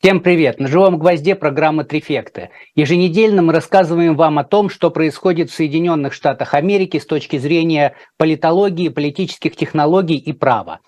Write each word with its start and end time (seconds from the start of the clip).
Всем 0.00 0.20
привет! 0.20 0.60
На 0.60 0.68
живом 0.68 0.96
гвозде 0.96 1.34
программа 1.34 1.82
«Трифекты». 1.82 2.50
Еженедельно 2.76 3.42
мы 3.42 3.52
рассказываем 3.52 4.14
вам 4.14 4.38
о 4.38 4.44
том, 4.44 4.70
что 4.70 4.92
происходит 4.92 5.50
в 5.50 5.54
Соединенных 5.54 6.12
Штатах 6.12 6.54
Америки 6.54 7.00
с 7.00 7.04
точки 7.04 7.36
зрения 7.36 7.96
политологии, 8.16 8.90
политических 8.90 9.56
технологий 9.56 10.16
и 10.16 10.32
права. 10.32 10.78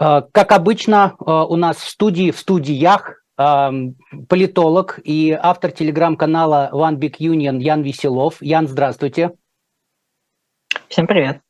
Э, 0.00 0.22
как 0.32 0.50
обычно, 0.50 1.14
э, 1.14 1.30
у 1.30 1.54
нас 1.54 1.76
в 1.76 1.88
студии, 1.88 2.32
в 2.32 2.38
студиях 2.40 3.22
э, 3.38 3.70
политолог 4.28 4.98
и 5.04 5.30
автор 5.30 5.70
телеграм-канала 5.70 6.70
One 6.72 6.96
Big 6.96 7.18
Union 7.20 7.60
Ян 7.60 7.82
Веселов. 7.82 8.42
Ян, 8.42 8.66
здравствуйте. 8.66 9.30
Всем 10.88 11.06
привет. 11.06 11.40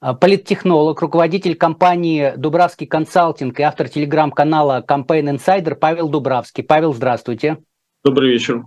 А, 0.00 0.14
политтехнолог, 0.14 1.00
руководитель 1.00 1.56
компании 1.56 2.32
«Дубравский 2.36 2.86
консалтинг» 2.86 3.58
и 3.58 3.64
автор 3.64 3.88
телеграм-канала 3.88 4.84
Campaign 4.86 5.36
Insider 5.36 5.74
Павел 5.74 6.08
Дубравский. 6.08 6.62
Павел, 6.62 6.94
здравствуйте. 6.94 7.58
Добрый 8.04 8.30
вечер. 8.30 8.62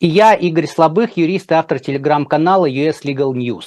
И 0.00 0.08
я, 0.08 0.34
Игорь 0.34 0.66
Слабых, 0.66 1.16
юрист 1.16 1.52
и 1.52 1.54
автор 1.54 1.78
телеграм-канала 1.78 2.68
US 2.68 3.04
Legal 3.04 3.32
News. 3.32 3.66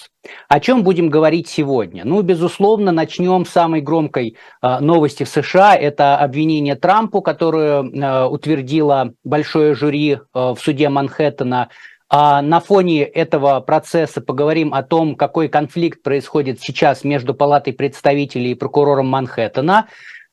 О 0.50 0.60
чем 0.60 0.84
будем 0.84 1.10
говорить 1.10 1.48
сегодня? 1.48 2.04
Ну, 2.04 2.22
безусловно, 2.24 2.92
начнем 2.92 3.46
с 3.46 3.52
самой 3.52 3.80
громкой 3.80 4.36
э, 4.62 4.80
новости 4.82 5.24
в 5.24 5.30
США. 5.30 5.78
Это 5.78 6.18
обвинение 6.18 6.76
Трампу, 6.76 7.22
которое 7.22 7.84
э, 7.84 8.26
утвердило 8.26 9.14
большое 9.24 9.76
жюри 9.76 10.16
э, 10.16 10.20
в 10.34 10.58
суде 10.58 10.90
Манхэттена– 10.90 11.70
а 12.10 12.42
на 12.42 12.60
фоне 12.60 13.04
этого 13.04 13.60
процесса 13.62 14.22
поговорим 14.22 14.74
о 14.74 14.84
том, 14.84 15.16
какой 15.16 15.48
конфликт 15.48 16.04
происходит 16.04 16.62
сейчас 16.62 17.04
между 17.04 17.34
Палатой 17.34 17.74
представителей 17.74 18.52
и 18.52 18.56
прокурором 18.56 19.08
Манхэттена. 19.08 19.88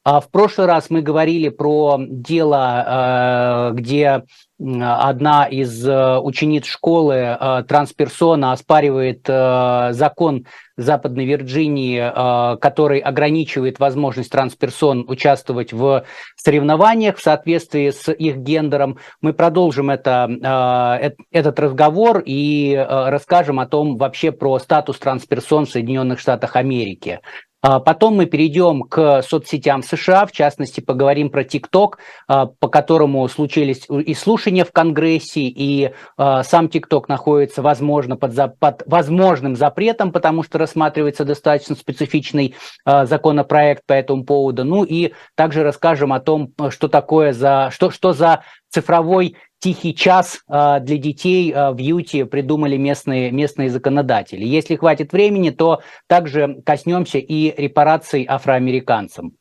А 0.04 0.20
в 0.20 0.30
прошлый 0.30 0.66
раз 0.66 0.90
мы 0.90 1.00
говорили 1.00 1.48
про 1.48 1.96
дело, 1.98 3.70
э, 3.70 3.74
где 3.74 4.24
одна 4.58 5.44
из 5.44 5.86
э, 5.86 6.18
учениц 6.18 6.66
школы 6.66 7.14
э, 7.14 7.64
трансперсона 7.68 8.52
оспаривает 8.52 9.26
закон 9.26 10.46
Западной 10.82 11.24
Вирджинии, 11.24 12.58
который 12.58 13.00
ограничивает 13.00 13.78
возможность 13.78 14.30
трансперсон 14.30 15.04
участвовать 15.08 15.72
в 15.72 16.04
соревнованиях 16.36 17.16
в 17.16 17.22
соответствии 17.22 17.90
с 17.90 18.12
их 18.12 18.36
гендером. 18.36 18.98
Мы 19.20 19.32
продолжим 19.32 19.90
это, 19.90 21.14
этот 21.30 21.58
разговор 21.58 22.22
и 22.24 22.74
расскажем 22.88 23.60
о 23.60 23.66
том 23.66 23.96
вообще 23.96 24.32
про 24.32 24.58
статус 24.58 24.98
трансперсон 24.98 25.66
в 25.66 25.70
Соединенных 25.70 26.18
Штатах 26.18 26.56
Америки. 26.56 27.20
А 27.62 27.78
потом 27.78 28.16
мы 28.16 28.26
перейдем 28.26 28.82
к 28.82 29.22
соцсетям 29.22 29.84
США, 29.84 30.26
в 30.26 30.32
частности, 30.32 30.80
поговорим 30.80 31.30
про 31.30 31.44
ТикТок, 31.44 31.98
а, 32.26 32.46
по 32.46 32.68
которому 32.68 33.26
случились 33.28 33.86
и 33.88 34.14
слушания 34.14 34.64
в 34.64 34.72
Конгрессе, 34.72 35.42
и 35.42 35.92
а, 36.16 36.42
сам 36.42 36.68
ТикТок 36.68 37.08
находится, 37.08 37.62
возможно, 37.62 38.16
под, 38.16 38.58
под 38.58 38.82
возможным 38.86 39.54
запретом, 39.54 40.10
потому 40.10 40.42
что 40.42 40.58
рассматривается 40.58 41.24
достаточно 41.24 41.76
специфичный 41.76 42.56
законопроект 42.84 43.84
по 43.86 43.92
этому 43.92 44.24
поводу. 44.24 44.64
Ну 44.64 44.82
и 44.82 45.12
также 45.36 45.62
расскажем 45.62 46.12
о 46.12 46.20
том, 46.20 46.52
что 46.70 46.88
такое 46.88 47.32
за, 47.32 47.70
что, 47.72 47.90
что 47.90 48.12
за 48.12 48.42
цифровой 48.70 49.36
тихий 49.62 49.94
час 49.94 50.42
а, 50.48 50.80
для 50.80 50.98
детей 50.98 51.52
а, 51.52 51.70
в 51.70 51.78
Юте 51.78 52.26
придумали 52.26 52.76
местные, 52.76 53.30
местные 53.30 53.70
законодатели. 53.70 54.44
Если 54.44 54.74
хватит 54.76 55.12
времени, 55.12 55.50
то 55.50 55.82
также 56.08 56.60
коснемся 56.66 57.18
и 57.18 57.54
репараций 57.62 58.26
афроамериканцам. 58.28 59.36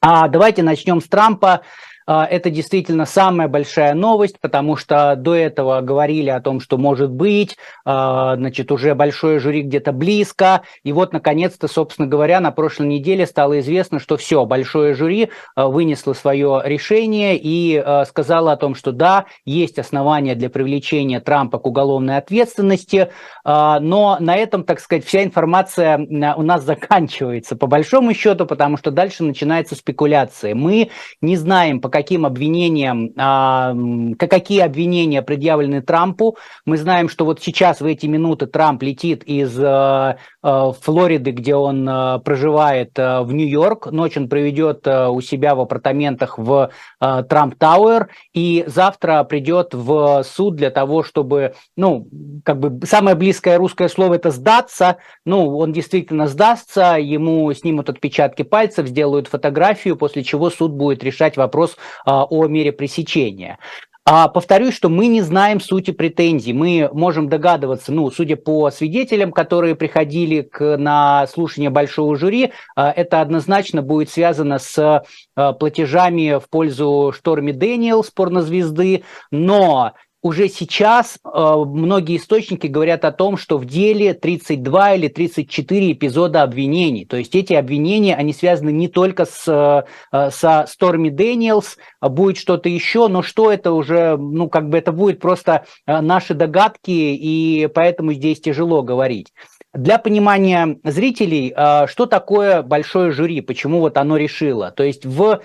А 0.00 0.28
давайте 0.28 0.62
начнем 0.62 1.00
с 1.00 1.08
Трампа. 1.08 1.62
А, 2.06 2.26
это 2.26 2.50
действительно 2.50 3.06
самая 3.06 3.48
большая 3.48 3.94
новость, 3.94 4.38
потому 4.40 4.76
что 4.76 5.16
до 5.16 5.34
этого 5.34 5.80
говорили 5.80 6.30
о 6.30 6.40
том, 6.40 6.60
что 6.60 6.76
может 6.76 7.10
быть, 7.10 7.56
а, 7.84 8.36
значит, 8.36 8.70
уже 8.70 8.94
большое 8.94 9.38
жюри 9.38 9.62
где-то 9.62 9.92
близко. 9.92 10.62
И 10.82 10.92
вот, 10.92 11.12
наконец-то, 11.12 11.66
собственно 11.66 12.06
говоря, 12.06 12.40
на 12.40 12.50
прошлой 12.50 12.88
неделе 12.88 13.26
стало 13.26 13.60
известно, 13.60 13.98
что 13.98 14.16
все, 14.16 14.44
большое 14.44 14.94
жюри 14.94 15.30
а, 15.54 15.68
вынесло 15.68 16.12
свое 16.12 16.60
решение 16.64 17.38
и 17.40 17.82
сказало 18.06 18.52
о 18.52 18.56
том, 18.56 18.74
что 18.74 18.92
да, 18.92 19.26
есть 19.44 19.78
основания 19.78 20.34
для 20.34 20.50
привлечения 20.50 21.20
Трампа 21.20 21.58
к 21.58 21.66
уголовной 21.66 22.18
ответственности, 22.18 23.10
но 23.44 24.16
на 24.20 24.36
этом, 24.36 24.64
так 24.64 24.80
сказать, 24.80 25.04
вся 25.04 25.24
информация 25.24 25.98
у 25.98 26.42
нас 26.42 26.64
заканчивается, 26.64 27.56
по 27.56 27.66
большому 27.66 28.14
счету, 28.14 28.46
потому 28.46 28.76
что 28.76 28.90
дальше 28.90 29.24
начинается 29.24 29.74
спекуляция. 29.74 30.54
Мы 30.54 30.90
не 31.20 31.36
знаем, 31.36 31.80
по 31.80 31.88
каким 31.94 32.26
обвинениям, 32.26 33.12
а, 33.16 33.72
какие 34.18 34.62
обвинения 34.62 35.22
предъявлены 35.22 35.80
Трампу. 35.80 36.36
Мы 36.66 36.76
знаем, 36.76 37.08
что 37.08 37.24
вот 37.24 37.40
сейчас 37.40 37.80
в 37.80 37.86
эти 37.86 38.06
минуты 38.06 38.46
Трамп 38.46 38.82
летит 38.82 39.22
из 39.22 39.56
э, 39.56 40.16
э, 40.42 40.72
Флориды, 40.80 41.30
где 41.30 41.54
он 41.54 41.88
э, 41.88 42.18
проживает, 42.18 42.98
в 42.98 43.28
Нью-Йорк. 43.32 43.92
Ночь 43.92 44.16
он 44.16 44.28
проведет 44.28 44.88
у 44.88 45.20
себя 45.20 45.54
в 45.54 45.60
апартаментах 45.60 46.36
в 46.36 46.70
Трамп 46.98 47.54
Тауэр. 47.56 48.08
И 48.32 48.64
завтра 48.66 49.22
придет 49.22 49.72
в 49.72 50.24
суд 50.24 50.56
для 50.56 50.70
того, 50.70 51.04
чтобы, 51.04 51.54
ну, 51.76 52.08
как 52.44 52.58
бы 52.58 52.84
самое 52.86 53.14
близкое 53.14 53.56
русское 53.56 53.88
слово 53.88 54.14
это 54.14 54.32
сдаться. 54.32 54.96
Ну, 55.24 55.56
он 55.56 55.72
действительно 55.72 56.26
сдастся, 56.26 56.96
ему 56.98 57.52
снимут 57.52 57.88
отпечатки 57.88 58.42
пальцев, 58.42 58.88
сделают 58.88 59.28
фотографию, 59.28 59.96
после 59.96 60.24
чего 60.24 60.50
суд 60.50 60.72
будет 60.72 61.04
решать 61.04 61.36
вопрос 61.36 61.76
а, 62.04 62.24
о 62.24 62.46
мере 62.46 62.72
пресечения. 62.72 63.58
А 64.06 64.28
повторюсь, 64.28 64.74
что 64.74 64.90
мы 64.90 65.06
не 65.06 65.22
знаем 65.22 65.60
сути 65.60 65.90
претензий. 65.90 66.52
Мы 66.52 66.90
можем 66.92 67.30
догадываться, 67.30 67.90
ну, 67.90 68.10
судя 68.10 68.36
по 68.36 68.70
свидетелям, 68.70 69.32
которые 69.32 69.76
приходили 69.76 70.42
к, 70.42 70.76
на 70.76 71.26
слушание 71.26 71.70
большого 71.70 72.14
жюри, 72.16 72.52
а, 72.76 72.92
это 72.94 73.22
однозначно 73.22 73.80
будет 73.80 74.10
связано 74.10 74.58
с 74.58 75.02
а, 75.36 75.52
платежами 75.54 76.38
в 76.38 76.50
пользу 76.50 77.14
Шторми 77.16 77.52
Дэниелс, 77.52 78.10
порнозвезды, 78.10 79.04
но 79.30 79.94
уже 80.24 80.48
сейчас 80.48 81.18
э, 81.22 81.28
многие 81.66 82.16
источники 82.16 82.66
говорят 82.66 83.04
о 83.04 83.12
том, 83.12 83.36
что 83.36 83.58
в 83.58 83.66
деле 83.66 84.14
32 84.14 84.94
или 84.94 85.08
34 85.08 85.92
эпизода 85.92 86.42
обвинений. 86.42 87.04
То 87.04 87.18
есть 87.18 87.34
эти 87.34 87.52
обвинения, 87.52 88.16
они 88.16 88.32
связаны 88.32 88.72
не 88.72 88.88
только 88.88 89.26
с, 89.26 89.46
э, 89.46 90.30
со 90.30 90.64
Сторми 90.66 91.10
Дэниелс, 91.10 91.76
а 92.00 92.08
будет 92.08 92.38
что-то 92.38 92.70
еще, 92.70 93.08
но 93.08 93.20
что 93.20 93.52
это 93.52 93.72
уже, 93.72 94.16
ну, 94.16 94.48
как 94.48 94.70
бы 94.70 94.78
это 94.78 94.92
будет 94.92 95.20
просто 95.20 95.66
э, 95.86 96.00
наши 96.00 96.32
догадки, 96.32 96.90
и 96.90 97.68
поэтому 97.74 98.14
здесь 98.14 98.40
тяжело 98.40 98.82
говорить. 98.82 99.34
Для 99.74 99.98
понимания 99.98 100.78
зрителей, 100.84 101.52
э, 101.54 101.86
что 101.86 102.06
такое 102.06 102.62
большое 102.62 103.10
жюри, 103.10 103.42
почему 103.42 103.80
вот 103.80 103.98
оно 103.98 104.16
решило. 104.16 104.70
То 104.70 104.84
есть 104.84 105.04
в 105.04 105.42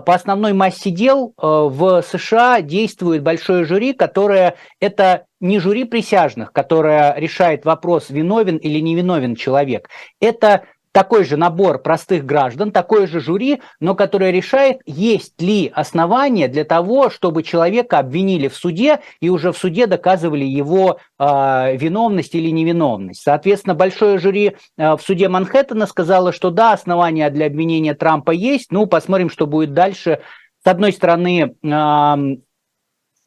по 0.00 0.14
основной 0.14 0.52
массе 0.52 0.90
дел 0.90 1.32
э, 1.36 1.46
в 1.46 2.02
США 2.02 2.60
действует 2.60 3.22
большое 3.22 3.64
жюри, 3.64 3.92
которое 3.92 4.56
это 4.80 5.26
не 5.38 5.60
жюри 5.60 5.84
присяжных, 5.84 6.52
которое 6.52 7.14
решает 7.16 7.64
вопрос, 7.64 8.10
виновен 8.10 8.56
или 8.56 8.80
невиновен 8.80 9.36
человек. 9.36 9.88
Это 10.20 10.64
такой 10.96 11.26
же 11.26 11.36
набор 11.36 11.78
простых 11.82 12.24
граждан, 12.24 12.72
такое 12.72 13.06
же 13.06 13.20
жюри, 13.20 13.60
но 13.80 13.94
которое 13.94 14.30
решает, 14.30 14.80
есть 14.86 15.38
ли 15.42 15.70
основания 15.74 16.48
для 16.48 16.64
того, 16.64 17.10
чтобы 17.10 17.42
человека 17.42 17.98
обвинили 17.98 18.48
в 18.48 18.56
суде 18.56 19.00
и 19.20 19.28
уже 19.28 19.52
в 19.52 19.58
суде 19.58 19.86
доказывали 19.86 20.46
его 20.46 20.96
э, 21.18 21.76
виновность 21.76 22.34
или 22.34 22.48
невиновность. 22.48 23.20
Соответственно, 23.20 23.74
большое 23.74 24.16
жюри 24.16 24.56
э, 24.78 24.96
в 24.96 25.00
суде 25.02 25.28
Манхэттена 25.28 25.86
сказало, 25.86 26.32
что 26.32 26.48
да, 26.50 26.72
основания 26.72 27.28
для 27.28 27.44
обвинения 27.44 27.92
Трампа 27.92 28.30
есть. 28.30 28.72
Ну, 28.72 28.86
посмотрим, 28.86 29.28
что 29.28 29.46
будет 29.46 29.74
дальше. 29.74 30.20
С 30.64 30.66
одной 30.66 30.94
стороны, 30.94 31.56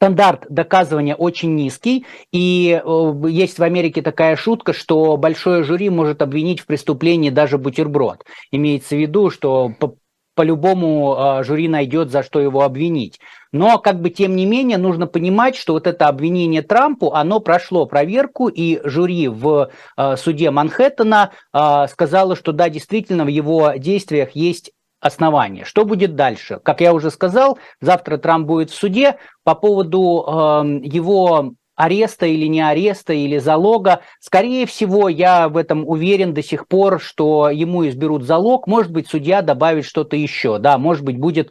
стандарт 0.00 0.46
доказывания 0.48 1.14
очень 1.14 1.54
низкий, 1.54 2.06
и 2.32 2.80
э, 2.82 3.12
есть 3.28 3.58
в 3.58 3.62
Америке 3.62 4.00
такая 4.00 4.34
шутка, 4.34 4.72
что 4.72 5.18
большое 5.18 5.62
жюри 5.62 5.90
может 5.90 6.22
обвинить 6.22 6.60
в 6.60 6.66
преступлении 6.66 7.28
даже 7.28 7.58
бутерброд. 7.58 8.24
Имеется 8.50 8.96
в 8.96 8.98
виду, 8.98 9.28
что 9.28 9.70
по, 9.78 9.96
по-любому 10.34 11.14
э, 11.14 11.44
жюри 11.44 11.68
найдет, 11.68 12.10
за 12.10 12.22
что 12.22 12.40
его 12.40 12.62
обвинить. 12.62 13.20
Но, 13.52 13.76
как 13.76 14.00
бы, 14.00 14.08
тем 14.08 14.36
не 14.36 14.46
менее, 14.46 14.78
нужно 14.78 15.06
понимать, 15.06 15.54
что 15.54 15.74
вот 15.74 15.86
это 15.86 16.08
обвинение 16.08 16.62
Трампу, 16.62 17.12
оно 17.12 17.40
прошло 17.40 17.84
проверку, 17.84 18.48
и 18.48 18.80
жюри 18.82 19.28
в 19.28 19.68
э, 19.98 20.16
суде 20.16 20.50
Манхэттена 20.50 21.32
э, 21.52 21.86
сказало, 21.90 22.36
что 22.36 22.52
да, 22.52 22.70
действительно, 22.70 23.26
в 23.26 23.28
его 23.28 23.72
действиях 23.76 24.30
есть 24.30 24.72
основания. 25.00 25.64
Что 25.64 25.84
будет 25.84 26.14
дальше? 26.14 26.60
Как 26.62 26.80
я 26.80 26.92
уже 26.92 27.10
сказал, 27.10 27.58
завтра 27.80 28.18
Трамп 28.18 28.46
будет 28.46 28.70
в 28.70 28.74
суде 28.74 29.16
по 29.44 29.54
поводу 29.54 30.24
э, 30.26 30.80
его 30.82 31.54
ареста 31.80 32.26
или 32.26 32.46
не 32.46 32.60
ареста, 32.60 33.12
или 33.12 33.38
залога. 33.38 34.00
Скорее 34.20 34.66
всего, 34.66 35.08
я 35.08 35.48
в 35.48 35.56
этом 35.56 35.88
уверен 35.88 36.34
до 36.34 36.42
сих 36.42 36.68
пор, 36.68 37.00
что 37.00 37.48
ему 37.48 37.88
изберут 37.88 38.24
залог. 38.24 38.66
Может 38.66 38.92
быть, 38.92 39.08
судья 39.08 39.40
добавит 39.40 39.86
что-то 39.86 40.16
еще. 40.16 40.58
Да, 40.58 40.76
может 40.76 41.04
быть, 41.04 41.18
будет 41.18 41.50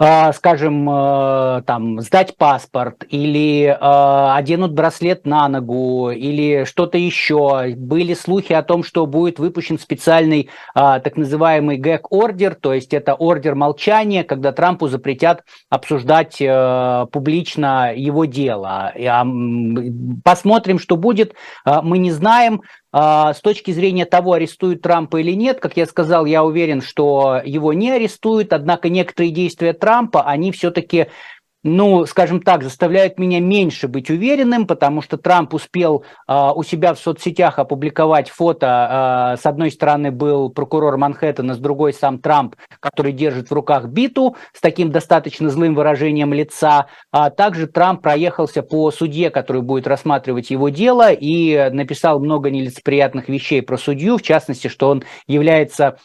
скажем, 0.00 0.88
э, 0.88 1.62
там, 1.66 2.00
сдать 2.00 2.36
паспорт 2.36 3.04
или 3.08 3.64
э, 3.64 3.76
оденут 3.80 4.72
браслет 4.72 5.26
на 5.26 5.48
ногу 5.48 6.10
или 6.10 6.64
что-то 6.64 6.98
еще. 6.98 7.74
Были 7.76 8.14
слухи 8.14 8.52
о 8.52 8.62
том, 8.62 8.84
что 8.84 9.06
будет 9.06 9.40
выпущен 9.40 9.76
специальный 9.76 10.50
э, 10.76 11.00
так 11.02 11.16
называемый 11.16 11.78
гэг-ордер, 11.78 12.54
то 12.54 12.74
есть 12.74 12.94
это 12.94 13.14
ордер 13.14 13.56
молчания, 13.56 14.22
когда 14.22 14.52
Трампу 14.52 14.86
запретят 14.86 15.42
обсуждать 15.68 16.40
э, 16.40 17.06
публично 17.10 17.92
его 17.92 18.24
дело. 18.24 18.92
Посмотрим, 20.22 20.78
что 20.78 20.96
будет. 20.96 21.34
Мы 21.64 21.98
не 21.98 22.12
знаем. 22.12 22.62
А, 23.00 23.32
с 23.32 23.40
точки 23.40 23.70
зрения 23.70 24.06
того, 24.06 24.32
арестуют 24.32 24.82
Трампа 24.82 25.18
или 25.20 25.30
нет, 25.30 25.60
как 25.60 25.76
я 25.76 25.86
сказал, 25.86 26.26
я 26.26 26.42
уверен, 26.42 26.82
что 26.82 27.40
его 27.44 27.72
не 27.72 27.92
арестуют, 27.92 28.52
однако 28.52 28.88
некоторые 28.88 29.30
действия 29.30 29.72
Трампа, 29.72 30.22
они 30.22 30.50
все-таки 30.50 31.06
ну, 31.68 32.06
скажем 32.06 32.40
так, 32.40 32.62
заставляют 32.62 33.18
меня 33.18 33.40
меньше 33.40 33.88
быть 33.88 34.10
уверенным, 34.10 34.66
потому 34.66 35.02
что 35.02 35.16
Трамп 35.16 35.54
успел 35.54 36.04
э, 36.26 36.50
у 36.54 36.62
себя 36.62 36.94
в 36.94 36.98
соцсетях 36.98 37.58
опубликовать 37.58 38.30
фото. 38.30 39.34
Э, 39.34 39.40
с 39.40 39.46
одной 39.46 39.70
стороны 39.70 40.10
был 40.10 40.50
прокурор 40.50 40.96
Манхэттена, 40.96 41.54
с 41.54 41.58
другой 41.58 41.92
сам 41.92 42.18
Трамп, 42.18 42.56
который 42.80 43.12
держит 43.12 43.50
в 43.50 43.54
руках 43.54 43.86
биту 43.86 44.36
с 44.52 44.60
таким 44.60 44.90
достаточно 44.90 45.50
злым 45.50 45.74
выражением 45.74 46.32
лица. 46.32 46.86
А 47.12 47.30
также 47.30 47.66
Трамп 47.66 48.02
проехался 48.02 48.62
по 48.62 48.90
судье, 48.90 49.30
который 49.30 49.62
будет 49.62 49.86
рассматривать 49.86 50.50
его 50.50 50.68
дело, 50.68 51.12
и 51.12 51.70
написал 51.70 52.20
много 52.20 52.50
нелицеприятных 52.50 53.28
вещей 53.28 53.62
про 53.62 53.76
судью, 53.76 54.18
в 54.18 54.22
частности, 54.22 54.68
что 54.68 54.88
он 54.88 55.04
является 55.26 55.98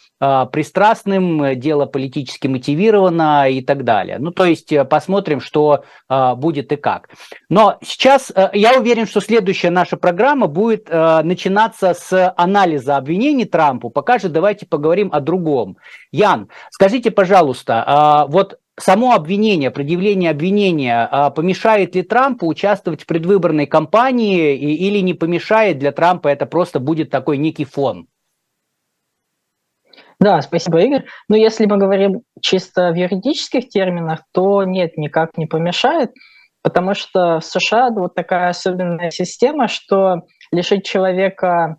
пристрастным, 0.51 1.59
дело 1.59 1.85
политически 1.85 2.47
мотивировано 2.47 3.49
и 3.49 3.61
так 3.61 3.83
далее. 3.83 4.17
Ну, 4.19 4.31
то 4.31 4.45
есть 4.45 4.73
посмотрим, 4.89 5.41
что 5.41 5.83
э, 6.09 6.35
будет 6.35 6.71
и 6.71 6.75
как. 6.75 7.09
Но 7.49 7.77
сейчас 7.83 8.31
э, 8.35 8.49
я 8.53 8.79
уверен, 8.79 9.05
что 9.05 9.21
следующая 9.21 9.69
наша 9.69 9.97
программа 9.97 10.47
будет 10.47 10.87
э, 10.89 11.21
начинаться 11.23 11.93
с 11.93 12.33
анализа 12.37 12.97
обвинений 12.97 13.45
Трампу. 13.45 13.89
Пока 13.89 14.19
же 14.19 14.29
давайте 14.29 14.65
поговорим 14.65 15.09
о 15.11 15.19
другом. 15.19 15.77
Ян, 16.11 16.49
скажите, 16.69 17.11
пожалуйста, 17.11 18.25
э, 18.27 18.31
вот 18.31 18.59
само 18.79 19.13
обвинение, 19.13 19.71
предъявление 19.71 20.31
обвинения 20.31 21.09
э, 21.11 21.31
помешает 21.31 21.95
ли 21.95 22.01
Трампу 22.01 22.47
участвовать 22.47 23.03
в 23.03 23.05
предвыборной 23.05 23.65
кампании 23.65 24.55
или 24.55 24.99
не 24.99 25.13
помешает 25.13 25.79
для 25.79 25.91
Трампа, 25.91 26.27
это 26.27 26.45
просто 26.45 26.79
будет 26.79 27.09
такой 27.09 27.37
некий 27.37 27.65
фон? 27.65 28.07
Да, 30.19 30.41
спасибо, 30.41 30.79
Игорь. 30.81 31.05
Но 31.27 31.35
если 31.35 31.65
мы 31.65 31.77
говорим 31.77 32.21
чисто 32.41 32.91
в 32.91 32.95
юридических 32.95 33.69
терминах, 33.69 34.19
то 34.33 34.63
нет, 34.63 34.97
никак 34.97 35.37
не 35.37 35.45
помешает, 35.45 36.11
потому 36.61 36.93
что 36.93 37.39
в 37.39 37.45
США 37.45 37.89
вот 37.89 38.15
такая 38.15 38.49
особенная 38.49 39.11
система, 39.11 39.67
что 39.67 40.21
лишить 40.51 40.85
человека 40.85 41.77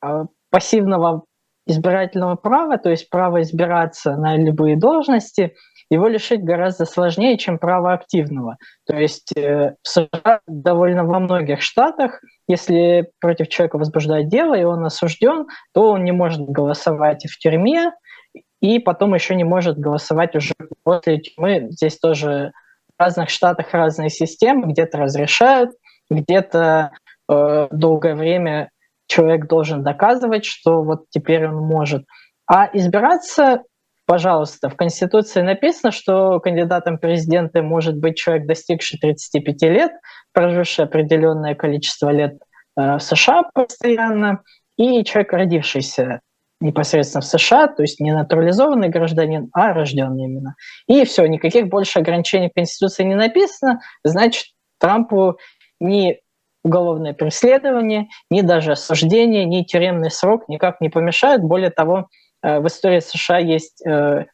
а, 0.00 0.24
пассивного 0.50 1.24
избирательного 1.66 2.36
права, 2.36 2.78
то 2.78 2.90
есть 2.90 3.10
права 3.10 3.42
избираться 3.42 4.16
на 4.16 4.36
любые 4.36 4.76
должности, 4.76 5.54
его 5.90 6.08
лишить 6.08 6.44
гораздо 6.44 6.84
сложнее, 6.84 7.38
чем 7.38 7.58
право 7.58 7.92
активного. 7.92 8.56
То 8.86 8.96
есть 8.96 9.32
э, 9.36 9.74
в 9.82 9.88
США 9.88 10.40
довольно 10.46 11.04
во 11.04 11.18
многих 11.18 11.62
штатах, 11.62 12.20
если 12.46 13.10
против 13.20 13.48
человека 13.48 13.78
возбуждают 13.78 14.28
дело, 14.28 14.54
и 14.54 14.64
он 14.64 14.84
осужден, 14.84 15.46
то 15.72 15.90
он 15.90 16.04
не 16.04 16.12
может 16.12 16.42
голосовать 16.42 17.26
в 17.26 17.38
тюрьме, 17.38 17.92
и 18.60 18.78
потом 18.78 19.14
еще 19.14 19.34
не 19.34 19.44
может 19.44 19.78
голосовать 19.78 20.34
уже 20.34 20.54
после 20.82 21.18
тюрьмы. 21.18 21.68
Здесь 21.70 21.98
тоже 21.98 22.52
в 22.96 23.02
разных 23.02 23.30
штатах 23.30 23.72
разные 23.72 24.10
системы, 24.10 24.70
где-то 24.72 24.98
разрешают, 24.98 25.70
где-то 26.10 26.90
э, 27.30 27.68
долгое 27.70 28.14
время 28.14 28.70
человек 29.06 29.46
должен 29.46 29.82
доказывать, 29.82 30.44
что 30.44 30.82
вот 30.82 31.04
теперь 31.10 31.46
он 31.46 31.56
может. 31.56 32.04
А 32.46 32.68
избираться 32.72 33.62
пожалуйста, 34.08 34.70
в 34.70 34.76
Конституции 34.76 35.42
написано, 35.42 35.92
что 35.92 36.40
кандидатом 36.40 36.96
в 36.96 37.00
президенты 37.00 37.60
может 37.60 37.98
быть 37.98 38.16
человек, 38.16 38.46
достигший 38.46 38.98
35 38.98 39.62
лет, 39.64 39.92
проживший 40.32 40.86
определенное 40.86 41.54
количество 41.54 42.08
лет 42.08 42.38
э, 42.78 42.96
в 42.96 43.00
США 43.00 43.42
постоянно, 43.52 44.40
и 44.78 45.04
человек, 45.04 45.34
родившийся 45.34 46.22
непосредственно 46.62 47.20
в 47.20 47.26
США, 47.26 47.68
то 47.68 47.82
есть 47.82 48.00
не 48.00 48.12
натурализованный 48.12 48.88
гражданин, 48.88 49.50
а 49.52 49.74
рожденный 49.74 50.24
именно. 50.24 50.54
И 50.86 51.04
все, 51.04 51.26
никаких 51.26 51.68
больше 51.68 51.98
ограничений 51.98 52.48
в 52.48 52.54
Конституции 52.54 53.04
не 53.04 53.14
написано, 53.14 53.80
значит, 54.04 54.46
Трампу 54.80 55.36
ни 55.80 56.18
уголовное 56.64 57.12
преследование, 57.12 58.08
ни 58.30 58.40
даже 58.40 58.72
осуждение, 58.72 59.44
ни 59.44 59.64
тюремный 59.64 60.10
срок 60.10 60.48
никак 60.48 60.80
не 60.80 60.88
помешают. 60.88 61.42
Более 61.42 61.70
того, 61.70 62.08
в 62.42 62.66
истории 62.66 63.00
США 63.00 63.38
есть 63.38 63.84
э, 63.86 64.24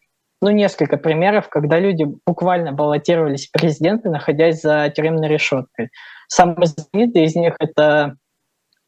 ну, 0.42 0.50
несколько 0.50 0.98
примеров, 0.98 1.48
когда 1.48 1.78
люди 1.78 2.06
буквально 2.26 2.72
баллотировались 2.72 3.48
в 3.48 3.52
президенты, 3.52 4.10
находясь 4.10 4.60
за 4.60 4.92
тюремной 4.94 5.28
решеткой. 5.28 5.88
Самый 6.28 6.66
знаменитый 6.66 7.24
из 7.24 7.34
них– 7.34 7.54
это 7.58 8.16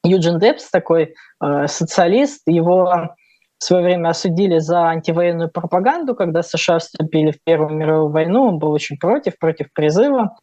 Юджин 0.05 0.39
Депс, 0.39 0.71
такой 0.71 1.15
э, 1.43 1.67
социалист. 1.67 2.43
Его 2.47 3.15
в 3.59 3.65
свое 3.65 3.85
время 3.85 4.11
осудили 4.11 4.59
за 4.59 4.89
антивоенную 4.89 5.51
пропаганду, 5.51 6.15
когда 6.15 6.43
США 6.43 6.79
вступили 6.79 7.31
в 7.31 7.43
Первую 7.43 7.75
мировую 7.75 8.11
войну. 8.11 8.49
Он 8.49 8.59
был 8.59 8.71
очень 8.73 8.99
против, 8.99 9.39
против 9.39 9.73
призыва. 9.73 10.37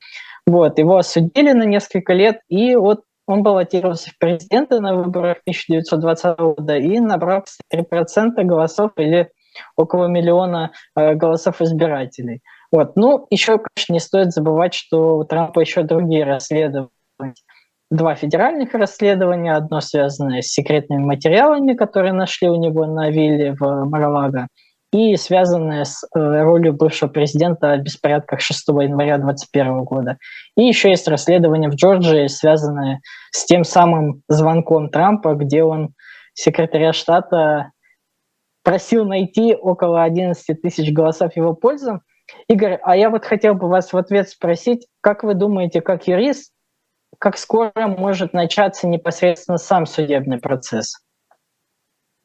Вот, 0.47 0.79
его 0.79 0.97
осудили 0.97 1.51
на 1.51 1.63
несколько 1.63 2.13
лет, 2.13 2.41
и 2.49 2.75
вот 2.75 3.01
он 3.27 3.43
баллотировался 3.43 4.11
в 4.11 4.17
президенты 4.17 4.79
на 4.79 4.95
выборах 4.95 5.37
1920 5.41 6.37
года 6.39 6.77
и 6.77 6.99
набрал 6.99 7.45
3% 7.73 8.43
голосов 8.43 8.91
или 8.97 9.31
около 9.75 10.07
миллиона 10.07 10.71
э, 10.95 11.13
голосов 11.13 11.61
избирателей. 11.61 12.41
Вот. 12.71 12.95
Ну, 12.95 13.27
еще, 13.29 13.59
конечно, 13.59 13.93
не 13.93 13.99
стоит 13.99 14.31
забывать, 14.31 14.73
что 14.73 15.17
у 15.17 15.23
Трампа 15.23 15.59
еще 15.59 15.83
другие 15.83 16.23
расследования. 16.23 16.89
Два 17.91 18.15
федеральных 18.15 18.73
расследования, 18.73 19.53
одно 19.53 19.79
связанное 19.79 20.41
с 20.41 20.47
секретными 20.47 21.03
материалами, 21.03 21.73
которые 21.73 22.13
нашли 22.13 22.49
у 22.49 22.55
него 22.55 22.87
на 22.87 23.11
вилле 23.11 23.53
в 23.53 23.85
Маралаго, 23.85 24.47
и 24.93 25.17
связанная 25.17 25.85
с 25.85 26.03
э, 26.03 26.19
ролью 26.19 26.73
бывшего 26.73 27.09
президента 27.09 27.75
в 27.75 27.81
беспорядках 27.81 28.41
6 28.41 28.67
января 28.67 29.17
2021 29.17 29.83
года. 29.83 30.17
И 30.55 30.63
еще 30.63 30.89
есть 30.89 31.07
расследование 31.07 31.69
в 31.69 31.75
Джорджии, 31.75 32.27
связанное 32.27 33.01
с 33.31 33.45
тем 33.45 33.63
самым 33.63 34.21
звонком 34.27 34.89
Трампа, 34.89 35.33
где 35.33 35.63
он 35.63 35.93
секретаря 36.33 36.93
штата 36.93 37.71
просил 38.63 39.05
найти 39.05 39.55
около 39.55 40.03
11 40.03 40.61
тысяч 40.61 40.93
голосов 40.93 41.35
его 41.35 41.53
пользу. 41.53 42.01
Игорь, 42.47 42.79
а 42.83 42.95
я 42.95 43.09
вот 43.09 43.25
хотел 43.25 43.55
бы 43.55 43.67
вас 43.67 43.91
в 43.91 43.97
ответ 43.97 44.29
спросить, 44.29 44.87
как 45.01 45.23
вы 45.23 45.33
думаете, 45.33 45.81
как 45.81 46.07
юрист, 46.07 46.53
как 47.19 47.37
скоро 47.37 47.87
может 47.87 48.33
начаться 48.33 48.87
непосредственно 48.87 49.57
сам 49.57 49.85
судебный 49.85 50.39
процесс? 50.39 51.02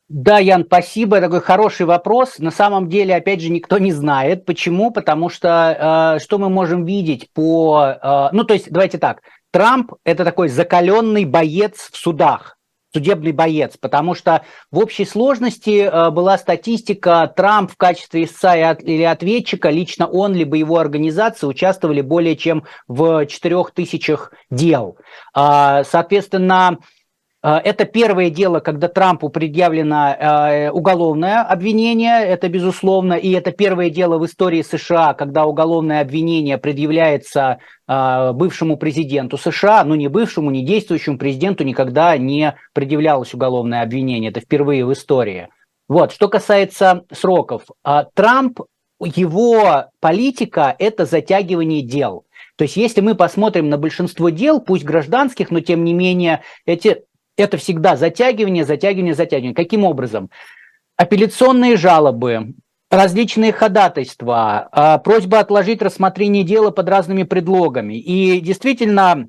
Да, 0.09 0.39
Ян, 0.39 0.65
спасибо. 0.65 1.21
Такой 1.21 1.43
хороший 1.43 1.85
вопрос. 1.85 2.39
На 2.39 2.51
самом 2.51 2.89
деле, 2.89 3.15
опять 3.15 3.43
же, 3.43 3.51
никто 3.51 3.77
не 3.77 3.93
знает. 3.93 4.47
Почему? 4.47 4.91
Потому 4.91 5.29
что 5.29 6.17
э, 6.17 6.23
что 6.23 6.39
мы 6.39 6.49
можем 6.49 6.87
видеть 6.87 7.31
по... 7.35 7.99
Э, 8.03 8.29
ну, 8.33 8.45
то 8.45 8.55
есть, 8.55 8.71
давайте 8.71 8.97
так. 8.97 9.21
Трамп– 9.51 9.93
это 10.05 10.25
такой 10.25 10.49
закаленный 10.49 11.27
боец 11.27 11.91
в 11.93 11.97
судах 11.97 12.59
судебный 12.95 13.33
боец, 13.33 13.77
потому 13.79 14.15
что 14.15 14.43
в 14.71 14.79
общей 14.79 15.05
сложности 15.05 15.83
э, 15.83 16.11
была 16.11 16.39
статистика, 16.39 17.31
Трамп 17.37 17.71
в 17.71 17.77
качестве 17.77 18.25
истца 18.25 18.73
или 18.73 19.03
ответчика, 19.03 19.69
лично 19.69 20.07
он, 20.07 20.35
либо 20.35 20.57
его 20.57 20.79
организация 20.79 21.49
участвовали 21.49 22.01
более 22.01 22.37
чем 22.37 22.65
в 22.87 23.27
4000 23.27 24.19
дел. 24.51 24.97
Э, 25.37 25.83
соответственно, 25.85 26.79
это 27.43 27.85
первое 27.85 28.31
дело, 28.31 28.59
когда 28.59 28.89
Трампу 28.89 29.29
предъявлено 29.29 30.09
э, 30.11 30.71
уголовное 30.71 31.43
обвинение, 31.43 32.25
это 32.25 32.49
безусловно, 32.49 33.15
и 33.15 33.31
это 33.31 33.53
первое 33.53 33.91
дело 33.91 34.19
в 34.19 34.27
истории 34.27 34.63
США, 34.63 35.15
когда 35.15 35.47
уголовное 35.47 36.01
обвинение 36.01 36.59
предъявляется 36.59 37.59
э, 37.87 38.33
бывшему 38.33 38.77
президенту 38.77 39.39
США, 39.39 39.85
ну 39.85 39.95
не 39.95 40.09
бывшему, 40.09 40.51
не 40.51 40.65
действующему 40.65 41.17
президенту 41.17 41.63
никогда 41.63 42.17
не 42.19 42.57
предъявлялось 42.73 43.35
уголовное 43.35 43.83
обвинение, 43.83 44.31
это 44.31 44.41
впервые 44.41 44.85
в 44.85 44.93
истории. 44.93 45.49
Вот, 45.89 46.13
что 46.13 46.29
касается 46.29 47.05
сроков, 47.13 47.63
э, 47.85 48.05
Трамп, 48.15 48.61
его 49.01 49.85
политика– 50.01 50.75
это 50.81 51.05
затягивание 51.05 51.83
дел. 51.83 52.25
То 52.57 52.65
есть, 52.65 52.77
если 52.77 53.01
мы 53.01 53.15
посмотрим 53.15 53.69
на 53.69 53.79
большинство 53.79 54.31
дел, 54.31 54.61
пусть 54.61 54.83
гражданских, 54.83 55.53
но 55.53 55.61
тем 55.61 55.85
не 55.85 55.95
менее, 55.95 56.43
эти 56.67 57.05
это 57.39 57.57
всегда 57.57 57.97
затягивание, 57.97 58.65
затягивание, 58.65 59.15
затягивание. 59.15 59.55
Каким 59.55 59.85
образом? 59.85 60.29
Апелляционные 60.97 61.77
жалобы, 61.77 62.55
различные 62.91 63.53
ходатайства, 63.53 64.69
а, 64.73 64.99
просьба 64.99 65.39
отложить 65.39 65.81
рассмотрение 65.81 66.43
дела 66.43 66.71
под 66.71 66.89
разными 66.89 67.23
предлогами. 67.23 67.95
И 67.95 68.41
действительно, 68.41 69.29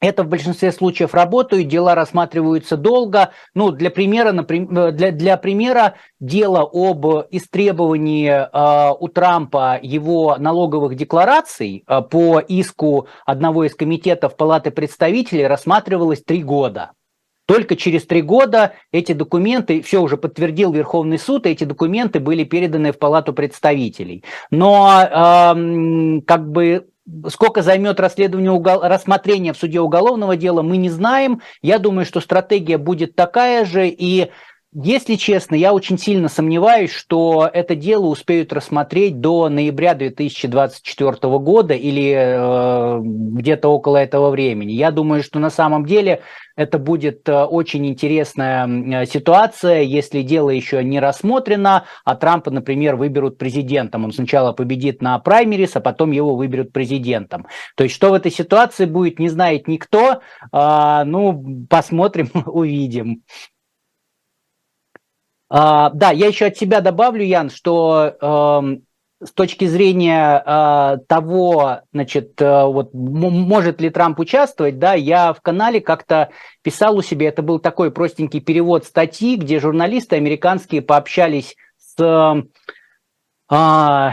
это 0.00 0.22
в 0.22 0.28
большинстве 0.28 0.70
случаев 0.70 1.14
работают, 1.14 1.66
дела 1.66 1.94
рассматриваются 1.94 2.76
долго. 2.76 3.30
Ну, 3.54 3.72
для 3.72 3.90
примера, 3.90 4.32
например, 4.32 4.92
для, 4.92 5.10
для 5.10 5.36
примера 5.36 5.94
дело 6.20 6.68
об 6.70 7.04
истребовании 7.30 8.30
э, 8.30 8.94
у 9.00 9.08
Трампа 9.08 9.78
его 9.82 10.36
налоговых 10.38 10.94
деклараций 10.94 11.82
э, 11.86 12.02
по 12.02 12.38
иску 12.38 13.08
одного 13.26 13.64
из 13.64 13.74
комитетов 13.74 14.36
Палаты 14.36 14.70
представителей 14.70 15.46
рассматривалось 15.46 16.22
три 16.22 16.44
года. 16.44 16.92
Только 17.48 17.76
через 17.76 18.04
три 18.04 18.20
года 18.20 18.74
эти 18.92 19.12
документы, 19.12 19.80
все 19.80 20.02
уже 20.02 20.18
подтвердил 20.18 20.70
Верховный 20.70 21.18
суд, 21.18 21.46
эти 21.46 21.64
документы 21.64 22.20
были 22.20 22.44
переданы 22.44 22.92
в 22.92 22.98
Палату 22.98 23.32
представителей. 23.32 24.22
Но 24.50 25.02
э, 25.02 26.20
как 26.26 26.50
бы 26.50 26.86
Сколько 27.28 27.62
займет 27.62 28.00
расследование 28.00 28.50
угол... 28.50 28.82
рассмотрение 28.82 29.54
в 29.54 29.56
суде 29.56 29.80
уголовного 29.80 30.36
дела, 30.36 30.60
мы 30.60 30.76
не 30.76 30.90
знаем. 30.90 31.40
Я 31.62 31.78
думаю, 31.78 32.04
что 32.04 32.20
стратегия 32.20 32.76
будет 32.76 33.16
такая 33.16 33.64
же. 33.64 33.88
И 33.88 34.30
если 34.74 35.14
честно, 35.14 35.54
я 35.54 35.72
очень 35.72 35.96
сильно 35.96 36.28
сомневаюсь, 36.28 36.92
что 36.92 37.48
это 37.50 37.74
дело 37.74 38.04
успеют 38.06 38.52
рассмотреть 38.52 39.18
до 39.18 39.48
ноября 39.48 39.94
2024 39.94 41.38
года 41.38 41.72
или 41.72 42.12
э, 42.14 43.00
где-то 43.02 43.68
около 43.70 43.96
этого 43.96 44.28
времени. 44.28 44.72
Я 44.72 44.90
думаю, 44.90 45.22
что 45.22 45.38
на 45.38 45.48
самом 45.48 45.86
деле 45.86 46.20
это 46.54 46.78
будет 46.78 47.26
э, 47.30 47.44
очень 47.44 47.86
интересная 47.86 48.68
э, 48.68 49.06
ситуация, 49.06 49.80
если 49.80 50.20
дело 50.20 50.50
еще 50.50 50.84
не 50.84 51.00
рассмотрено, 51.00 51.86
а 52.04 52.14
Трампа, 52.14 52.50
например, 52.50 52.96
выберут 52.96 53.38
президентом. 53.38 54.04
Он 54.04 54.12
сначала 54.12 54.52
победит 54.52 55.00
на 55.00 55.18
праймерис, 55.18 55.76
а 55.76 55.80
потом 55.80 56.10
его 56.10 56.36
выберут 56.36 56.74
президентом. 56.74 57.46
То 57.74 57.84
есть, 57.84 57.94
что 57.94 58.10
в 58.10 58.12
этой 58.12 58.30
ситуации 58.30 58.84
будет, 58.84 59.18
не 59.18 59.30
знает 59.30 59.66
никто. 59.66 60.20
А, 60.52 61.04
ну, 61.04 61.66
посмотрим, 61.70 62.30
увидим. 62.44 63.22
А, 65.50 65.90
да, 65.90 66.10
я 66.10 66.26
еще 66.26 66.46
от 66.46 66.56
себя 66.56 66.80
добавлю, 66.80 67.24
Ян, 67.24 67.50
что 67.50 68.16
э, 68.20 69.24
с 69.24 69.32
точки 69.32 69.64
зрения 69.66 70.42
э, 70.44 70.98
того, 71.06 71.80
значит, 71.92 72.40
э, 72.40 72.64
вот 72.64 72.92
может 72.92 73.80
ли 73.80 73.90
Трамп 73.90 74.20
участвовать, 74.20 74.78
да, 74.78 74.94
я 74.94 75.32
в 75.32 75.40
канале 75.40 75.80
как-то 75.80 76.30
писал 76.62 76.98
у 76.98 77.02
себя, 77.02 77.28
это 77.28 77.42
был 77.42 77.58
такой 77.58 77.90
простенький 77.90 78.40
перевод 78.40 78.84
статьи, 78.84 79.36
где 79.36 79.58
журналисты 79.58 80.16
американские 80.16 80.82
пообщались 80.82 81.56
с 81.78 81.98
э, 83.50 84.12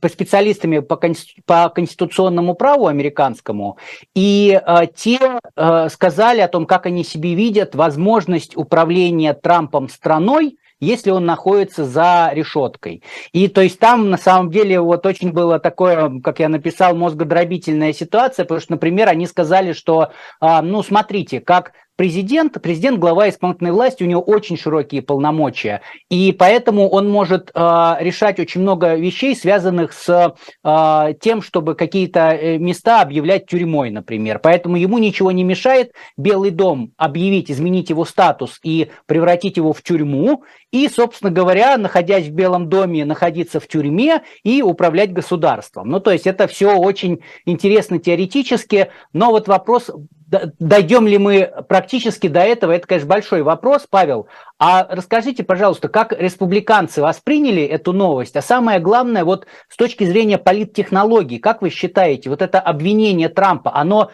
по 0.00 0.08
специалистами 0.08 0.80
по, 0.80 0.96
конститу, 0.96 1.42
по 1.46 1.68
конституционному 1.68 2.54
праву 2.54 2.86
американскому, 2.86 3.78
и 4.14 4.60
э, 4.64 4.86
те 4.94 5.18
э, 5.56 5.88
сказали 5.90 6.40
о 6.40 6.48
том, 6.48 6.66
как 6.66 6.86
они 6.86 7.04
себе 7.04 7.34
видят 7.34 7.74
возможность 7.74 8.56
управления 8.56 9.34
Трампом 9.34 9.88
страной, 9.88 10.58
если 10.80 11.10
он 11.10 11.26
находится 11.26 11.84
за 11.84 12.30
решеткой. 12.32 13.02
И 13.32 13.48
то 13.48 13.60
есть 13.60 13.78
там 13.78 14.10
на 14.10 14.16
самом 14.16 14.50
деле 14.50 14.80
вот 14.80 15.06
очень 15.06 15.32
было 15.32 15.58
такое, 15.58 16.20
как 16.20 16.38
я 16.38 16.48
написал, 16.48 16.94
мозгодробительная 16.94 17.92
ситуация, 17.92 18.44
потому 18.44 18.60
что, 18.60 18.72
например, 18.72 19.08
они 19.08 19.26
сказали, 19.26 19.72
что, 19.72 20.10
э, 20.40 20.60
ну, 20.62 20.82
смотрите, 20.82 21.40
как 21.40 21.72
президент, 21.98 22.62
президент 22.62 23.00
глава 23.00 23.28
исполнительной 23.28 23.72
власти, 23.72 24.04
у 24.04 24.06
него 24.06 24.22
очень 24.22 24.56
широкие 24.56 25.02
полномочия, 25.02 25.82
и 26.08 26.30
поэтому 26.30 26.88
он 26.88 27.10
может 27.10 27.50
э, 27.52 27.96
решать 27.98 28.38
очень 28.38 28.60
много 28.60 28.94
вещей, 28.94 29.34
связанных 29.34 29.92
с 29.92 30.34
э, 30.62 31.14
тем, 31.20 31.42
чтобы 31.42 31.74
какие-то 31.74 32.30
э, 32.30 32.56
места 32.58 33.02
объявлять 33.02 33.46
тюрьмой, 33.46 33.90
например. 33.90 34.38
Поэтому 34.38 34.76
ему 34.76 34.98
ничего 34.98 35.32
не 35.32 35.42
мешает 35.42 35.92
Белый 36.16 36.52
дом 36.52 36.92
объявить, 36.96 37.50
изменить 37.50 37.90
его 37.90 38.04
статус 38.04 38.60
и 38.62 38.90
превратить 39.06 39.56
его 39.56 39.72
в 39.72 39.82
тюрьму, 39.82 40.44
и, 40.70 40.88
собственно 40.88 41.32
говоря, 41.32 41.76
находясь 41.78 42.28
в 42.28 42.32
Белом 42.32 42.68
доме, 42.68 43.04
находиться 43.04 43.58
в 43.58 43.66
тюрьме 43.66 44.22
и 44.44 44.62
управлять 44.62 45.12
государством. 45.12 45.88
Ну, 45.88 45.98
то 45.98 46.12
есть 46.12 46.28
это 46.28 46.46
все 46.46 46.76
очень 46.76 47.22
интересно 47.44 47.98
теоретически, 47.98 48.90
но 49.12 49.30
вот 49.32 49.48
вопрос 49.48 49.90
дойдем 50.28 51.06
ли 51.06 51.18
мы 51.18 51.50
практически 51.68 52.26
до 52.28 52.40
этого, 52.40 52.72
это, 52.72 52.86
конечно, 52.86 53.08
большой 53.08 53.42
вопрос, 53.42 53.86
Павел. 53.88 54.28
А 54.58 54.86
расскажите, 54.88 55.42
пожалуйста, 55.42 55.88
как 55.88 56.12
республиканцы 56.12 57.00
восприняли 57.00 57.62
эту 57.62 57.92
новость, 57.92 58.36
а 58.36 58.42
самое 58.42 58.78
главное, 58.78 59.24
вот 59.24 59.46
с 59.68 59.76
точки 59.76 60.04
зрения 60.04 60.38
политтехнологий, 60.38 61.38
как 61.38 61.62
вы 61.62 61.70
считаете, 61.70 62.30
вот 62.30 62.42
это 62.42 62.60
обвинение 62.60 63.28
Трампа, 63.28 63.74
оно 63.74 64.10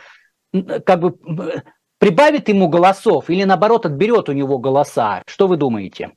как 0.53 1.01
бы 1.01 1.15
прибавит 1.99 2.49
ему 2.49 2.69
голосов 2.69 3.31
или 3.31 3.45
наоборот 3.45 3.87
отберет 3.87 4.29
у 4.29 4.33
него 4.33 4.59
голоса? 4.59 5.23
Что 5.27 5.49
вы 5.49 5.57
думаете? 5.57 6.13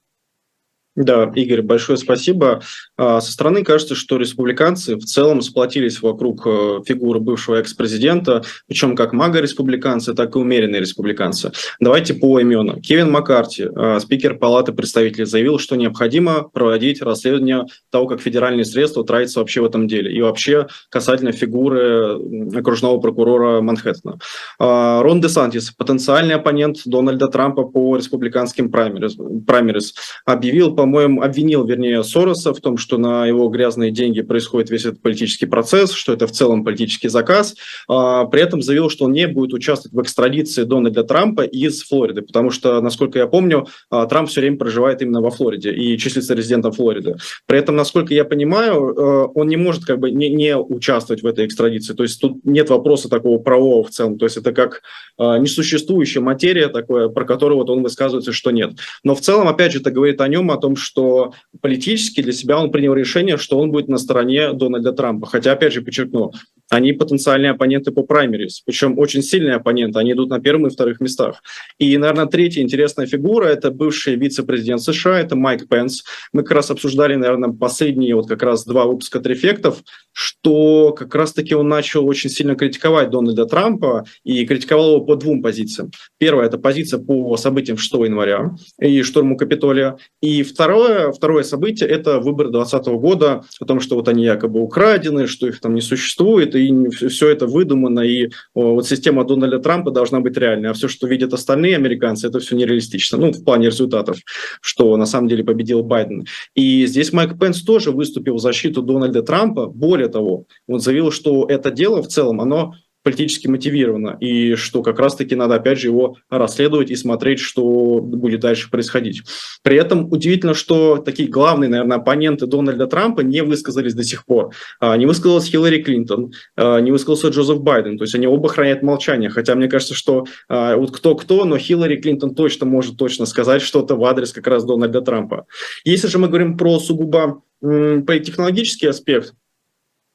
Да, 0.97 1.31
Игорь, 1.35 1.61
большое 1.61 1.95
спасибо. 1.99 2.63
А, 2.97 3.21
со 3.21 3.31
стороны 3.31 3.63
кажется, 3.63 3.93
что 3.93 4.17
республиканцы 4.17 4.95
в 4.95 5.05
целом 5.05 5.43
сплотились 5.43 6.01
вокруг 6.01 6.41
э, 6.47 6.79
фигуры 6.87 7.19
бывшего 7.19 7.57
экс-президента, 7.57 8.43
причем 8.67 8.95
как 8.95 9.13
мага-республиканцы, 9.13 10.15
так 10.15 10.35
и 10.35 10.39
умеренные 10.39 10.81
республиканцы. 10.81 11.51
Давайте 11.79 12.15
по 12.15 12.41
именам. 12.41 12.81
Кевин 12.81 13.11
Маккарти, 13.11 13.67
э, 13.69 13.99
спикер 13.99 14.39
Палаты 14.39 14.73
представителей, 14.73 15.25
заявил, 15.25 15.59
что 15.59 15.75
необходимо 15.75 16.49
проводить 16.49 17.03
расследование 17.03 17.65
того, 17.91 18.07
как 18.07 18.19
федеральные 18.19 18.65
средства 18.65 19.05
тратятся 19.05 19.41
вообще 19.41 19.61
в 19.61 19.65
этом 19.65 19.87
деле, 19.87 20.11
и 20.11 20.19
вообще 20.21 20.65
касательно 20.89 21.31
фигуры 21.31 22.17
окружного 22.57 22.97
прокурора 22.97 23.61
Манхэттена. 23.61 24.17
А, 24.57 25.03
Рон 25.03 25.21
Де 25.21 25.29
Сантис, 25.29 25.69
потенциальный 25.77 26.33
оппонент 26.33 26.77
Дональда 26.85 27.27
Трампа 27.27 27.65
по 27.65 27.95
республиканским 27.97 28.71
праймерис, 28.71 29.93
объявил 30.25 30.75
по 30.75 30.86
по-моему, 30.87 31.21
обвинил, 31.21 31.65
вернее, 31.65 32.01
Сороса 32.01 32.53
в 32.53 32.61
том, 32.61 32.77
что 32.77 32.97
на 32.97 33.25
его 33.27 33.49
грязные 33.49 33.91
деньги 33.91 34.21
происходит 34.21 34.69
весь 34.69 34.85
этот 34.85 35.01
политический 35.01 35.45
процесс, 35.45 35.91
что 35.91 36.13
это 36.13 36.27
в 36.27 36.31
целом 36.31 36.63
политический 36.63 37.09
заказ. 37.09 37.55
А, 37.89 38.23
при 38.23 38.41
этом 38.41 38.61
заявил, 38.61 38.89
что 38.89 39.03
он 39.03 39.11
не 39.11 39.27
будет 39.27 39.53
участвовать 39.53 39.93
в 39.93 40.01
экстрадиции 40.01 40.63
Дональда 40.63 41.03
Трампа 41.03 41.41
из 41.41 41.83
Флориды, 41.83 42.21
потому 42.21 42.51
что, 42.51 42.79
насколько 42.79 43.19
я 43.19 43.27
помню, 43.27 43.67
а, 43.89 44.05
Трамп 44.05 44.29
все 44.29 44.39
время 44.39 44.55
проживает 44.55 45.01
именно 45.01 45.19
во 45.19 45.29
Флориде 45.29 45.73
и 45.73 45.97
числится 45.97 46.33
резидентом 46.33 46.71
Флориды. 46.71 47.17
При 47.47 47.59
этом, 47.59 47.75
насколько 47.75 48.13
я 48.13 48.23
понимаю, 48.23 48.95
а, 48.97 49.25
он 49.35 49.49
не 49.49 49.57
может 49.57 49.83
как 49.83 49.99
бы 49.99 50.09
не, 50.09 50.29
не 50.29 50.55
участвовать 50.55 51.21
в 51.21 51.25
этой 51.25 51.45
экстрадиции. 51.45 51.95
То 51.95 52.03
есть 52.03 52.21
тут 52.21 52.45
нет 52.45 52.69
вопроса 52.69 53.09
такого 53.09 53.39
правового 53.39 53.83
в 53.83 53.89
целом. 53.89 54.17
То 54.17 54.23
есть 54.23 54.37
это 54.37 54.53
как 54.53 54.83
несуществующая 55.19 56.21
материя 56.21 56.69
такое, 56.69 57.09
про 57.09 57.25
которую 57.25 57.57
вот 57.57 57.69
он 57.69 57.83
высказывается, 57.83 58.31
что 58.31 58.51
нет. 58.51 58.77
Но 59.03 59.15
в 59.15 59.21
целом, 59.21 59.49
опять 59.49 59.73
же, 59.73 59.79
это 59.79 59.91
говорит 59.91 60.21
о 60.21 60.27
нем, 60.29 60.49
о 60.51 60.57
том, 60.57 60.76
что 60.77 61.33
политически 61.61 62.21
для 62.21 62.31
себя 62.31 62.59
он 62.59 62.71
принял 62.71 62.93
решение, 62.93 63.37
что 63.37 63.59
он 63.59 63.71
будет 63.71 63.87
на 63.87 63.97
стороне 63.97 64.53
Дональда 64.53 64.93
Трампа. 64.93 65.27
Хотя, 65.27 65.51
опять 65.51 65.73
же, 65.73 65.81
подчеркну, 65.81 66.31
они 66.69 66.93
потенциальные 66.93 67.51
оппоненты 67.51 67.91
по 67.91 68.03
праймерис, 68.03 68.61
причем 68.65 68.97
очень 68.99 69.21
сильные 69.21 69.55
оппоненты, 69.55 69.99
они 69.99 70.11
идут 70.11 70.29
на 70.29 70.39
первых 70.39 70.71
и 70.71 70.73
вторых 70.73 70.99
местах. 70.99 71.41
И, 71.77 71.97
наверное, 71.97 72.25
третья 72.25 72.61
интересная 72.61 73.05
фигура– 73.05 73.45
это 73.47 73.71
бывший 73.71 74.15
вице-президент 74.15 74.81
США, 74.81 75.19
это 75.19 75.35
Майк 75.35 75.67
Пенс. 75.67 76.03
Мы 76.33 76.43
как 76.43 76.51
раз 76.51 76.71
обсуждали, 76.71 77.15
наверное, 77.15 77.51
последние 77.51 78.15
вот 78.15 78.27
как 78.27 78.43
раз 78.43 78.65
два 78.65 78.85
выпуска 78.85 79.19
трефектов, 79.19 79.83
что 80.11 80.93
как 80.93 81.13
раз-таки 81.15 81.55
он 81.55 81.67
начал 81.67 82.05
очень 82.05 82.29
сильно 82.29 82.55
критиковать 82.55 83.09
Дональда 83.09 83.45
Трампа 83.45 84.05
и 84.23 84.45
критиковал 84.45 84.95
его 84.95 85.05
по 85.05 85.15
двум 85.15 85.41
позициям. 85.41 85.91
Первая– 86.17 86.47
это 86.47 86.57
позиция 86.57 86.99
по 86.99 87.37
событиям 87.37 87.77
6 87.77 87.93
января 87.93 88.55
и 88.79 89.01
штурму 89.03 89.37
Капитолия. 89.37 89.97
И 90.21 90.43
второе, 90.43 91.11
второе 91.11 91.43
событие– 91.43 91.87
это 91.89 92.19
выборы 92.19 92.49
2020 92.51 92.87
года, 92.99 93.43
о 93.59 93.65
том, 93.65 93.79
что 93.79 93.95
вот 93.95 94.07
они 94.07 94.23
якобы 94.23 94.59
украдены, 94.59 95.27
что 95.27 95.47
их 95.47 95.59
там 95.61 95.75
не 95.75 95.81
существует, 95.81 96.55
и 96.57 96.89
все 96.89 97.29
это 97.29 97.47
выдумано, 97.47 98.01
и 98.01 98.29
вот 98.53 98.87
система 98.87 99.23
Дональда 99.23 99.59
Трампа 99.59 99.91
должна 99.91 100.19
быть 100.19 100.37
реальной, 100.37 100.69
а 100.69 100.73
все, 100.73 100.87
что 100.87 101.07
видят 101.07 101.33
остальные 101.33 101.75
американцы, 101.75 102.27
это 102.27 102.39
все 102.39 102.55
нереалистично, 102.55 103.17
ну, 103.17 103.31
в 103.31 103.43
плане 103.43 103.67
результатов, 103.67 104.17
что 104.61 104.95
на 104.97 105.05
самом 105.05 105.27
деле 105.27 105.43
победил 105.43 105.83
Байден. 105.83 106.25
И 106.55 106.85
здесь 106.85 107.13
Майк 107.13 107.39
Пенс 107.39 107.61
тоже 107.61 107.91
выступил 107.91 108.35
в 108.35 108.39
защиту 108.39 108.81
Дональда 108.81 109.23
Трампа, 109.23 109.67
более 109.67 110.09
того, 110.09 110.45
он 110.67 110.79
заявил, 110.79 111.11
что 111.11 111.45
это 111.47 111.71
дело 111.71 112.01
в 112.01 112.07
целом, 112.07 112.41
оно 112.41 112.73
политически 113.07 113.47
мотивировано, 113.47 114.17
и 114.19 114.55
что 114.55 114.83
как 114.83 114.99
раз-таки 114.99 115.33
надо, 115.33 115.55
опять 115.55 115.79
же, 115.79 115.87
его 115.87 116.17
расследовать 116.29 116.91
и 116.91 116.95
смотреть, 116.97 117.39
что 117.39 118.01
будет 118.01 118.41
дальше 118.41 118.69
происходить. 118.69 119.21
При 119.63 119.77
этом 119.77 120.11
удивительно, 120.11 120.53
что 120.53 120.97
такие 120.97 121.29
главные, 121.29 121.69
наверное, 121.69 121.99
оппоненты 121.99 122.47
Дональда 122.47 122.85
Трампа 122.85 123.21
не 123.21 123.43
высказались 123.43 123.93
до 123.93 124.03
сих 124.03 124.25
пор. 124.25 124.53
А, 124.81 124.97
не 124.97 125.05
высказалась 125.05 125.45
Хиллари 125.45 125.81
Клинтон, 125.81 126.33
а, 126.57 126.81
не 126.81 126.91
высказался 126.91 127.29
Джозеф 127.29 127.61
Байден, 127.61 127.97
то 127.97 128.03
есть 128.03 128.13
они 128.13 128.27
оба 128.27 128.49
хранят 128.49 128.83
молчание, 128.83 129.29
хотя 129.29 129.55
мне 129.55 129.69
кажется, 129.69 129.93
что 129.93 130.25
а, 130.49 130.75
вот 130.75 130.91
кто-кто, 130.91 131.45
но 131.45 131.57
Хиллари 131.57 131.95
Клинтон 131.95 132.35
точно 132.35 132.65
может 132.65 132.97
точно 132.97 133.25
сказать 133.25 133.61
что-то 133.61 133.95
в 133.95 134.03
адрес 134.03 134.33
как 134.33 134.47
раз 134.47 134.65
Дональда 134.65 134.99
Трампа. 134.99 135.45
Если 135.85 136.09
же 136.09 136.17
мы 136.17 136.27
говорим 136.27 136.57
про 136.57 136.77
сугубо 136.81 137.41
политтехнологический 137.61 138.89
аспект, 138.89 139.33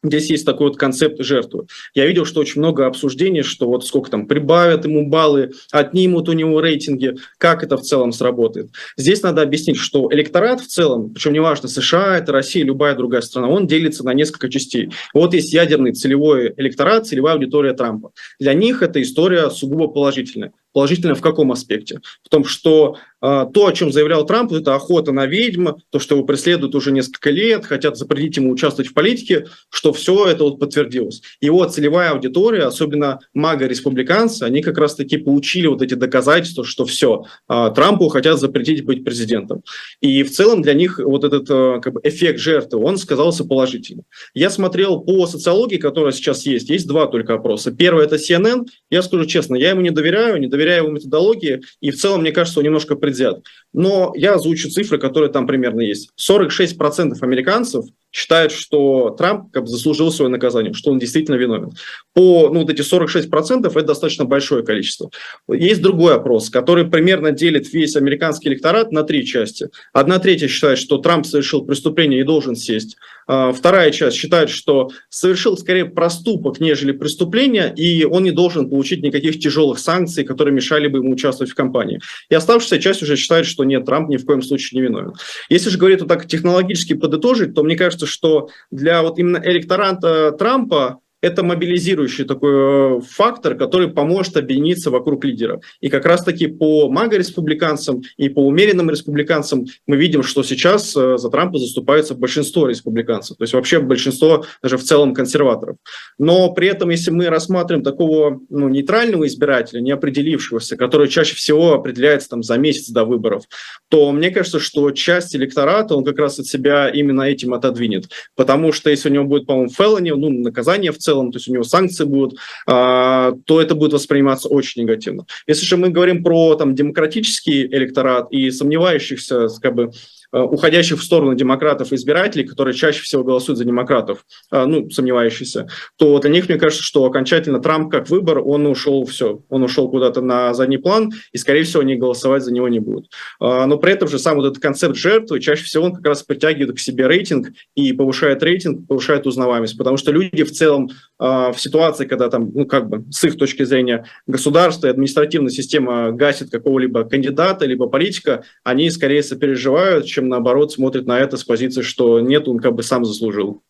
Здесь 0.02 0.30
есть 0.30 0.44
такой 0.44 0.68
вот 0.68 0.76
концепт 0.76 1.23
жертвы. 1.23 1.66
Я 1.94 2.06
видел, 2.06 2.25
что 2.25 2.40
очень 2.40 2.61
много 2.61 2.87
обсуждений, 2.87 3.42
что 3.42 3.68
вот 3.68 3.87
сколько 3.87 4.11
там 4.11 4.26
прибавят 4.26 4.85
ему 4.85 5.09
баллы, 5.09 5.52
отнимут 5.71 6.28
у 6.28 6.32
него 6.32 6.61
рейтинги, 6.61 7.16
как 7.38 7.62
это 7.62 7.76
в 7.76 7.82
целом 7.82 8.12
сработает. 8.12 8.71
Здесь 8.97 9.23
надо 9.23 9.42
объяснить, 9.42 9.76
что 9.76 10.09
электорат 10.12 10.61
в 10.61 10.66
целом, 10.66 11.11
причем 11.11 11.32
неважно, 11.32 11.68
США, 11.68 12.18
это 12.18 12.32
Россия, 12.32 12.64
любая 12.64 12.97
другая 12.97 13.21
страна, 13.21 13.49
он 13.49 13.68
делится 13.68 14.04
на 14.04 14.12
несколько 14.12 14.49
частей. 14.49 14.90
Вот 15.14 15.35
есть 15.35 15.52
ядерный 15.52 15.92
целевой 15.92 16.52
электорат, 16.56 17.06
целевая 17.06 17.35
аудитория 17.35 17.73
Трампа. 17.73 18.11
Для 18.40 18.54
них 18.54 18.82
эта 18.82 19.00
история 19.00 19.50
сугубо 19.50 19.87
положительная. 19.87 20.52
Положительно 20.73 21.14
в 21.14 21.21
каком 21.21 21.52
аспекте? 21.52 22.00
В 22.23 22.29
том, 22.29 22.45
что 22.45 22.97
э, 23.21 23.47
то, 23.52 23.67
о 23.67 23.73
чем 23.73 23.93
заявлял 23.93 24.25
Трамп, 24.25 24.52
это 24.52 24.75
охота 24.75 25.12
на 25.12 25.26
ведьм, 25.26 25.69
то, 25.91 25.99
что 25.99 26.14
его 26.14 26.25
преследуют 26.25 26.75
уже 26.75 26.93
несколько 26.93 27.31
лет, 27.31 27.67
хотят 27.67 27.99
запретить 27.99 28.38
ему 28.38 28.50
участвовать 28.50 28.91
в 28.91 28.95
политике, 28.95 29.47
что 29.69 29.93
все 29.93 30.26
это 30.26 30.45
вот 30.45 30.59
подтвердилось. 30.59 31.21
Его 31.41 31.64
целевая 31.67 32.12
аудитория, 32.12 32.64
особенно 32.64 33.21
мага-республиканцы, 33.35 34.45
они 34.45 34.62
как 34.62 34.79
раз-таки 34.79 35.19
получили 35.19 35.67
вот 35.67 35.83
эти 35.83 35.95
доказательства, 35.95 36.64
что 36.64 36.87
все, 36.87 37.26
э, 37.49 37.71
Трампу 37.75 38.09
хотят 38.09 38.41
запретить 38.41 38.85
быть 38.85 39.05
президентом. 39.05 39.62
И 40.00 40.23
в 40.23 40.31
целом 40.31 40.62
для 40.62 40.73
них 40.73 40.99
вот 40.99 41.25
этот 41.25 41.50
э, 41.50 41.81
как 41.83 41.93
бы 41.93 42.00
эффект 42.02 42.41
жертвы, 42.41 42.83
он 42.83 42.97
сказался 42.97 43.45
положительно. 43.45 44.05
Я 44.33 44.49
смотрел 44.49 45.00
по 45.00 45.26
социологии, 45.26 45.76
которая 45.76 46.12
сейчас 46.12 46.47
есть, 46.47 46.71
есть 46.71 46.87
два 46.87 47.07
только 47.07 47.35
опроса. 47.35 47.73
Первый– 47.73 48.05
это 48.07 48.17
CNN. 48.17 48.67
Я 48.91 49.02
скажу 49.02 49.26
честно, 49.26 49.57
я 49.57 49.71
ему 49.71 49.83
не 49.83 49.91
доверяю, 49.91 50.41
не 50.41 50.47
доверяю 50.47 50.62
доверяю 50.62 50.85
его 50.85 50.92
методологии, 50.92 51.62
и 51.81 51.90
в 51.90 51.97
целом, 51.97 52.21
мне 52.21 52.33
кажется, 52.33 52.61
он 52.61 52.64
немножко 52.64 52.95
предвзят. 52.97 53.45
Но 53.73 54.12
я 54.14 54.35
озвучу 54.35 54.71
цифры, 54.71 54.99
которые 54.99 55.31
там 55.31 55.47
примерно 55.47 55.81
есть. 55.81 56.11
46% 56.19 57.14
американцев 57.21 57.85
считают, 58.12 58.52
что 58.52 59.11
Трамп 59.11 59.50
как 59.50 59.62
бы 59.62 59.69
заслужил 59.69 60.12
свое 60.12 60.31
наказание, 60.31 60.73
что 60.75 60.90
он 60.92 60.99
действительно 60.99 61.37
виновен. 61.37 61.73
По, 62.12 62.50
ну, 62.50 62.61
вот 62.61 62.71
эти 62.71 62.83
46% 62.83 63.66
это 63.66 63.83
достаточно 63.83 64.25
большое 64.25 64.62
количество. 64.62 65.11
Есть 65.49 65.81
другой 65.81 66.14
опрос, 66.14 66.50
который 66.50 66.87
примерно 66.87 67.33
делит 67.33 67.73
весь 67.73 67.97
американский 67.97 68.50
электорат 68.50 68.92
на 68.92 69.02
три 69.02 69.25
части. 69.25 69.69
Одна 69.92 70.19
третья 70.19 70.47
считает, 70.49 70.78
что 70.78 70.99
Трамп 70.99 71.26
совершил 71.26 71.64
преступление 71.64 72.21
и 72.21 72.25
должен 72.25 72.54
сесть. 72.54 72.97
А, 73.26 73.52
вторая 73.52 73.90
часть 73.90 74.16
считает, 74.16 74.50
что 74.50 74.90
совершил 75.09 75.57
скорее 75.57 75.87
проступок, 75.87 76.61
нежели 76.61 76.92
преступление, 76.92 77.73
и 77.75 78.04
он 78.04 78.25
не 78.25 78.31
должен 78.31 78.69
получить 78.69 79.02
никаких 79.02 79.38
тяжелых 79.40 79.78
санкций, 79.78 80.25
которые 80.25 80.54
мешали 80.54 80.88
бы 80.88 80.99
ему 80.99 81.12
участвовать 81.12 81.50
в 81.50 81.54
кампании. 81.54 82.00
И 82.28 82.35
оставшаяся 82.35 82.78
часть 82.78 83.02
уже 83.02 83.16
считает, 83.16 83.47
что 83.47 83.64
нет, 83.64 83.85
Трамп 83.85 84.09
ни 84.09 84.16
в 84.16 84.26
коем 84.26 84.42
случае 84.42 84.81
не 84.81 84.87
виновен. 84.87 85.14
Если 85.49 85.71
же 85.71 85.78
говорить 85.78 86.00
вот 86.00 86.09
так 86.09 86.26
технологически 86.26 86.95
подытожить, 86.95 87.54
то 87.54 87.62
мне 87.62 87.76
кажется, 87.76 88.01
что 88.06 88.49
для 88.71 89.02
вот 89.02 89.18
именно 89.18 89.40
электоранта 89.44 90.32
Трампа 90.32 91.01
это 91.23 91.45
мобилизирующий 91.45 92.25
такой 92.25 92.99
э, 92.99 93.00
фактор, 93.00 93.55
который 93.55 93.88
поможет 93.88 94.37
объединиться 94.37 94.91
вокруг 94.91 95.25
лидера. 95.25 95.61
И 95.81 95.88
как 95.88 96.05
раз-таки 96.05 96.49
по 96.49 96.91
мага-республиканцам 96.91 98.02
и 98.17 98.29
по 98.29 98.45
умеренным 98.45 98.91
республиканцам 98.91 99.67
мы 99.87 99.97
видим, 99.97 100.25
что 100.25 100.43
сейчас 100.43 100.95
э, 100.97 101.17
за 101.17 101.31
Трампа 101.31 101.59
заступается 101.59 102.14
большинство 102.14 102.67
республиканцев, 102.67 103.37
то 103.37 103.45
есть 103.45 103.55
вообще 103.55 103.79
большинство 103.79 104.45
даже 104.62 104.76
в 104.76 104.83
целом 104.83 105.14
консерваторов. 105.14 105.76
Но 106.19 106.52
при 106.52 106.69
этом, 106.69 106.91
если 106.91 107.12
мы 107.12 107.29
рассматриваем 107.29 107.85
такого 107.85 108.41
ну, 108.50 108.69
нейтрального 108.69 109.26
избирателя, 109.26 109.81
не 109.81 109.93
определившегося, 109.93 110.76
который 110.76 111.09
чаще 111.09 111.37
всего 111.37 111.75
определяется 111.75 112.31
там, 112.31 112.43
за 112.43 112.59
месяц 112.59 112.88
до 112.88 113.05
выборов, 113.05 113.45
то 113.88 114.11
мне 114.11 114.31
кажется, 114.31 114.59
что 114.59 114.91
часть 114.91 115.37
электората 115.37 115.95
он 115.95 116.05
как 116.05 116.19
раз 116.19 116.41
от 116.41 116.47
себя 116.47 116.88
именно 116.88 117.23
этим 117.23 117.55
отодвинет. 117.55 118.07
Потому 118.35 118.73
что 118.73 118.91
если 118.91 119.09
у 119.09 119.12
него 119.12 119.25
будет, 119.25 119.47
по-моему, 119.47 119.71
фелони, 119.71 120.11
ну, 120.11 120.31
наказание 120.31 120.91
в 120.91 120.99
целом, 120.99 121.12
целом, 121.12 121.33
то 121.33 121.37
есть 121.37 121.49
у 121.49 121.52
него 121.52 121.64
санкции 121.64 122.04
будут, 122.04 122.38
а, 122.66 123.33
то 123.45 123.61
это 123.61 123.75
будет 123.75 123.92
восприниматься 123.92 124.49
очень 124.49 124.82
негативно. 124.82 125.26
Если 125.47 125.67
же 125.67 125.76
мы 125.76 125.91
говорим 125.91 126.25
про 126.25 126.54
там, 126.54 126.75
демократический 126.75 127.67
электорат 127.67 128.32
и 128.32 128.50
сомневающихся 128.50 129.49
как 129.60 129.75
бы, 129.75 129.91
уходящих 130.32 130.99
в 130.99 131.04
сторону 131.04 131.34
демократов 131.34 131.92
избирателей, 131.92 132.45
которые 132.45 132.75
чаще 132.75 133.02
всего 133.02 133.23
голосуют 133.23 133.58
за 133.58 133.64
демократов, 133.64 134.25
э, 134.50 134.64
ну, 134.64 134.88
сомневающиеся, 134.90 135.68
то 135.97 136.18
для 136.18 136.30
них, 136.30 136.49
мне 136.49 136.58
кажется, 136.58 136.82
что 136.82 137.04
окончательно 137.04 137.60
Трамп 137.60 137.90
как 137.90 138.08
выбор, 138.08 138.38
он 138.38 138.66
ушел 138.66 139.04
все, 139.04 139.42
он 139.49 139.62
ушел 139.62 139.90
куда-то 139.90 140.23
на 140.23 140.54
задний 140.54 140.78
план, 140.78 141.12
и, 141.32 141.38
скорее 141.38 141.64
всего, 141.64 141.82
они 141.82 141.97
голосовать 141.97 142.42
за 142.42 142.52
него 142.52 142.68
не 142.68 142.80
будут. 142.80 143.10
Э, 143.40 143.66
но 143.66 143.76
при 143.78 143.92
этом 143.92 144.08
же 144.08 144.18
сам 144.18 144.36
вот 144.36 144.47
этот 144.47 144.62
концепт 144.62 144.97
жертвы, 144.97 145.40
чаще 145.40 145.64
всего 145.64 145.84
он 145.84 145.95
как 145.95 146.06
раз 146.06 146.23
притягивает 146.23 146.76
к 146.76 146.80
себе 146.80 147.06
рейтинг 147.06 147.49
и 147.75 147.92
повышает 147.92 148.42
рейтинг, 148.42 148.86
повышает 148.86 149.26
узнаваемость, 149.26 149.76
потому 149.76 149.97
что 149.97 150.12
люди 150.12 150.42
в 150.45 150.50
целом 150.52 150.90
в 151.18 151.54
ситуации, 151.56 152.04
когда 152.04 152.28
там, 152.28 152.50
ну, 152.52 152.66
как 152.66 152.88
бы, 152.88 153.04
с 153.12 153.23
их 153.23 153.36
точки 153.38 153.62
зрения, 153.62 154.06
государство 154.26 154.88
и 154.88 154.90
административная 154.90 155.50
система 155.50 156.10
гасит 156.10 156.50
какого-либо 156.50 157.04
кандидата, 157.04 157.64
либо 157.64 157.86
политика, 157.86 158.42
они 158.64 158.90
скорее 158.90 159.23
сопереживают, 159.23 160.06
чем 160.06 160.22
наоборот 160.28 160.73
смотрит 160.73 161.06
на 161.06 161.19
это 161.19 161.37
с 161.37 161.45
позиции, 161.45 161.82
что 161.82 162.21
нет, 162.21 162.49
он 162.49 162.58
как 162.58 162.75
бы 162.75 162.82
сам 162.82 163.04
заслужил. 163.04 163.63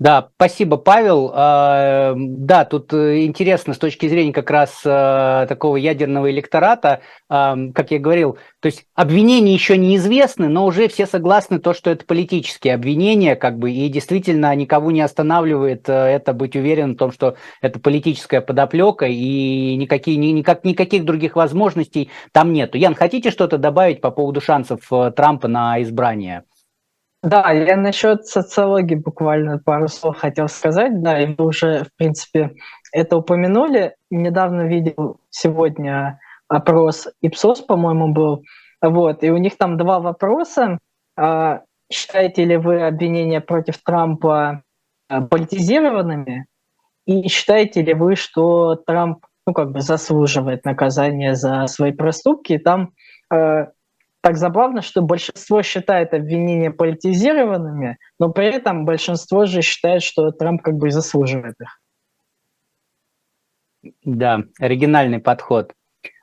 Да, 0.00 0.30
спасибо, 0.34 0.76
Павел. 0.76 1.30
А, 1.32 2.14
да, 2.16 2.64
тут 2.64 2.92
э, 2.92 3.24
интересно 3.24 3.74
с 3.74 3.78
точки 3.78 4.08
зрения 4.08 4.32
как 4.32 4.50
раз 4.50 4.82
э, 4.84 5.46
такого 5.48 5.76
ядерного 5.76 6.32
электората, 6.32 7.00
а, 7.28 7.56
как 7.72 7.92
я 7.92 8.00
говорил, 8.00 8.36
то 8.58 8.66
есть 8.66 8.86
обвинения 8.96 9.54
еще 9.54 9.78
неизвестны, 9.78 10.48
но 10.48 10.66
уже 10.66 10.88
все 10.88 11.06
согласны 11.06 11.60
то, 11.60 11.74
что 11.74 11.90
это 11.90 12.04
политические 12.04 12.74
обвинения, 12.74 13.36
как 13.36 13.56
бы, 13.56 13.70
и 13.70 13.88
действительно 13.88 14.52
никого 14.56 14.90
не 14.90 15.00
останавливает 15.00 15.88
э, 15.88 15.92
это 15.92 16.32
быть 16.32 16.56
уверен 16.56 16.94
в 16.94 16.96
том, 16.96 17.12
что 17.12 17.36
это 17.62 17.78
политическая 17.78 18.40
подоплека, 18.40 19.06
и 19.06 19.76
никакие, 19.76 20.16
никак, 20.16 20.64
никаких 20.64 21.04
других 21.04 21.36
возможностей 21.36 22.10
там 22.32 22.52
нету. 22.52 22.78
Ян, 22.78 22.96
хотите 22.96 23.30
что-то 23.30 23.58
добавить 23.58 24.00
по 24.00 24.10
поводу 24.10 24.40
шансов 24.40 24.80
Трампа 25.14 25.46
на 25.46 25.80
избрание? 25.82 26.42
Да, 27.24 27.52
я 27.52 27.76
насчет 27.78 28.26
социологии 28.26 28.96
буквально 28.96 29.58
пару 29.58 29.88
слов 29.88 30.18
хотел 30.18 30.46
сказать. 30.46 31.02
Да, 31.02 31.18
и 31.18 31.34
вы 31.34 31.46
уже, 31.46 31.84
в 31.84 31.96
принципе, 31.96 32.54
это 32.92 33.16
упомянули. 33.16 33.96
Недавно 34.10 34.66
видел 34.66 35.20
сегодня 35.30 36.20
опрос 36.48 37.08
Ипсос, 37.22 37.62
по-моему, 37.62 38.12
был. 38.12 38.42
Вот, 38.82 39.24
и 39.24 39.30
у 39.30 39.38
них 39.38 39.56
там 39.56 39.78
два 39.78 40.00
вопроса. 40.00 40.78
А, 41.16 41.62
считаете 41.90 42.44
ли 42.44 42.58
вы 42.58 42.86
обвинения 42.86 43.40
против 43.40 43.82
Трампа 43.82 44.62
а, 45.08 45.22
политизированными? 45.22 46.46
И 47.06 47.28
считаете 47.28 47.80
ли 47.80 47.94
вы, 47.94 48.16
что 48.16 48.74
Трамп 48.74 49.24
ну, 49.46 49.54
как 49.54 49.72
бы 49.72 49.80
заслуживает 49.80 50.66
наказания 50.66 51.34
за 51.36 51.66
свои 51.68 51.92
проступки? 51.92 52.52
И 52.52 52.58
там 52.58 52.92
а, 53.32 53.68
так 54.24 54.38
забавно, 54.38 54.80
что 54.80 55.02
большинство 55.02 55.62
считает 55.62 56.14
обвинения 56.14 56.70
политизированными, 56.70 57.98
но 58.18 58.30
при 58.30 58.46
этом 58.46 58.86
большинство 58.86 59.44
же 59.44 59.60
считает, 59.60 60.02
что 60.02 60.30
Трамп 60.30 60.62
как 60.62 60.76
бы 60.76 60.90
заслуживает 60.90 61.56
их. 61.60 61.78
Да, 64.02 64.40
оригинальный 64.58 65.18
подход. 65.18 65.74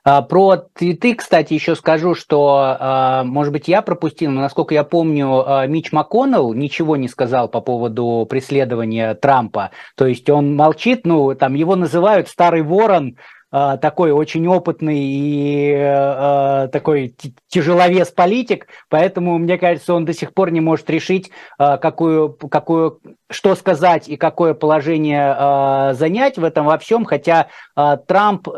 А, 0.02 0.20
про 0.22 0.56
твиты, 0.56 1.14
кстати, 1.14 1.54
еще 1.54 1.76
скажу, 1.76 2.16
что, 2.16 2.76
а, 2.80 3.22
может 3.22 3.52
быть, 3.52 3.68
я 3.68 3.82
пропустил, 3.82 4.32
но, 4.32 4.40
насколько 4.40 4.74
я 4.74 4.82
помню, 4.82 5.44
а, 5.46 5.64
Мич 5.68 5.92
МакКоннелл 5.92 6.54
ничего 6.54 6.96
не 6.96 7.06
сказал 7.06 7.48
по 7.48 7.60
поводу 7.60 8.26
преследования 8.28 9.14
Трампа. 9.14 9.70
То 9.96 10.08
есть 10.08 10.28
он 10.28 10.56
молчит, 10.56 11.02
ну, 11.06 11.36
там 11.36 11.54
его 11.54 11.76
называют 11.76 12.26
«старый 12.28 12.62
ворон», 12.62 13.16
такой 13.52 14.12
очень 14.12 14.46
опытный 14.48 14.98
и 14.98 15.74
э, 15.76 16.68
такой 16.72 17.14
тяжеловес 17.48 18.08
политик, 18.08 18.66
поэтому, 18.88 19.38
мне 19.38 19.58
кажется, 19.58 19.94
он 19.94 20.04
до 20.04 20.14
сих 20.14 20.32
пор 20.32 20.50
не 20.50 20.60
может 20.60 20.88
решить, 20.88 21.30
э, 21.58 21.76
какую, 21.76 22.32
какую, 22.32 23.00
что 23.30 23.54
сказать 23.54 24.08
и 24.08 24.16
какое 24.16 24.54
положение 24.54 25.36
э, 25.38 25.94
занять 25.94 26.38
в 26.38 26.44
этом 26.44 26.66
во 26.66 26.78
всем, 26.78 27.04
хотя 27.04 27.48
э, 27.76 27.98
Трамп, 28.06 28.48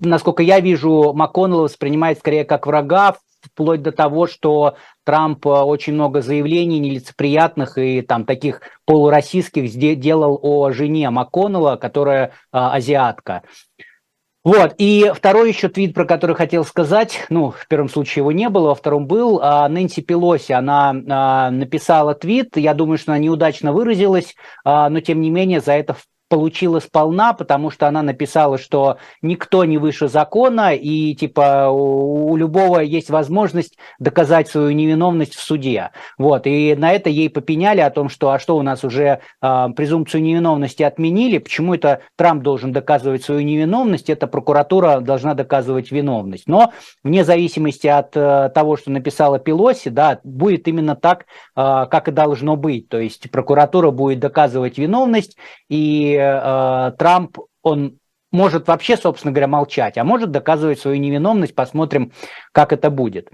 насколько 0.00 0.42
я 0.42 0.60
вижу, 0.60 1.12
МакКоннелла 1.12 1.62
воспринимает 1.62 2.18
скорее 2.18 2.44
как 2.44 2.66
врага 2.66 3.16
вплоть 3.42 3.82
до 3.82 3.92
того, 3.92 4.26
что 4.26 4.76
Трамп 5.04 5.46
очень 5.46 5.94
много 5.94 6.20
заявлений 6.20 6.80
нелицеприятных 6.80 7.78
и 7.78 8.02
там 8.02 8.24
таких 8.24 8.60
полуроссийских 8.86 9.70
делал 10.00 10.38
о 10.42 10.70
жене 10.70 11.10
МакКоннелла, 11.10 11.76
которая 11.76 12.32
азиатка. 12.50 13.42
Вот, 14.46 14.76
и 14.78 15.10
второй 15.12 15.48
еще 15.48 15.68
твит, 15.68 15.92
про 15.92 16.04
который 16.04 16.36
хотел 16.36 16.64
сказать, 16.64 17.26
ну, 17.30 17.50
в 17.50 17.66
первом 17.66 17.88
случае 17.88 18.20
его 18.20 18.30
не 18.30 18.48
было, 18.48 18.68
во 18.68 18.74
втором 18.76 19.08
был, 19.08 19.40
а, 19.42 19.68
Нэнси 19.68 20.02
Пелоси, 20.02 20.52
она 20.52 20.94
а, 21.08 21.50
написала 21.50 22.14
твит, 22.14 22.56
я 22.56 22.72
думаю, 22.72 22.96
что 22.96 23.10
она 23.10 23.18
неудачно 23.18 23.72
выразилась, 23.72 24.36
а, 24.64 24.88
но 24.88 25.00
тем 25.00 25.20
не 25.20 25.30
менее 25.30 25.60
за 25.60 25.72
это 25.72 25.96
получила 26.28 26.80
сполна, 26.80 27.32
потому 27.32 27.70
что 27.70 27.86
она 27.86 28.02
написала, 28.02 28.58
что 28.58 28.98
никто 29.22 29.64
не 29.64 29.78
выше 29.78 30.08
закона, 30.08 30.74
и 30.74 31.14
типа 31.14 31.68
у, 31.70 32.30
у 32.30 32.36
любого 32.36 32.80
есть 32.80 33.10
возможность 33.10 33.76
доказать 33.98 34.48
свою 34.48 34.70
невиновность 34.70 35.34
в 35.34 35.40
суде. 35.40 35.90
Вот, 36.18 36.46
и 36.46 36.74
на 36.76 36.92
это 36.92 37.10
ей 37.10 37.30
попеняли 37.30 37.80
о 37.80 37.90
том, 37.90 38.08
что 38.08 38.30
а 38.30 38.38
что 38.38 38.56
у 38.56 38.62
нас 38.62 38.84
уже 38.84 39.20
э, 39.40 39.68
презумпцию 39.76 40.22
невиновности 40.22 40.82
отменили, 40.82 41.38
почему 41.38 41.74
это 41.74 42.00
Трамп 42.16 42.42
должен 42.42 42.72
доказывать 42.72 43.22
свою 43.22 43.42
невиновность, 43.42 44.10
это 44.10 44.26
прокуратура 44.26 45.00
должна 45.00 45.34
доказывать 45.34 45.92
виновность. 45.92 46.48
Но 46.48 46.72
вне 47.04 47.24
зависимости 47.24 47.86
от 47.86 48.16
э, 48.16 48.50
того, 48.54 48.76
что 48.76 48.90
написала 48.90 49.38
Пелоси, 49.38 49.90
да, 49.90 50.18
будет 50.24 50.66
именно 50.66 50.96
так, 50.96 51.26
э, 51.54 51.86
как 51.90 52.08
и 52.08 52.12
должно 52.12 52.56
быть. 52.56 52.88
То 52.88 52.98
есть 52.98 53.30
прокуратура 53.30 53.90
будет 53.90 54.18
доказывать 54.18 54.78
виновность, 54.78 55.36
и 55.68 56.15
э, 56.16 56.92
Трамп, 56.98 57.38
он 57.62 57.98
может 58.32 58.68
вообще, 58.68 58.96
собственно 58.96 59.32
говоря, 59.32 59.48
молчать, 59.48 59.98
а 59.98 60.04
может 60.04 60.30
доказывать 60.30 60.80
свою 60.80 60.98
невиновность. 60.98 61.54
Посмотрим, 61.54 62.12
как 62.52 62.72
это 62.72 62.90
будет. 62.90 63.30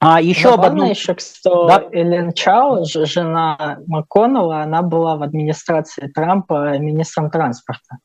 А 0.00 0.20
еще 0.20 0.50
Забавно 0.50 0.66
об 0.66 0.72
одном... 0.72 0.90
еще, 0.90 1.16
что 1.16 1.66
да? 1.68 1.84
Эллен 1.92 2.32
Чао, 2.32 2.84
жена 2.84 3.78
МакКоннелла, 3.86 4.62
она 4.62 4.82
была 4.82 5.16
в 5.16 5.22
администрации 5.22 6.08
Трампа 6.08 6.76
министром 6.78 7.30
транспорта. 7.30 7.98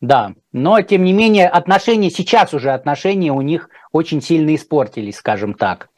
Да, 0.00 0.34
но 0.52 0.80
тем 0.82 1.02
не 1.04 1.12
менее 1.12 1.48
отношения, 1.48 2.10
сейчас 2.10 2.54
уже 2.54 2.70
отношения 2.70 3.32
у 3.32 3.40
них 3.40 3.68
очень 3.90 4.22
сильно 4.22 4.54
испортились, 4.54 5.16
скажем 5.16 5.54
так. 5.54 5.88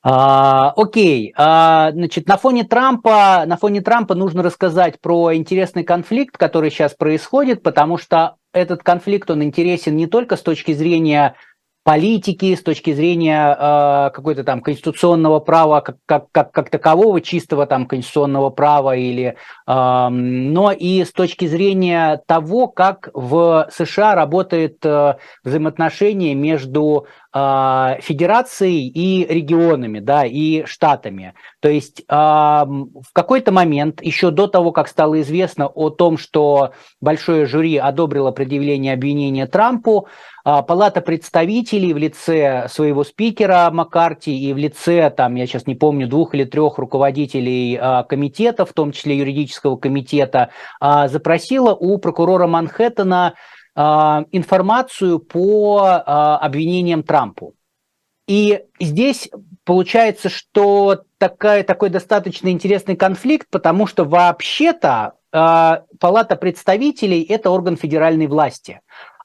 А, 0.00 0.72
окей, 0.76 1.34
а, 1.36 1.90
значит, 1.92 2.28
на 2.28 2.36
фоне 2.36 2.64
Трампа, 2.64 3.44
на 3.46 3.56
фоне 3.56 3.80
Трампа 3.80 4.14
нужно 4.14 4.42
рассказать 4.42 5.00
про 5.00 5.34
интересный 5.34 5.82
конфликт, 5.82 6.36
который 6.36 6.70
сейчас 6.70 6.94
происходит, 6.94 7.62
потому 7.62 7.98
что 7.98 8.36
этот 8.52 8.82
конфликт, 8.82 9.30
он 9.30 9.42
интересен 9.42 9.96
не 9.96 10.06
только 10.06 10.36
с 10.36 10.42
точки 10.42 10.72
зрения 10.72 11.34
политики, 11.88 12.54
с 12.54 12.62
точки 12.62 12.92
зрения 12.92 13.56
э, 13.58 14.10
какой-то 14.10 14.44
там 14.44 14.60
конституционного 14.60 15.40
права, 15.40 15.80
как, 15.80 15.96
как, 16.04 16.30
как, 16.32 16.52
как 16.52 16.68
такового, 16.68 17.22
чистого 17.22 17.64
там 17.64 17.86
конституционного 17.86 18.50
права, 18.50 18.94
или, 18.94 19.36
э, 19.66 20.08
но 20.10 20.70
и 20.70 21.02
с 21.02 21.12
точки 21.12 21.46
зрения 21.46 22.20
того, 22.26 22.68
как 22.68 23.08
в 23.14 23.70
США 23.72 24.14
работает 24.14 24.84
э, 24.84 25.16
взаимоотношение 25.44 26.34
между 26.34 27.06
э, 27.34 27.96
федерацией 28.00 28.88
и 28.88 29.26
регионами, 29.26 30.00
да, 30.00 30.24
и 30.24 30.64
штатами. 30.64 31.34
То 31.60 31.68
есть 31.68 32.00
э, 32.00 32.04
в 32.08 33.12
какой-то 33.12 33.52
момент, 33.52 34.02
еще 34.02 34.30
до 34.30 34.46
того, 34.46 34.72
как 34.72 34.88
стало 34.88 35.20
известно 35.20 35.66
о 35.66 35.90
том, 35.90 36.18
что 36.18 36.72
большое 37.00 37.46
жюри 37.46 37.76
одобрило 37.76 38.30
предъявление 38.30 38.94
обвинения 38.94 39.46
Трампу, 39.46 40.08
а, 40.50 40.62
Палата 40.62 41.02
представителей 41.02 41.92
в 41.92 41.98
лице 41.98 42.68
своего 42.70 43.04
спикера 43.04 43.68
Маккарти 43.70 44.34
и 44.34 44.54
в 44.54 44.56
лице, 44.56 45.10
там, 45.10 45.34
я 45.34 45.46
сейчас 45.46 45.66
не 45.66 45.74
помню, 45.74 46.08
двух 46.08 46.34
или 46.34 46.44
трех 46.44 46.78
руководителей 46.78 47.78
а, 47.78 48.02
комитета, 48.04 48.64
в 48.64 48.72
том 48.72 48.92
числе 48.92 49.18
юридического 49.18 49.76
комитета, 49.76 50.48
а, 50.80 51.08
запросила 51.08 51.74
у 51.74 51.98
прокурора 51.98 52.46
Манхэттена 52.46 53.34
информацию 53.78 55.20
по 55.20 55.82
обвинениям 56.40 57.04
Трампу. 57.04 57.54
И 58.26 58.64
здесь 58.80 59.30
получается, 59.64 60.28
что 60.28 61.04
такая, 61.18 61.62
такой 61.62 61.88
достаточно 61.88 62.48
интересный 62.48 62.96
конфликт, 62.96 63.46
потому 63.50 63.86
что 63.86 64.04
вообще-то 64.04 65.14
Палата 65.30 66.36
представителей– 66.36 67.22
это 67.28 67.50
орган 67.50 67.76
федеральной 67.76 68.26
власти. 68.26 68.80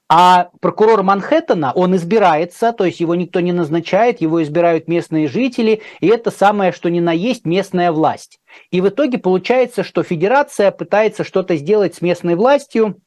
А 0.06 0.50
прокурор 0.60 1.02
Манхэттена, 1.02 1.72
он 1.74 1.96
избирается, 1.96 2.72
то 2.72 2.84
есть 2.84 3.00
его 3.00 3.14
никто 3.14 3.40
не 3.40 3.52
назначает, 3.52 4.20
его 4.20 4.42
избирают 4.42 4.86
местные 4.86 5.28
жители, 5.28 5.80
и 6.00 6.08
это 6.08 6.30
самое, 6.30 6.72
что 6.72 6.90
ни 6.90 7.00
на 7.00 7.12
есть 7.12 7.46
местная 7.46 7.90
власть. 7.90 8.38
И 8.70 8.82
в 8.82 8.88
итоге 8.88 9.16
получается, 9.16 9.82
что 9.82 10.02
федерация 10.02 10.70
пытается 10.70 11.24
что-то 11.24 11.56
сделать 11.56 11.94
с 11.94 12.02
местной 12.02 12.34
властью, 12.34 13.00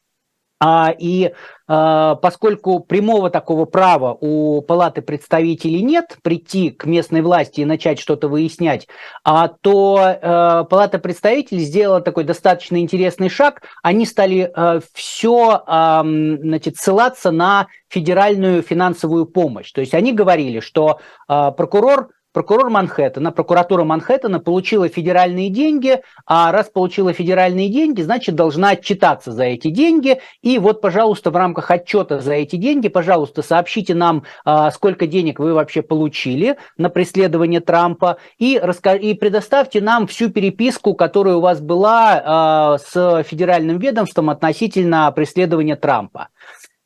а, 0.60 0.94
и 0.98 1.34
а, 1.68 2.16
поскольку 2.16 2.80
прямого 2.80 3.30
такого 3.30 3.66
права 3.66 4.18
у 4.20 4.62
Палаты 4.62 5.02
представителей 5.02 5.82
нет 5.84 6.18
прийти 6.24 6.72
к 6.72 6.86
местной 6.86 7.22
власти 7.22 7.62
и 7.62 7.66
начать 7.66 8.00
что-то 8.00 8.28
выяснять, 8.28 8.88
а, 9.24 9.50
то 9.50 10.00
а, 10.00 10.64
Палата 10.64 10.98
представителей 10.98 11.60
сделала 11.60 12.02
такой 12.02 12.24
достаточно 12.24 12.80
интересный 12.80 13.30
шаг. 13.30 13.64
Они 13.84 14.06
стали 14.06 14.52
а, 14.54 14.80
все 14.94 15.62
а, 15.66 16.02
значит, 16.04 16.78
ссылаться 16.78 17.32
на 17.32 17.68
федеральную 17.90 18.62
финансовую 18.62 19.26
помощь. 19.26 19.72
То 19.72 19.82
есть 19.82 19.94
они 19.94 20.14
говорили, 20.14 20.60
что 20.60 21.00
а, 21.28 21.52
прокурор 21.52 22.10
прокурор 22.38 22.70
Манхэттена, 22.70 23.32
прокуратура 23.32 23.84
Манхэттена 23.84 24.40
получила 24.40 24.88
федеральные 24.88 25.50
деньги, 25.50 26.04
а 26.28 26.52
раз 26.52 26.70
получила 26.70 27.12
федеральные 27.12 27.68
деньги, 27.68 28.04
значит, 28.04 28.36
должна 28.36 28.70
отчитаться 28.70 29.32
за 29.32 29.46
эти 29.46 29.72
деньги. 29.72 30.20
И 30.44 30.60
вот, 30.60 30.80
пожалуйста, 30.80 31.32
в 31.32 31.36
рамках 31.36 31.72
отчета 31.72 32.20
за 32.20 32.34
эти 32.34 32.56
деньги, 32.56 32.90
пожалуйста, 32.90 33.42
сообщите 33.42 33.96
нам, 33.96 34.22
а, 34.46 34.70
сколько 34.70 35.08
денег 35.08 35.40
вы 35.40 35.56
вообще 35.56 35.82
получили 35.82 36.58
на 36.78 36.90
преследование 36.90 37.60
Трампа, 37.60 38.18
и, 38.38 38.62
и 39.02 39.14
предоставьте 39.16 39.82
нам 39.82 40.06
всю 40.06 40.30
переписку, 40.30 40.94
которая 40.94 41.38
у 41.38 41.42
вас 41.42 41.60
была 41.60 42.22
а, 42.24 42.78
с 42.78 43.24
федеральным 43.24 43.80
ведомством 43.80 44.30
относительно 44.30 45.12
преследования 45.12 45.76
Трампа. 45.76 46.28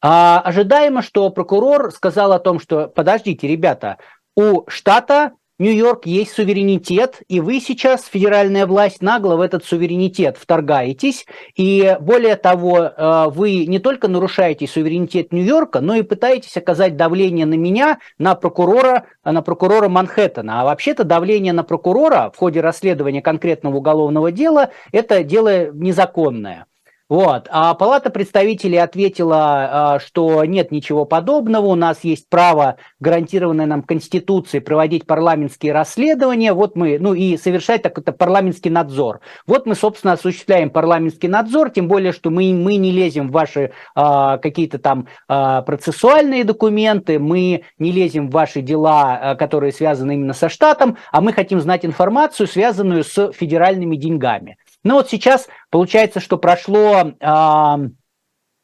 А, 0.01 0.39
ожидаемо, 0.45 1.01
что 1.01 1.29
прокурор 1.29 1.91
сказал 1.91 2.31
о 2.31 2.39
том, 2.39 2.57
что 2.57 2.87
подождите, 2.87 3.49
ребята, 3.49 3.97
у 4.35 4.63
штата 4.69 5.33
Нью-Йорк 5.61 6.07
есть 6.07 6.33
суверенитет, 6.33 7.21
и 7.27 7.39
вы 7.39 7.59
сейчас, 7.59 8.05
федеральная 8.05 8.65
власть, 8.65 9.03
нагло 9.03 9.35
в 9.35 9.41
этот 9.41 9.63
суверенитет 9.63 10.35
вторгаетесь. 10.39 11.27
И 11.55 11.95
более 12.01 12.35
того, 12.35 12.79
э, 12.79 13.25
вы 13.29 13.67
не 13.67 13.77
только 13.77 14.07
нарушаете 14.07 14.65
суверенитет 14.65 15.31
Нью-Йорка, 15.31 15.79
но 15.79 15.93
и 15.93 16.01
пытаетесь 16.01 16.57
оказать 16.57 16.97
давление 16.97 17.45
на 17.45 17.53
меня, 17.53 17.99
на 18.17 18.33
прокурора, 18.33 19.05
на 19.23 19.43
прокурора 19.43 19.87
Манхэттена. 19.87 20.61
А 20.61 20.65
вообще-то 20.65 21.03
давление 21.03 21.53
на 21.53 21.63
прокурора 21.63 22.31
в 22.33 22.39
ходе 22.39 22.59
расследования 22.59 23.21
конкретного 23.21 23.77
уголовного 23.77 24.31
дела– 24.31 24.71
это 24.91 25.23
дело 25.23 25.71
незаконное. 25.71 26.65
Вот. 27.11 27.49
А 27.51 27.73
Палата 27.73 28.09
представителей 28.09 28.77
ответила, 28.77 29.35
а, 29.35 29.99
что 29.99 30.45
нет 30.45 30.71
ничего 30.71 31.03
подобного, 31.03 31.65
у 31.65 31.75
нас 31.75 32.05
есть 32.05 32.29
право, 32.29 32.77
гарантированное 33.01 33.65
нам 33.65 33.83
Конституцией, 33.83 34.63
проводить 34.63 35.05
парламентские 35.05 35.73
расследования, 35.73 36.53
вот 36.53 36.77
мы, 36.77 36.99
ну 36.99 37.13
и 37.13 37.35
совершать 37.35 37.81
так 37.81 37.97
это 37.97 38.13
парламентский 38.13 38.69
надзор. 38.69 39.19
Вот 39.45 39.65
мы, 39.65 39.75
собственно, 39.75 40.13
осуществляем 40.13 40.69
парламентский 40.69 41.27
надзор, 41.27 41.71
тем 41.71 41.89
более, 41.89 42.13
что 42.13 42.29
мы, 42.29 42.53
мы 42.53 42.77
не 42.77 42.91
лезем 42.91 43.27
в 43.27 43.33
ваши 43.33 43.73
а, 43.93 44.37
какие-то 44.37 44.79
там 44.79 45.09
а, 45.27 45.63
процессуальные 45.63 46.45
документы, 46.45 47.19
мы 47.19 47.63
не 47.77 47.91
лезем 47.91 48.29
в 48.29 48.31
ваши 48.31 48.61
дела, 48.61 49.19
а, 49.21 49.35
которые 49.35 49.73
связаны 49.73 50.13
именно 50.13 50.31
со 50.31 50.47
штатом, 50.47 50.95
а 51.11 51.19
мы 51.19 51.33
хотим 51.33 51.59
знать 51.59 51.83
информацию, 51.83 52.47
связанную 52.47 53.03
с 53.03 53.33
федеральными 53.33 53.97
деньгами. 53.97 54.55
Ну 54.83 54.95
вот 54.95 55.09
сейчас 55.09 55.47
получается, 55.69 56.19
что 56.19 56.37
прошло 56.37 57.01
э, 57.01 57.77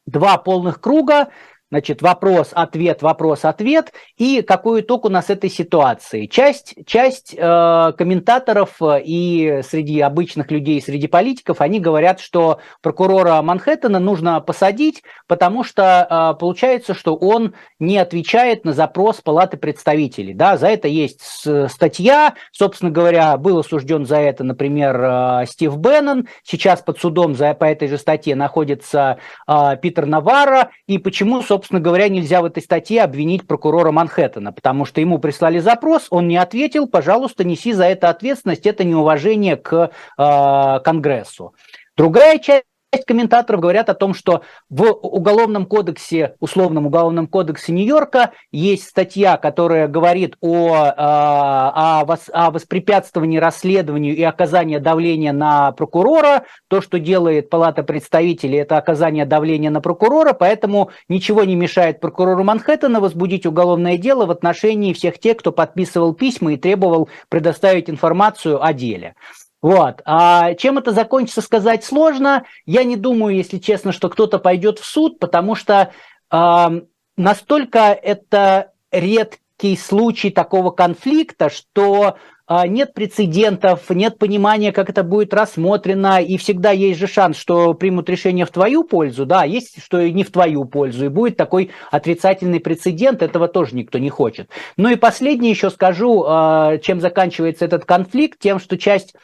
два 0.06 0.38
полных 0.38 0.80
круга, 0.80 1.28
Значит, 1.70 2.00
вопрос, 2.00 2.50
ответ, 2.52 3.02
вопрос, 3.02 3.44
ответ. 3.44 3.92
И 4.16 4.40
какой 4.40 4.80
итог 4.80 5.04
у 5.04 5.10
нас 5.10 5.28
этой 5.28 5.50
ситуации? 5.50 6.24
Часть, 6.24 6.74
часть 6.86 7.34
э, 7.36 7.92
комментаторов 7.98 8.80
э, 8.80 9.02
и 9.04 9.60
среди 9.62 10.00
обычных 10.00 10.50
людей, 10.50 10.80
среди 10.80 11.08
политиков, 11.08 11.60
они 11.60 11.78
говорят, 11.78 12.20
что 12.20 12.60
прокурора 12.80 13.42
Манхэттена 13.42 13.98
нужно 13.98 14.40
посадить, 14.40 15.02
потому 15.26 15.62
что 15.62 16.06
э, 16.34 16.38
получается, 16.40 16.94
что 16.94 17.14
он 17.14 17.54
не 17.78 17.98
отвечает 17.98 18.64
на 18.64 18.72
запрос 18.72 19.20
Палаты 19.20 19.58
представителей. 19.58 20.32
Да, 20.32 20.56
за 20.56 20.68
это 20.68 20.88
есть 20.88 21.20
статья. 21.68 22.34
Собственно 22.50 22.90
говоря, 22.90 23.36
был 23.36 23.58
осужден 23.58 24.06
за 24.06 24.16
это, 24.16 24.42
например, 24.42 24.98
э, 25.02 25.46
Стив 25.46 25.76
Беннон. 25.76 26.28
Сейчас 26.44 26.80
под 26.80 26.98
судом 26.98 27.34
за, 27.34 27.52
по 27.52 27.64
этой 27.64 27.88
же 27.88 27.98
статье 27.98 28.34
находится 28.34 29.18
э, 29.46 29.76
Питер 29.82 30.06
Наварро. 30.06 30.70
И 30.86 30.96
почему, 30.96 31.42
собственно, 31.42 31.57
собственно 31.58 31.80
говоря, 31.80 32.08
нельзя 32.08 32.40
в 32.40 32.44
этой 32.44 32.62
статье 32.62 33.02
обвинить 33.02 33.44
прокурора 33.44 33.90
Манхэттена, 33.90 34.52
потому 34.52 34.84
что 34.84 35.00
ему 35.00 35.18
прислали 35.18 35.58
запрос, 35.58 36.06
он 36.08 36.28
не 36.28 36.36
ответил, 36.36 36.86
пожалуйста, 36.86 37.42
неси 37.42 37.72
за 37.72 37.86
это 37.86 38.10
ответственность, 38.10 38.64
это 38.64 38.84
неуважение 38.84 39.56
к 39.56 39.90
э, 40.16 40.80
Конгрессу. 40.84 41.54
Другая 41.96 42.38
часть 42.38 42.67
Часть 42.90 43.04
комментаторов 43.04 43.60
говорят 43.60 43.90
о 43.90 43.94
том, 43.94 44.14
что 44.14 44.40
в 44.70 44.82
уголовном 44.82 45.66
кодексе, 45.66 46.36
условном 46.40 46.86
уголовном 46.86 47.26
кодексе 47.26 47.72
Нью-Йорка 47.72 48.32
есть 48.50 48.84
статья, 48.84 49.36
которая 49.36 49.88
говорит 49.88 50.36
о, 50.40 50.74
а, 50.74 52.02
о, 52.02 52.16
о 52.32 52.50
воспрепятствовании 52.50 53.36
расследованию 53.36 54.16
и 54.16 54.22
оказании 54.22 54.78
давления 54.78 55.34
на 55.34 55.72
прокурора. 55.72 56.44
То, 56.68 56.80
что 56.80 56.98
делает 56.98 57.50
Палата 57.50 57.82
представителей, 57.82 58.60
это 58.60 58.78
оказание 58.78 59.26
давления 59.26 59.68
на 59.68 59.82
прокурора, 59.82 60.32
поэтому 60.32 60.90
ничего 61.08 61.44
не 61.44 61.56
мешает 61.56 62.00
прокурору 62.00 62.42
Манхэттена 62.42 63.00
возбудить 63.00 63.44
уголовное 63.44 63.98
дело 63.98 64.24
в 64.24 64.30
отношении 64.30 64.94
всех 64.94 65.18
тех, 65.18 65.36
кто 65.36 65.52
подписывал 65.52 66.14
письма 66.14 66.54
и 66.54 66.56
требовал 66.56 67.10
предоставить 67.28 67.90
информацию 67.90 68.64
о 68.64 68.72
деле. 68.72 69.14
Вот. 69.60 70.02
А 70.04 70.54
чем 70.54 70.78
это 70.78 70.92
закончится, 70.92 71.42
сказать 71.42 71.84
сложно. 71.84 72.44
Я 72.64 72.84
не 72.84 72.96
думаю, 72.96 73.34
если 73.34 73.58
честно, 73.58 73.92
что 73.92 74.08
кто-то 74.08 74.38
пойдет 74.38 74.78
в 74.78 74.84
суд, 74.84 75.18
потому 75.18 75.54
что 75.56 75.92
э, 76.30 76.80
настолько 77.16 77.78
это 77.78 78.72
редкий 78.92 79.76
случай 79.76 80.30
такого 80.30 80.70
конфликта, 80.70 81.50
что 81.50 82.18
э, 82.46 82.68
нет 82.68 82.94
прецедентов, 82.94 83.90
нет 83.90 84.16
понимания, 84.16 84.70
как 84.70 84.90
это 84.90 85.02
будет 85.02 85.34
рассмотрено, 85.34 86.22
и 86.22 86.36
всегда 86.36 86.70
есть 86.70 87.00
же 87.00 87.08
шанс, 87.08 87.36
что 87.36 87.74
примут 87.74 88.08
решение 88.08 88.46
в 88.46 88.52
твою 88.52 88.84
пользу, 88.84 89.26
да, 89.26 89.42
есть, 89.42 89.82
что 89.82 90.00
и 90.00 90.12
не 90.12 90.22
в 90.22 90.30
твою 90.30 90.66
пользу, 90.66 91.06
и 91.06 91.08
будет 91.08 91.36
такой 91.36 91.72
отрицательный 91.90 92.60
прецедент, 92.60 93.22
этого 93.22 93.48
тоже 93.48 93.74
никто 93.74 93.98
не 93.98 94.08
хочет. 94.08 94.48
Ну 94.76 94.88
и 94.88 94.94
последнее 94.94 95.50
еще 95.50 95.70
скажу, 95.70 96.24
э, 96.24 96.78
чем 96.80 97.00
заканчивается 97.00 97.64
этот 97.64 97.84
конфликт, 97.84 98.38
тем, 98.38 98.60
что 98.60 98.78
часть 98.78 99.16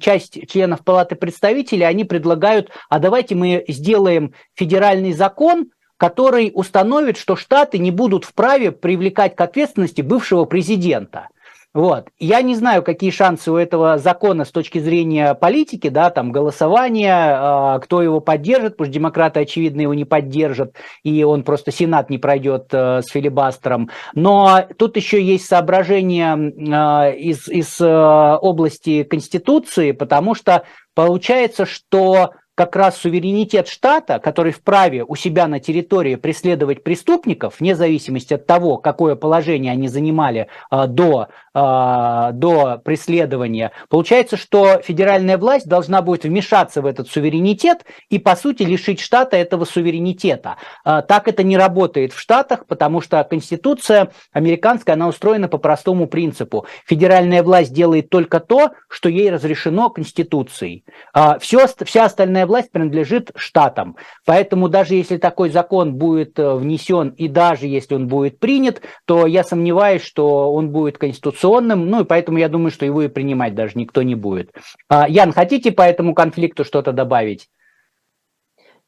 часть 0.00 0.48
членов 0.48 0.84
Палаты 0.84 1.14
представителей, 1.16 1.84
они 1.84 2.04
предлагают, 2.04 2.70
а 2.88 2.98
давайте 2.98 3.34
мы 3.34 3.64
сделаем 3.68 4.34
федеральный 4.54 5.12
закон, 5.12 5.70
который 5.96 6.50
установит, 6.54 7.16
что 7.16 7.36
штаты 7.36 7.78
не 7.78 7.90
будут 7.90 8.24
вправе 8.24 8.72
привлекать 8.72 9.36
к 9.36 9.40
ответственности 9.40 10.02
бывшего 10.02 10.44
президента. 10.44 11.28
Вот. 11.74 12.06
Я 12.20 12.40
не 12.42 12.54
знаю, 12.54 12.84
какие 12.84 13.10
шансы 13.10 13.50
у 13.50 13.56
этого 13.56 13.98
закона 13.98 14.44
с 14.44 14.52
точки 14.52 14.78
зрения 14.78 15.34
политики, 15.34 15.88
да, 15.88 16.10
там 16.10 16.30
голосования, 16.30 17.80
кто 17.80 18.00
его 18.00 18.20
поддержит, 18.20 18.76
потому 18.76 18.86
что 18.86 18.94
демократы, 18.94 19.40
очевидно, 19.40 19.80
его 19.80 19.92
не 19.92 20.04
поддержат, 20.04 20.76
и 21.02 21.24
он 21.24 21.42
просто 21.42 21.72
Сенат 21.72 22.10
не 22.10 22.18
пройдет 22.18 22.68
э, 22.72 23.02
с 23.02 23.10
филибастером. 23.10 23.90
Но 24.14 24.66
тут 24.78 24.96
еще 24.96 25.20
есть 25.20 25.46
соображения 25.46 26.36
э, 26.36 27.16
из, 27.16 27.48
из 27.48 27.80
э, 27.80 27.86
области 27.86 29.02
Конституции, 29.02 29.90
потому 29.90 30.36
что 30.36 30.62
получается, 30.94 31.66
что 31.66 32.30
как 32.54 32.76
раз 32.76 32.96
суверенитет 32.96 33.66
штата, 33.68 34.18
который 34.20 34.52
вправе 34.52 35.04
у 35.04 35.16
себя 35.16 35.48
на 35.48 35.58
территории 35.58 36.14
преследовать 36.14 36.84
преступников, 36.84 37.58
вне 37.58 37.74
зависимости 37.74 38.34
от 38.34 38.46
того, 38.46 38.78
какое 38.78 39.16
положение 39.16 39.72
они 39.72 39.88
занимали 39.88 40.48
э, 40.70 40.86
до, 40.86 41.28
до 41.54 42.80
преследования, 42.84 43.70
получается, 43.88 44.36
что 44.36 44.80
федеральная 44.82 45.38
власть 45.38 45.68
должна 45.68 46.02
будет 46.02 46.24
вмешаться 46.24 46.82
в 46.82 46.86
этот 46.86 47.08
суверенитет 47.08 47.84
и, 48.10 48.18
по 48.18 48.34
сути, 48.34 48.64
лишить 48.64 49.00
штата 49.00 49.36
этого 49.36 49.64
суверенитета. 49.64 50.56
Э, 50.84 51.02
так 51.06 51.28
это 51.28 51.42
не 51.42 51.56
работает 51.56 52.12
в 52.12 52.18
штатах, 52.18 52.66
потому 52.66 53.00
что 53.00 53.22
Конституция 53.24 54.10
американская, 54.32 54.94
она 54.94 55.08
устроена 55.08 55.48
по 55.48 55.58
простому 55.58 56.06
принципу. 56.06 56.66
Федеральная 56.86 57.42
власть 57.42 57.72
делает 57.72 58.10
только 58.10 58.40
то, 58.40 58.70
что 58.88 59.08
ей 59.08 59.30
разрешено 59.30 59.90
Конституцией. 59.90 60.84
Э, 61.14 61.38
все, 61.40 61.66
вся 61.84 62.06
остальная 62.06 62.46
власть 62.46 62.72
принадлежит 62.72 63.30
штатам. 63.36 63.96
Поэтому 64.24 64.68
даже 64.68 64.94
если 64.94 65.18
такой 65.18 65.50
закон 65.50 65.94
будет 65.94 66.38
э, 66.38 66.54
внесен 66.54 67.10
и 67.10 67.28
даже 67.28 67.66
если 67.66 67.94
он 67.94 68.08
будет 68.08 68.40
принят, 68.40 68.82
то 69.04 69.26
я 69.26 69.44
сомневаюсь, 69.44 70.02
что 70.02 70.52
он 70.52 70.70
будет 70.70 70.98
конституционным, 70.98 71.43
ну 71.50 72.00
и 72.00 72.04
поэтому 72.04 72.38
я 72.38 72.48
думаю, 72.48 72.70
что 72.70 72.84
его 72.84 73.02
и 73.02 73.08
принимать 73.08 73.54
даже 73.54 73.72
никто 73.76 74.02
не 74.02 74.14
будет. 74.14 74.50
А, 74.88 75.08
Ян, 75.08 75.32
хотите 75.32 75.72
по 75.72 75.82
этому 75.82 76.14
конфликту 76.14 76.64
что-то 76.64 76.92
добавить? 76.92 77.48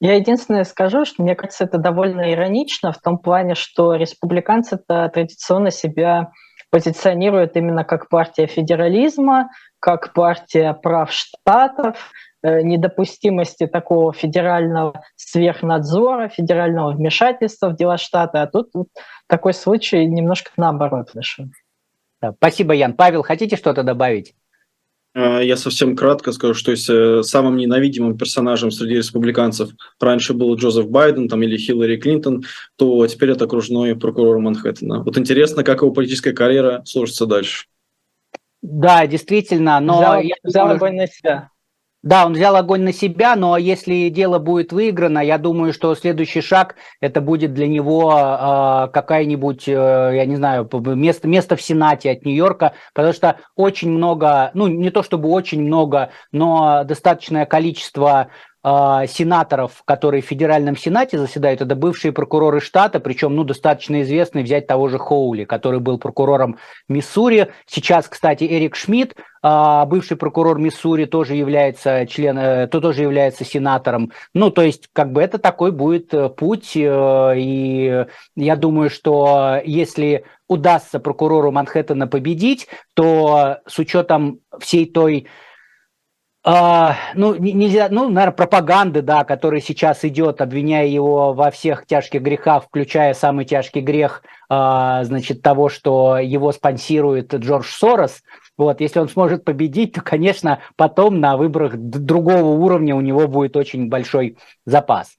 Я 0.01 0.15
единственное 0.15 0.65
скажу, 0.65 1.05
что 1.05 1.23
мне 1.23 1.35
кажется, 1.35 1.65
это 1.65 1.79
довольно 1.79 2.33
иронично 2.33 2.93
в 2.93 3.01
том 3.01 3.19
плане, 3.19 3.55
что 3.55 3.95
республиканцы-то 3.95 5.09
традиционно 5.09 5.71
себя 5.71 6.31
позиционируют 6.71 7.57
именно 7.57 7.85
как 7.85 8.09
партия 8.09 8.47
федерализма, 8.47 9.49
как 9.79 10.13
партия 10.13 10.75
прав 10.75 11.11
штатов, 11.13 12.11
Э, 12.47 12.63
недопустимости 12.63 13.67
такого 13.67 14.13
федерального 14.13 15.03
сверхнадзора, 15.17 16.29
федерального 16.29 16.93
вмешательства 16.93 17.71
в 17.71 17.77
дела 17.77 17.99
штата, 17.99 18.43
а 18.43 18.47
тут 18.47 18.69
вот 18.73 18.87
такой 19.27 19.53
случай 19.53 20.07
немножко 20.07 20.53
наоборот 20.57 21.09
вышел. 21.13 21.47
Спасибо, 22.39 22.75
Ян. 22.75 22.95
Павел, 22.95 23.23
хотите 23.23 23.57
что-то 23.57 23.83
добавить? 23.83 24.35
Э, 25.17 25.41
я 25.43 25.57
совсем 25.57 25.97
кратко 25.97 26.33
скажу, 26.33 26.55
что 26.55 26.71
если 26.71 27.23
самым 27.23 27.57
ненавидимым 27.57 28.19
персонажем 28.19 28.71
среди 28.71 28.97
республиканцев 28.97 29.71
раньше 29.99 30.35
был 30.35 30.55
Джозеф 30.57 30.89
Байден 30.89 31.29
там, 31.29 31.43
или 31.43 31.57
Хиллари 31.57 31.97
Клинтон, 31.97 32.45
то 32.77 33.07
теперь 33.07 33.31
это 33.31 33.47
окружной 33.47 33.97
прокурор 33.97 34.39
Манхэттена. 34.39 35.03
Вот 35.03 35.17
интересно, 35.17 35.65
как 35.65 35.81
его 35.81 35.91
политическая 35.91 36.33
карьера 36.33 36.83
сложится 36.85 37.27
дальше. 37.27 37.67
Да, 38.61 39.07
действительно, 39.07 39.81
но... 39.81 39.99
Взял, 39.99 40.21
я 40.21 40.35
взял 40.43 40.77
на 40.77 41.07
себя. 41.07 41.51
Да, 42.07 42.25
он 42.25 42.35
взял 42.35 42.55
огонь 42.55 42.83
на 42.83 42.93
себя, 42.93 43.35
но 43.35 43.57
если 43.57 44.11
дело 44.11 44.39
будет 44.39 44.73
выиграно, 44.73 45.19
я 45.19 45.39
думаю, 45.39 45.73
что 45.73 45.93
следующий 45.97 46.41
шаг 46.41 46.77
это 47.01 47.21
будет 47.21 47.53
для 47.53 47.67
него 47.67 48.13
э, 48.17 48.93
какая-нибудь, 48.93 49.67
э, 49.67 49.73
я 49.73 50.25
не 50.25 50.37
знаю, 50.37 50.71
место, 50.73 51.27
место 51.27 51.57
в 51.57 51.63
Сенате 51.63 52.13
от 52.13 52.25
Нью-Йорка, 52.25 52.75
потому 52.95 53.13
что 53.13 53.41
очень 53.57 53.91
много, 53.91 54.53
ну 54.55 54.69
не 54.69 54.91
то 54.91 55.03
чтобы 55.03 55.31
очень 55.31 55.61
много, 55.65 56.11
но 56.31 56.85
достаточное 56.85 57.45
количество 57.45 58.29
сенаторов, 58.67 59.83
которые 59.85 60.23
в 60.23 60.27
федеральном 60.27 60.77
сенате 60.77 61.19
заседают, 61.19 61.61
это 61.61 61.77
бывшие 61.77 62.11
прокуроры 62.11 62.61
штата, 62.61 62.99
причем 62.99 63.37
ну, 63.37 63.45
достаточно 63.45 64.03
известный 64.03 64.43
взять 64.43 64.67
того 64.67 64.89
же 64.89 64.99
Хоули, 64.99 65.45
который 65.45 65.79
был 65.79 65.99
прокурором 65.99 66.57
Миссури. 66.89 67.53
Сейчас, 67.67 68.09
кстати, 68.09 68.43
Эрик 68.43 68.75
Шмидт, 68.75 69.15
а, 69.49 69.87
бывший 69.87 70.17
прокурор 70.17 70.59
Миссури, 70.59 71.05
тоже 71.05 71.37
является 71.37 72.05
член, 72.07 72.37
э, 72.37 72.67
то 72.67 72.81
тоже 72.81 73.03
является 73.03 73.45
сенатором. 73.45 74.11
Ну, 74.35 74.51
то 74.51 74.63
есть, 74.63 74.89
как 74.93 75.13
бы 75.13 75.23
это 75.23 75.39
такой 75.39 75.71
будет 75.71 76.13
э, 76.13 76.29
путь, 76.29 76.73
э, 76.77 77.35
и 77.37 78.07
я 78.35 78.57
думаю, 78.57 78.91
что 78.91 79.61
если 79.65 80.25
удастся 80.49 80.99
прокурору 80.99 81.53
Манхэттена 81.53 82.09
победить, 82.09 82.67
то 82.95 83.59
с 83.69 83.79
учетом 83.79 84.41
всей 84.59 84.87
той 84.87 85.29
Uh, 86.47 86.95
ну, 87.15 87.35
нельзя, 87.35 87.89
ну, 87.91 88.09
наверное, 88.09 88.37
пропаганды, 88.37 89.03
да, 89.03 89.25
которая 89.25 89.61
сейчас 89.61 90.05
идет, 90.05 90.41
обвиняя 90.41 90.87
его 90.87 91.33
во 91.33 91.51
всех 91.51 91.87
тяжких 91.87 92.23
грехах, 92.23 92.67
включая 92.67 93.15
самый 93.15 93.45
тяжкий 93.45 93.81
грех, 93.81 94.23
uh, 94.49 95.03
значит, 95.03 95.43
того, 95.43 95.69
что 95.69 96.19
его 96.19 96.53
спонсирует 96.53 97.35
Джордж 97.35 97.67
Сорос. 97.67 98.23
Вот, 98.57 98.81
если 98.81 99.01
он 99.01 99.09
сможет 99.09 99.45
победить, 99.45 99.95
то, 99.95 100.03
конечно, 100.03 100.61
потом 100.77 101.19
на 101.19 101.37
выборах 101.37 101.77
другого 101.77 102.45
уровня 102.45 102.95
у 102.95 103.01
него 103.01 103.27
будет 103.27 103.57
очень 103.57 103.89
большой 103.89 104.39
запас. 104.65 105.17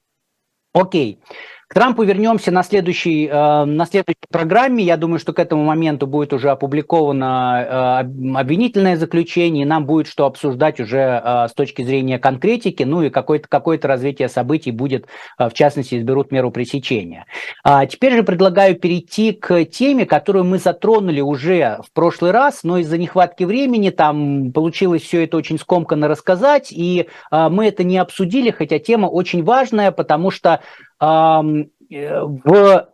Окей. 0.72 1.20
Okay. 1.22 1.28
К 1.68 1.74
Трампу 1.74 2.04
вернемся 2.04 2.50
на 2.50 2.64
следующей, 2.64 3.28
э, 3.28 3.66
на 3.66 3.86
следующей 3.86 4.16
программе. 4.32 4.86
Я 4.86 4.96
думаю, 4.96 5.20
что 5.20 5.34
к 5.34 5.40
этому 5.40 5.66
моменту 5.66 6.08
будет 6.08 6.32
уже 6.32 6.50
опубликовано 6.50 8.06
э, 8.06 8.38
обвинительное 8.40 8.96
заключение, 8.96 9.64
и 9.64 9.68
нам 9.68 9.86
будет 9.86 10.08
что 10.08 10.26
обсуждать 10.26 10.80
уже 10.80 11.22
э, 11.22 11.48
с 11.50 11.54
точки 11.54 11.82
зрения 11.82 12.20
конкретики, 12.20 12.84
ну 12.84 13.02
и 13.02 13.10
какое-то 13.10 13.50
какое 13.50 13.78
развитие 13.82 14.30
событий 14.30 14.72
будет, 14.72 15.08
в 15.38 15.52
частности, 15.52 15.96
изберут 15.96 16.32
меру 16.32 16.52
пресечения. 16.52 17.26
А 17.64 17.86
теперь 17.86 18.14
же 18.16 18.24
предлагаю 18.24 18.76
перейти 18.76 19.34
к 19.34 19.66
теме, 19.66 20.06
которую 20.06 20.46
мы 20.46 20.60
затронули 20.60 21.20
уже 21.20 21.80
в 21.86 21.92
прошлый 21.94 22.32
раз, 22.32 22.64
но 22.64 22.78
из-за 22.78 22.98
нехватки 22.98 23.44
времени 23.44 23.90
там 23.90 24.52
получилось 24.54 25.04
все 25.04 25.26
это 25.26 25.38
очень 25.38 25.60
скомканно 25.60 26.08
рассказать, 26.08 26.72
и 26.72 27.08
мы 27.32 27.68
это 27.68 27.84
не 27.84 27.98
обсудили, 27.98 28.52
хотя 28.52 28.80
тема 28.80 29.08
очень 29.08 29.44
важная, 29.44 29.92
потому 29.92 30.32
что 30.32 30.62
в 31.00 32.88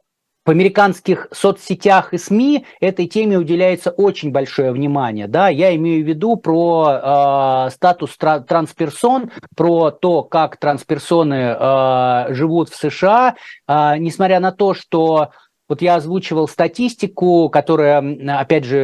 в 0.45 0.49
американских 0.49 1.27
соцсетях 1.31 2.13
и 2.13 2.17
СМИ 2.17 2.65
этой 2.81 3.07
теме 3.07 3.37
уделяется 3.37 3.91
очень 3.91 4.31
большое 4.31 4.71
внимание. 4.71 5.27
Да? 5.27 5.47
Я 5.47 5.73
имею 5.75 6.03
в 6.03 6.07
виду 6.07 6.35
про 6.35 7.67
э, 7.67 7.71
статус 7.71 8.17
тра- 8.17 8.41
трансперсон, 8.41 9.31
про 9.55 9.91
то, 9.91 10.23
как 10.23 10.57
трансперсоны 10.57 11.55
э, 11.57 12.33
живут 12.33 12.69
в 12.69 12.75
США, 12.75 13.35
э, 13.67 13.97
несмотря 13.99 14.41
на 14.41 14.51
то, 14.51 14.73
что 14.73 15.29
вот 15.69 15.81
я 15.81 15.95
озвучивал 15.95 16.49
статистику, 16.49 17.49
которая, 17.49 18.03
опять 18.37 18.65
же, 18.65 18.77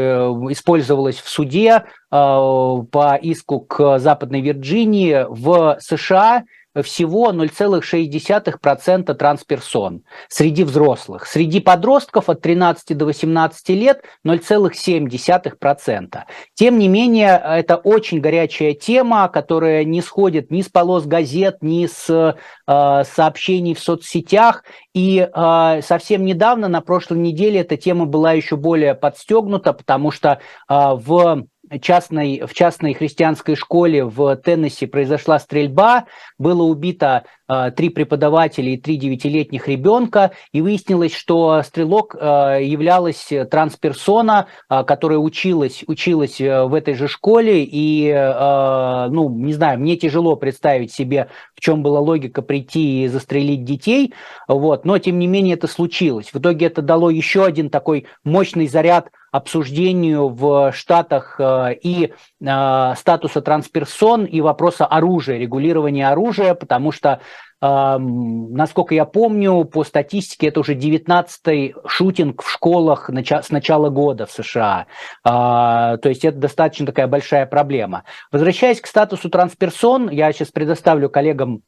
использовалась 0.50 1.18
в 1.18 1.28
суде 1.28 1.72
э, 1.74 1.84
по 2.10 3.20
иску 3.22 3.60
к 3.60 4.00
Западной 4.00 4.40
Вирджинии 4.40 5.26
в 5.28 5.78
США 5.82 6.46
всего 6.84 7.32
0,6% 7.32 9.14
трансперсон 9.14 10.04
среди 10.28 10.64
взрослых. 10.64 11.26
Среди 11.26 11.60
подростков 11.60 12.30
от 12.30 12.42
13 12.42 12.98
до 12.98 13.06
18 13.06 13.70
лет 13.70 14.04
0,7%. 14.26 16.20
Тем 16.54 16.78
не 16.78 16.88
менее, 16.88 17.42
это 17.44 17.78
очень 17.78 18.20
горячая 18.20 18.74
тема, 18.74 19.28
которая 19.30 19.84
не 19.84 20.02
сходит 20.02 20.52
ни 20.52 20.62
с 20.62 20.70
полос 20.70 21.06
газет, 21.06 21.58
ни 21.62 21.88
с 21.88 22.10
э, 22.10 23.04
сообщений 23.04 23.74
в 23.74 23.80
соцсетях. 23.80 24.64
И 24.94 25.20
э, 25.20 25.82
совсем 25.82 26.26
недавно, 26.26 26.68
на 26.68 26.82
прошлой 26.82 27.20
неделе, 27.20 27.62
эта 27.62 27.78
тема 27.78 28.06
была 28.06 28.34
еще 28.34 28.56
более 28.56 28.96
подстегнута, 28.96 29.74
потому 29.74 30.12
что 30.12 30.30
э, 30.30 30.40
в 30.70 31.48
частной, 31.82 32.42
в 32.46 32.54
частной 32.54 32.94
христианской 32.94 33.56
школе 33.56 34.04
в 34.06 34.36
Теннесси 34.38 34.86
произошла 34.86 35.40
стрельба, 35.40 36.06
было 36.38 36.64
убито 36.64 37.26
э, 37.48 37.72
три 37.76 37.90
преподавателя 37.90 38.72
и 38.72 38.78
три 38.78 38.98
девятилетних 38.98 39.68
ребенка, 39.68 40.32
и 40.52 40.62
выяснилось, 40.62 41.14
что 41.14 41.62
стрелок 41.64 42.16
э, 42.16 42.60
являлась 42.64 43.30
трансперсона, 43.52 44.48
э, 44.70 44.84
которая 44.84 45.20
училась, 45.20 45.84
училась 45.88 46.40
в 46.40 46.74
этой 46.74 46.96
же 46.96 47.08
школе, 47.08 47.64
и, 47.64 48.08
э, 48.08 49.08
ну, 49.10 49.30
не 49.30 49.54
знаю, 49.54 49.80
мне 49.80 49.96
тяжело 49.98 50.36
представить 50.36 50.92
себе, 50.92 51.30
в 51.56 51.60
чем 51.60 51.84
была 51.84 52.00
логика 52.00 52.42
прийти 52.42 53.04
и 53.04 53.08
застрелить 53.08 53.64
детей, 53.64 54.14
вот, 54.48 54.86
но, 54.86 54.98
тем 54.98 55.20
не 55.20 55.28
менее, 55.28 55.56
это 55.56 55.68
случилось. 55.68 56.34
В 56.34 56.40
итоге 56.40 56.66
это 56.66 56.82
дало 56.82 57.10
еще 57.10 57.46
один 57.46 57.70
такой 57.70 58.08
мощный 58.24 58.68
заряд 58.68 59.12
обсуждению 59.32 60.30
в 60.30 60.72
Штатах 60.74 61.36
э, 61.40 61.76
и 61.82 62.14
э, 62.42 62.94
статуса 62.98 63.42
трансперсон, 63.42 64.26
и 64.26 64.42
вопроса 64.42 64.86
оружия, 64.86 65.38
регулирования 65.38 66.10
оружия, 66.10 66.54
потому 66.54 66.92
что 66.92 67.22
Насколько 67.62 68.96
я 68.96 69.04
помню, 69.04 69.66
по 69.66 69.84
статистике 69.84 70.48
это 70.48 70.62
уже 70.62 70.76
19-й 70.76 71.76
шутинг 71.88 72.42
в 72.42 72.50
школах 72.50 73.10
с 73.10 73.50
начала 73.50 73.90
года 73.90 74.26
в 74.26 74.32
США. 74.32 74.88
То 75.26 76.00
есть 76.06 76.24
это 76.24 76.38
достаточно 76.38 76.86
такая 76.86 77.08
большая 77.08 77.46
проблема. 77.46 78.06
Возвращаясь 78.32 78.80
к 78.80 78.88
статусу 78.88 79.30
трансперсон, 79.30 80.10
я 80.10 80.32
сейчас 80.32 80.52
предоставлю 80.52 81.10
коллегам 81.10 81.64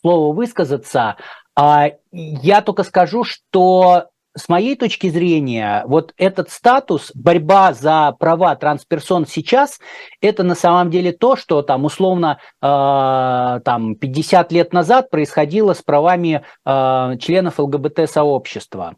слово 0.00 0.34
высказаться. 0.34 1.16
А, 1.54 1.90
я 2.10 2.62
только 2.62 2.82
скажу, 2.82 3.24
что 3.24 4.08
с 4.34 4.48
моей 4.48 4.76
точки 4.76 5.08
зрения, 5.08 5.84
вот 5.86 6.14
этот 6.16 6.50
статус, 6.50 7.10
борьба 7.14 7.72
за 7.72 8.14
права 8.18 8.54
трансперсон 8.56 9.26
сейчас, 9.26 9.78
это 10.20 10.42
на 10.42 10.54
самом 10.54 10.90
деле 10.90 11.12
то, 11.12 11.36
что 11.36 11.62
там 11.62 11.84
условно 11.84 12.38
э, 12.60 13.60
там 13.64 13.94
50 13.96 14.52
лет 14.52 14.72
назад 14.72 15.10
происходило 15.10 15.74
с 15.74 15.82
правами 15.82 16.42
э, 16.64 17.16
членов 17.20 17.58
ЛГБТ-сообщества. 17.58 18.96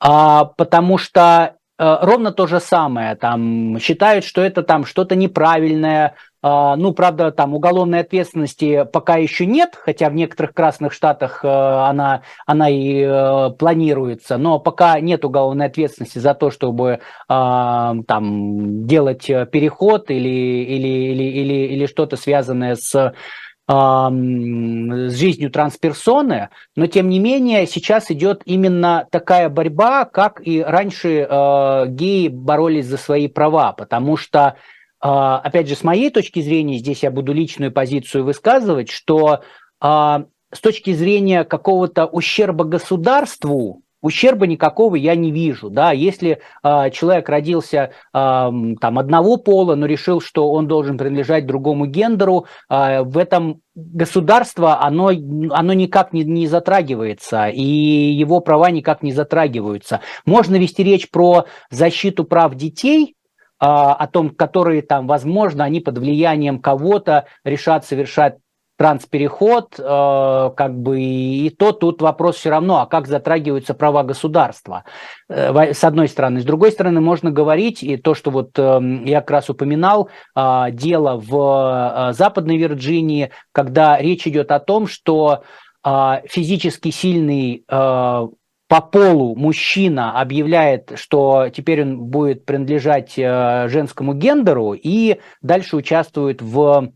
А, 0.00 0.46
потому 0.46 0.96
что 0.96 1.56
э, 1.78 1.98
ровно 2.00 2.32
то 2.32 2.46
же 2.46 2.60
самое, 2.60 3.16
там 3.16 3.78
считают, 3.80 4.24
что 4.24 4.40
это 4.40 4.62
там 4.62 4.86
что-то 4.86 5.14
неправильное, 5.14 6.14
ну, 6.42 6.92
правда, 6.94 7.32
там 7.32 7.54
уголовной 7.54 8.00
ответственности 8.00 8.86
пока 8.90 9.16
еще 9.16 9.44
нет, 9.44 9.78
хотя 9.78 10.08
в 10.08 10.14
некоторых 10.14 10.54
красных 10.54 10.92
штатах 10.94 11.44
э, 11.44 11.48
она, 11.48 12.22
она 12.46 12.70
и 12.70 13.02
э, 13.02 13.50
планируется, 13.58 14.38
но 14.38 14.58
пока 14.58 14.98
нет 15.00 15.24
уголовной 15.24 15.66
ответственности 15.66 16.18
за 16.18 16.34
то, 16.34 16.50
чтобы 16.50 17.00
а, 17.28 17.94
там 18.06 18.86
делать 18.86 19.26
переход 19.26 20.10
или, 20.10 20.28
или, 20.28 20.88
или, 21.12 21.24
или, 21.24 21.74
или 21.74 21.86
что-то 21.86 22.16
связанное 22.16 22.76
с 22.76 23.12
с 23.70 25.14
жизнью 25.14 25.48
трансперсоны, 25.52 26.48
но 26.74 26.88
тем 26.88 27.08
не 27.08 27.20
менее 27.20 27.68
сейчас 27.68 28.10
идет 28.10 28.42
именно 28.44 29.06
такая 29.12 29.48
борьба, 29.48 30.06
как 30.06 30.44
и 30.44 30.60
раньше 30.60 31.24
э, 31.30 31.84
геи 31.86 32.26
боролись 32.26 32.86
за 32.86 32.96
свои 32.96 33.28
права, 33.28 33.72
потому 33.72 34.16
что 34.16 34.40
а, 34.40 34.56
опять 35.00 35.68
же, 35.68 35.74
с 35.74 35.84
моей 35.84 36.10
точки 36.10 36.40
зрения, 36.40 36.78
здесь 36.78 37.02
я 37.02 37.10
буду 37.10 37.32
личную 37.32 37.72
позицию 37.72 38.24
высказывать, 38.24 38.90
что 38.90 39.40
а, 39.80 40.24
с 40.52 40.60
точки 40.60 40.92
зрения 40.92 41.44
какого-то 41.44 42.06
ущерба 42.06 42.64
государству, 42.64 43.82
ущерба 44.02 44.46
никакого 44.46 44.96
я 44.96 45.14
не 45.14 45.30
вижу. 45.30 45.70
Да? 45.70 45.92
Если 45.92 46.40
э, 46.62 46.90
человек 46.90 47.28
родился 47.28 47.92
там, 48.12 48.76
одного 48.80 49.36
пола, 49.36 49.74
но 49.74 49.86
решил, 49.86 50.20
что 50.20 50.50
он 50.50 50.66
должен 50.66 50.96
принадлежать 50.96 51.46
другому 51.46 51.86
гендеру, 51.86 52.46
в 52.68 53.18
этом 53.18 53.60
государство, 53.74 54.82
оно, 54.82 55.08
оно 55.08 55.72
никак 55.74 56.12
не, 56.12 56.24
не 56.24 56.46
затрагивается, 56.46 57.48
и 57.48 57.62
его 57.62 58.40
права 58.40 58.70
никак 58.70 59.02
не 59.02 59.12
затрагиваются. 59.12 60.00
Можно 60.24 60.56
вести 60.56 60.82
речь 60.82 61.10
про 61.10 61.44
защиту 61.70 62.24
прав 62.24 62.54
детей, 62.54 63.14
а, 63.14 63.19
о 63.60 64.06
том, 64.06 64.30
которые 64.30 64.82
там, 64.82 65.06
возможно, 65.06 65.64
они 65.64 65.80
под 65.80 65.98
влиянием 65.98 66.60
кого-то 66.60 67.26
решат 67.44 67.84
совершать 67.84 68.38
транспереход, 68.80 69.78
э, 69.78 70.50
как 70.56 70.74
бы 70.74 71.02
и 71.02 71.50
то 71.50 71.72
тут 71.72 72.00
вопрос 72.00 72.36
все 72.36 72.48
равно, 72.48 72.80
а 72.80 72.86
как 72.86 73.08
затрагиваются 73.08 73.74
права 73.74 74.04
государства, 74.04 74.84
э, 75.28 75.74
с 75.74 75.84
одной 75.84 76.08
стороны. 76.08 76.40
С 76.40 76.46
другой 76.46 76.72
стороны, 76.72 77.02
можно 77.02 77.30
говорить, 77.30 77.82
и 77.82 77.98
то, 77.98 78.14
что 78.14 78.30
вот 78.30 78.58
э, 78.58 78.80
я 79.04 79.20
как 79.20 79.32
раз 79.32 79.50
упоминал, 79.50 80.08
э, 80.34 80.68
дело 80.72 81.20
в 81.22 82.08
э, 82.08 82.12
Западной 82.14 82.56
Вирджинии, 82.56 83.32
когда 83.52 83.98
речь 83.98 84.26
идет 84.26 84.50
о 84.50 84.60
том, 84.60 84.86
что 84.86 85.42
э, 85.84 86.22
физически 86.24 86.90
сильный 86.90 87.64
э, 87.68 88.28
по 88.70 88.80
полу 88.80 89.34
мужчина 89.34 90.20
объявляет, 90.20 90.92
что 90.94 91.48
теперь 91.48 91.82
он 91.82 92.04
будет 92.04 92.46
принадлежать 92.46 93.18
э, 93.18 93.66
женскому 93.66 94.14
гендеру 94.14 94.74
и 94.74 95.18
дальше 95.42 95.76
участвует 95.76 96.40
в 96.40 96.92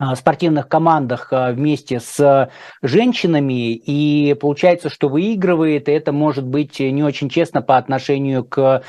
э, 0.00 0.14
спортивных 0.16 0.68
командах 0.68 1.32
э, 1.32 1.52
вместе 1.52 2.00
с 2.00 2.50
женщинами, 2.82 3.74
и 3.74 4.34
получается, 4.34 4.88
что 4.88 5.08
выигрывает, 5.08 5.88
и 5.88 5.92
это 5.92 6.10
может 6.10 6.44
быть 6.44 6.80
не 6.80 7.04
очень 7.04 7.28
честно 7.28 7.62
по 7.62 7.76
отношению 7.76 8.44
к 8.44 8.82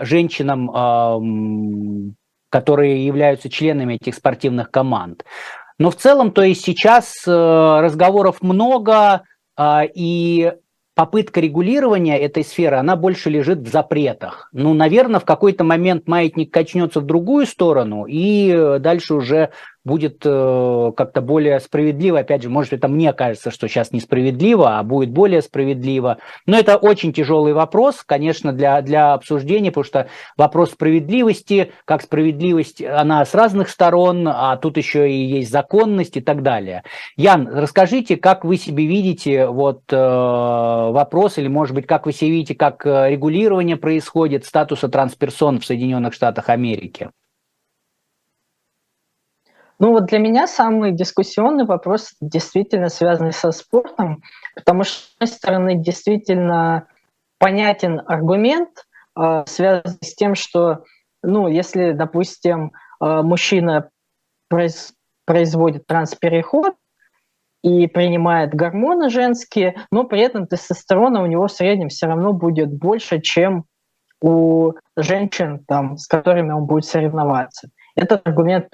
женщинам, 0.00 2.16
которые 2.48 3.04
являются 3.04 3.50
членами 3.50 3.96
этих 3.96 4.14
спортивных 4.14 4.70
команд. 4.70 5.26
Но 5.78 5.90
в 5.90 5.96
целом, 5.96 6.32
то 6.32 6.42
есть 6.42 6.64
сейчас 6.64 7.26
разговоров 7.26 8.40
много, 8.40 9.24
и 9.60 10.52
попытка 10.94 11.40
регулирования 11.40 12.18
этой 12.18 12.44
сферы, 12.44 12.76
она 12.76 12.96
больше 12.96 13.30
лежит 13.30 13.58
в 13.58 13.68
запретах. 13.68 14.48
Ну, 14.52 14.74
наверное, 14.74 15.20
в 15.20 15.24
какой-то 15.24 15.64
момент 15.64 16.06
маятник 16.06 16.52
качнется 16.52 17.00
в 17.00 17.06
другую 17.06 17.46
сторону, 17.46 18.06
и 18.08 18.78
дальше 18.78 19.14
уже 19.14 19.50
будет 19.84 20.22
э, 20.24 20.92
как-то 20.96 21.20
более 21.20 21.60
справедливо. 21.60 22.20
Опять 22.20 22.42
же, 22.42 22.48
может, 22.48 22.72
это 22.72 22.88
мне 22.88 23.12
кажется, 23.12 23.50
что 23.50 23.68
сейчас 23.68 23.92
несправедливо, 23.92 24.78
а 24.78 24.82
будет 24.82 25.10
более 25.10 25.42
справедливо. 25.42 26.18
Но 26.46 26.58
это 26.58 26.76
очень 26.76 27.12
тяжелый 27.12 27.52
вопрос, 27.52 28.02
конечно, 28.04 28.52
для, 28.52 28.80
для 28.82 29.12
обсуждения, 29.12 29.70
потому 29.70 29.84
что 29.84 30.08
вопрос 30.36 30.72
справедливости, 30.72 31.72
как 31.84 32.02
справедливость, 32.02 32.82
она 32.82 33.24
с 33.24 33.34
разных 33.34 33.68
сторон, 33.68 34.26
а 34.28 34.56
тут 34.56 34.76
еще 34.76 35.10
и 35.10 35.24
есть 35.24 35.50
законность 35.50 36.16
и 36.16 36.20
так 36.20 36.42
далее. 36.42 36.82
Ян, 37.16 37.46
расскажите, 37.48 38.16
как 38.16 38.44
вы 38.44 38.56
себе 38.56 38.86
видите 38.86 39.46
вот 39.46 39.82
э, 39.90 39.96
вопрос, 39.96 41.38
или, 41.38 41.48
может 41.48 41.74
быть, 41.74 41.86
как 41.86 42.06
вы 42.06 42.12
себе 42.12 42.30
видите, 42.30 42.54
как 42.54 42.86
э, 42.86 43.10
регулирование 43.10 43.76
происходит 43.76 44.44
статуса 44.46 44.88
трансперсон 44.88 45.60
в 45.60 45.66
Соединенных 45.66 46.14
Штатах 46.14 46.48
Америки? 46.48 47.10
Ну 49.78 49.90
вот 49.90 50.06
для 50.06 50.18
меня 50.18 50.46
самый 50.46 50.92
дискуссионный 50.92 51.64
вопрос 51.64 52.14
действительно 52.20 52.88
связанный 52.88 53.32
со 53.32 53.50
спортом, 53.50 54.22
потому 54.54 54.84
что, 54.84 54.94
с 54.94 55.12
одной 55.16 55.28
стороны, 55.28 55.74
действительно 55.76 56.86
понятен 57.38 58.00
аргумент, 58.06 58.86
э, 59.18 59.44
связанный 59.46 59.98
с 60.02 60.14
тем, 60.14 60.34
что, 60.34 60.84
ну, 61.22 61.48
если, 61.48 61.92
допустим, 61.92 62.72
э, 63.00 63.22
мужчина 63.22 63.90
произ, 64.48 64.94
производит 65.26 65.86
транспереход, 65.86 66.74
и 67.64 67.86
принимает 67.86 68.54
гормоны 68.54 69.08
женские, 69.08 69.74
но 69.90 70.04
при 70.04 70.20
этом 70.20 70.46
тестостерона 70.46 71.22
у 71.22 71.26
него 71.26 71.46
в 71.46 71.52
среднем 71.52 71.88
все 71.88 72.06
равно 72.06 72.34
будет 72.34 72.70
больше, 72.70 73.22
чем 73.22 73.64
у 74.20 74.72
женщин, 74.98 75.64
там, 75.66 75.96
с 75.96 76.06
которыми 76.06 76.52
он 76.52 76.66
будет 76.66 76.84
соревноваться. 76.84 77.70
Этот 77.96 78.26
аргумент 78.26 78.68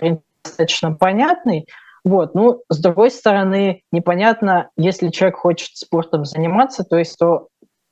достаточно 0.45 0.93
понятный. 0.93 1.67
Вот. 2.05 2.35
Ну, 2.35 2.63
с 2.69 2.79
другой 2.79 3.11
стороны, 3.11 3.83
непонятно, 3.93 4.71
если 4.77 5.09
человек 5.09 5.37
хочет 5.37 5.77
спортом 5.77 6.25
заниматься, 6.25 6.85
то 6.85 6.97
есть 6.97 7.19
то, 7.19 7.49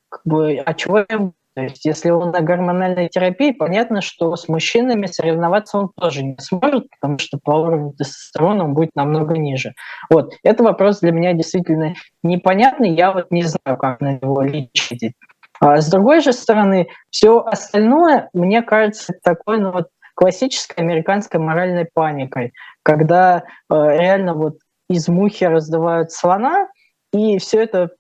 как 0.09 0.23
бы, 0.25 0.63
а 0.65 0.75
чего 0.75 0.99
ему 0.99 1.35
то 1.59 1.65
есть 1.65 1.85
если 1.85 2.11
он 2.11 2.31
на 2.31 2.41
гормональной 2.41 3.09
терапии, 3.09 3.51
понятно, 3.51 4.01
что 4.01 4.37
с 4.37 4.47
мужчинами 4.47 5.07
соревноваться 5.07 5.79
он 5.79 5.91
тоже 6.01 6.23
не 6.23 6.37
сможет, 6.39 6.87
потому 6.89 7.19
что 7.19 7.37
по 7.43 7.51
уровню 7.51 7.95
тестостерона 7.95 8.63
он 8.63 8.75
будет 8.75 8.91
намного 8.95 9.37
ниже. 9.37 9.73
Вот. 10.09 10.35
Это 10.45 10.63
вопрос 10.63 11.01
для 11.01 11.11
меня 11.11 11.33
действительно 11.33 11.95
непонятный, 12.23 12.95
я 12.95 13.11
вот 13.11 13.33
не 13.33 13.43
знаю, 13.43 13.77
как 13.77 14.01
на 14.01 14.21
него 14.23 14.41
лечить. 14.43 15.15
А 15.59 15.81
с 15.81 15.91
другой 15.91 16.21
же 16.21 16.33
стороны, 16.33 16.91
все 17.11 17.41
остальное, 17.41 18.31
мне 18.33 18.63
кажется, 18.63 19.13
такой 19.25 19.59
ну, 19.59 19.73
вот 19.73 19.89
классической 20.19 20.83
американской 20.83 21.39
моральной 21.39 21.87
паникой, 21.87 22.53
когда 22.83 23.39
э, 23.39 23.75
реально 23.75 24.35
вот 24.35 24.59
из 24.91 25.07
мухи 25.09 25.45
раздувают 25.45 26.11
слона, 26.11 26.69
и 27.13 27.39
все 27.39 27.63
это 27.63 27.91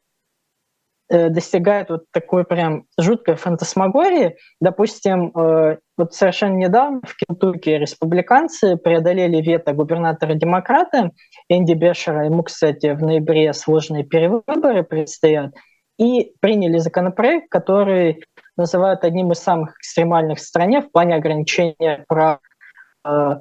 Э, 1.10 1.30
достигает 1.30 1.88
вот 1.88 2.04
такой 2.12 2.44
прям 2.44 2.84
жуткой 2.98 3.36
фантасмагории. 3.36 4.36
Допустим, 4.60 5.32
э, 5.34 5.78
вот 5.96 6.12
совершенно 6.12 6.56
недавно 6.56 7.00
в 7.02 7.16
Кентукки 7.16 7.70
республиканцы 7.70 8.76
преодолели 8.76 9.40
вето 9.40 9.72
губернатора-демократа 9.72 11.12
Энди 11.48 11.72
Бешера. 11.72 12.26
Ему, 12.26 12.42
кстати, 12.42 12.92
в 12.92 13.02
ноябре 13.02 13.54
сложные 13.54 14.04
перевыборы 14.04 14.82
предстоят. 14.82 15.54
И 15.98 16.34
приняли 16.40 16.76
законопроект, 16.76 17.48
который 17.48 18.22
называют 18.58 19.04
одним 19.04 19.32
из 19.32 19.38
самых 19.38 19.76
экстремальных 19.78 20.38
в 20.38 20.42
стране 20.42 20.82
в 20.82 20.90
плане 20.90 21.14
ограничения 21.14 22.04
прав 22.08 22.40
э, 23.06 23.36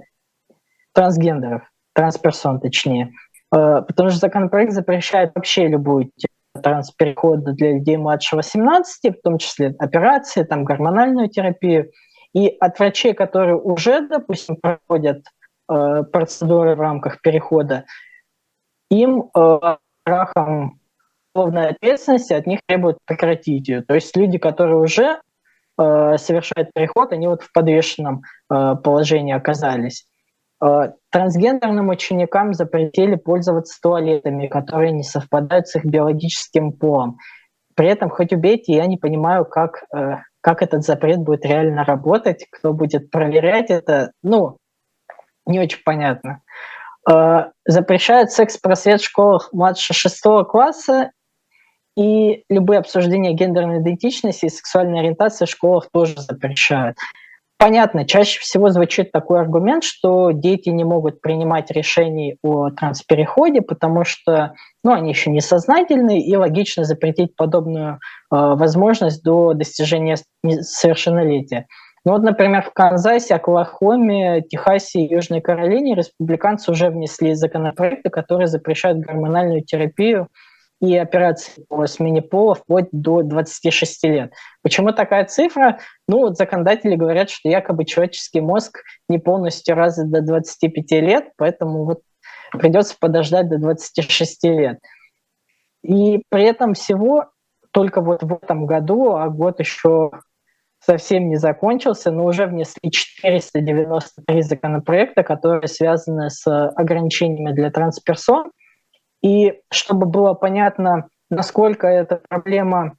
трансгендеров, 0.94 1.64
трансперсон 1.94 2.60
точнее. 2.60 3.12
Э, 3.54 3.82
потому 3.82 4.10
что 4.10 4.20
законопроект 4.20 4.72
запрещает 4.72 5.32
вообще 5.36 5.68
любую 5.68 6.12
трансперехода 6.62 7.54
для 7.54 7.74
людей 7.74 7.98
младше 7.98 8.36
18, 8.36 9.18
в 9.18 9.22
том 9.22 9.38
числе 9.38 9.76
операции, 9.80 10.44
там, 10.44 10.64
гормональную 10.64 11.30
терапию. 11.30 11.92
И 12.34 12.56
от 12.60 12.80
врачей, 12.80 13.14
которые 13.14 13.58
уже, 13.58 14.08
допустим, 14.08 14.58
проводят 14.58 15.24
э, 15.70 16.04
процедуры 16.04 16.76
в 16.76 16.82
рамках 16.82 17.22
перехода, 17.22 17.86
им 18.90 19.30
э, 19.36 19.78
страхом 20.02 20.80
уголовной 21.38 21.70
ответственности 21.70 22.34
от 22.34 22.48
них 22.48 22.60
требуют 22.66 22.98
прекратить 23.06 23.68
ее. 23.68 23.82
То 23.82 23.96
есть 23.96 24.16
люди, 24.16 24.38
которые 24.38 24.78
уже 24.78 25.20
э, 25.80 26.18
совершают 26.18 26.72
переход, 26.74 27.14
они 27.14 27.28
вот 27.28 27.44
в 27.44 27.52
подвешенном 27.52 28.24
э, 28.50 28.76
положении 28.84 29.34
оказались. 29.34 30.06
Э, 30.64 30.92
трансгендерным 31.12 31.90
ученикам 31.90 32.54
запретили 32.54 33.16
пользоваться 33.16 33.80
туалетами, 33.82 34.48
которые 34.48 34.92
не 34.92 35.04
совпадают 35.04 35.68
с 35.68 35.76
их 35.76 35.86
биологическим 35.86 36.72
полом. 36.72 37.18
При 37.76 37.90
этом, 37.90 38.10
хоть 38.10 38.34
убейте, 38.34 38.74
я 38.74 38.88
не 38.88 38.98
понимаю, 38.98 39.46
как, 39.46 39.84
э, 39.96 40.18
как 40.42 40.64
этот 40.64 40.84
запрет 40.84 41.20
будет 41.20 41.46
реально 41.46 41.84
работать, 41.84 42.48
кто 42.52 42.74
будет 42.74 43.12
проверять 43.12 43.70
это, 43.70 44.12
ну, 44.24 44.58
не 45.46 45.60
очень 45.60 45.84
понятно. 45.86 46.42
Э, 47.10 47.52
запрещают 47.66 48.32
секс-просвет 48.32 49.02
в 49.02 49.06
школах 49.06 49.50
младше 49.54 49.94
шестого 49.94 50.44
класса, 50.44 51.12
и 51.98 52.44
любые 52.50 52.80
обсуждения 52.80 53.34
гендерной 53.34 53.82
идентичности 53.82 54.46
и 54.46 54.50
сексуальной 54.50 55.00
ориентации 55.00 55.46
в 55.46 55.50
школах 55.50 55.90
тоже 55.92 56.16
запрещают 56.18 56.98
понятно, 57.58 58.06
чаще 58.06 58.40
всего 58.40 58.70
звучит 58.70 59.12
такой 59.12 59.40
аргумент, 59.40 59.84
что 59.84 60.32
дети 60.32 60.70
не 60.70 60.84
могут 60.84 61.22
принимать 61.22 61.72
решений 61.72 62.38
о 62.44 62.70
транспереходе, 62.70 63.62
потому 63.62 64.04
что 64.04 64.54
ну, 64.84 64.94
они 64.94 65.10
еще 65.10 65.30
не 65.32 65.42
сознательны, 65.42 66.22
и 66.22 66.36
логично 66.36 66.84
запретить 66.84 67.36
подобную 67.36 67.96
э, 67.96 67.98
возможность 68.30 69.24
до 69.24 69.54
достижения 69.54 70.18
совершеннолетия. 70.62 71.68
Ну 72.06 72.14
вот, 72.14 72.22
например, 72.22 72.62
в 72.62 72.72
Канзасе, 72.72 73.36
Оклахоме, 73.36 74.42
Техасе 74.42 75.02
и 75.02 75.14
Южной 75.14 75.42
Каролине 75.42 75.94
республиканцы 75.94 76.72
уже 76.72 76.90
внесли 76.90 77.34
законопроекты, 77.34 78.10
которые 78.10 78.48
запрещают 78.48 79.00
гормональную 79.00 79.62
терапию 79.62 80.30
и 80.80 80.96
операции 80.96 81.66
по 81.68 81.86
смене 81.88 82.22
пола 82.22 82.56
вплоть 82.56 82.88
до 82.92 83.24
26 83.24 84.04
лет. 84.06 84.34
Почему 84.62 84.92
такая 84.92 85.26
цифра? 85.26 85.80
Ну, 86.08 86.20
вот 86.20 86.38
законодатели 86.38 86.96
говорят, 86.96 87.30
что 87.30 87.50
якобы 87.50 87.86
человеческий 87.86 88.42
мозг 88.42 88.84
не 89.10 89.18
полностью 89.18 89.76
развит 89.76 90.12
до 90.12 90.22
25 90.22 90.92
лет, 91.02 91.32
поэтому 91.38 91.86
вот 91.86 92.02
придется 92.52 92.96
подождать 93.00 93.50
до 93.50 93.58
26 93.58 94.44
лет. 94.46 94.80
И 95.84 96.22
при 96.30 96.44
этом 96.44 96.74
всего 96.74 97.32
только 97.72 98.02
вот 98.02 98.24
в 98.24 98.34
этом 98.34 98.66
году, 98.66 99.16
а 99.16 99.30
год 99.30 99.60
еще 99.60 100.12
совсем 100.80 101.30
не 101.30 101.38
закончился, 101.38 102.12
но 102.12 102.26
уже 102.26 102.46
внесли 102.46 102.92
493 102.92 104.42
законопроекта, 104.42 105.24
которые 105.24 105.68
связаны 105.68 106.30
с 106.30 106.48
ограничениями 106.70 107.54
для 107.54 107.72
трансперсон. 107.72 108.52
И 109.22 109.62
чтобы 109.72 110.06
было 110.06 110.34
понятно, 110.34 111.10
насколько 111.30 111.88
эта 111.88 112.22
проблема 112.30 112.98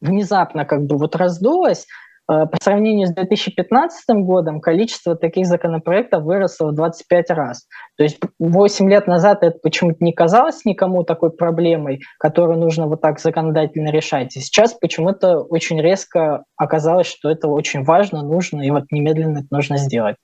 внезапно 0.00 0.64
как 0.64 0.86
бы 0.86 0.96
вот 0.96 1.16
раздулась, 1.16 1.86
э, 2.30 2.46
по 2.46 2.56
сравнению 2.62 3.08
с 3.08 3.12
2015 3.12 4.24
годом 4.24 4.60
количество 4.60 5.16
таких 5.16 5.46
законопроектов 5.46 6.22
выросло 6.22 6.68
в 6.68 6.74
25 6.74 7.30
раз. 7.30 7.66
То 7.96 8.04
есть 8.04 8.18
8 8.38 8.88
лет 8.88 9.06
назад 9.06 9.42
это 9.42 9.58
почему-то 9.58 10.02
не 10.02 10.12
казалось 10.12 10.64
никому 10.64 11.04
такой 11.04 11.30
проблемой, 11.30 12.00
которую 12.18 12.58
нужно 12.58 12.86
вот 12.86 13.02
так 13.02 13.20
законодательно 13.20 13.90
решать. 13.90 14.36
И 14.36 14.40
сейчас 14.40 14.72
почему-то 14.72 15.40
очень 15.40 15.80
резко 15.80 16.44
оказалось, 16.56 17.06
что 17.06 17.30
это 17.30 17.48
очень 17.48 17.82
важно, 17.84 18.22
нужно, 18.22 18.62
и 18.62 18.70
вот 18.70 18.84
немедленно 18.90 19.38
это 19.38 19.48
нужно 19.50 19.76
сделать. 19.76 20.16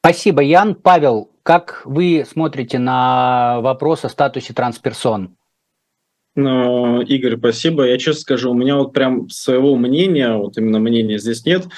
Спасибо, 0.00 0.42
Ян. 0.42 0.74
Павел, 0.76 1.30
как 1.46 1.82
вы 1.84 2.26
смотрите 2.28 2.80
на 2.80 3.60
вопрос 3.60 4.04
о 4.04 4.08
статусе 4.08 4.52
трансперсон? 4.52 5.36
Ну, 6.34 7.00
Игорь, 7.02 7.38
спасибо. 7.38 7.84
Я 7.84 7.98
честно 7.98 8.20
скажу, 8.22 8.50
у 8.50 8.54
меня 8.54 8.74
вот 8.74 8.92
прям 8.92 9.30
своего 9.30 9.76
мнения, 9.76 10.34
вот 10.34 10.58
именно 10.58 10.80
мнения 10.80 11.18
здесь 11.18 11.46
нет 11.46 11.68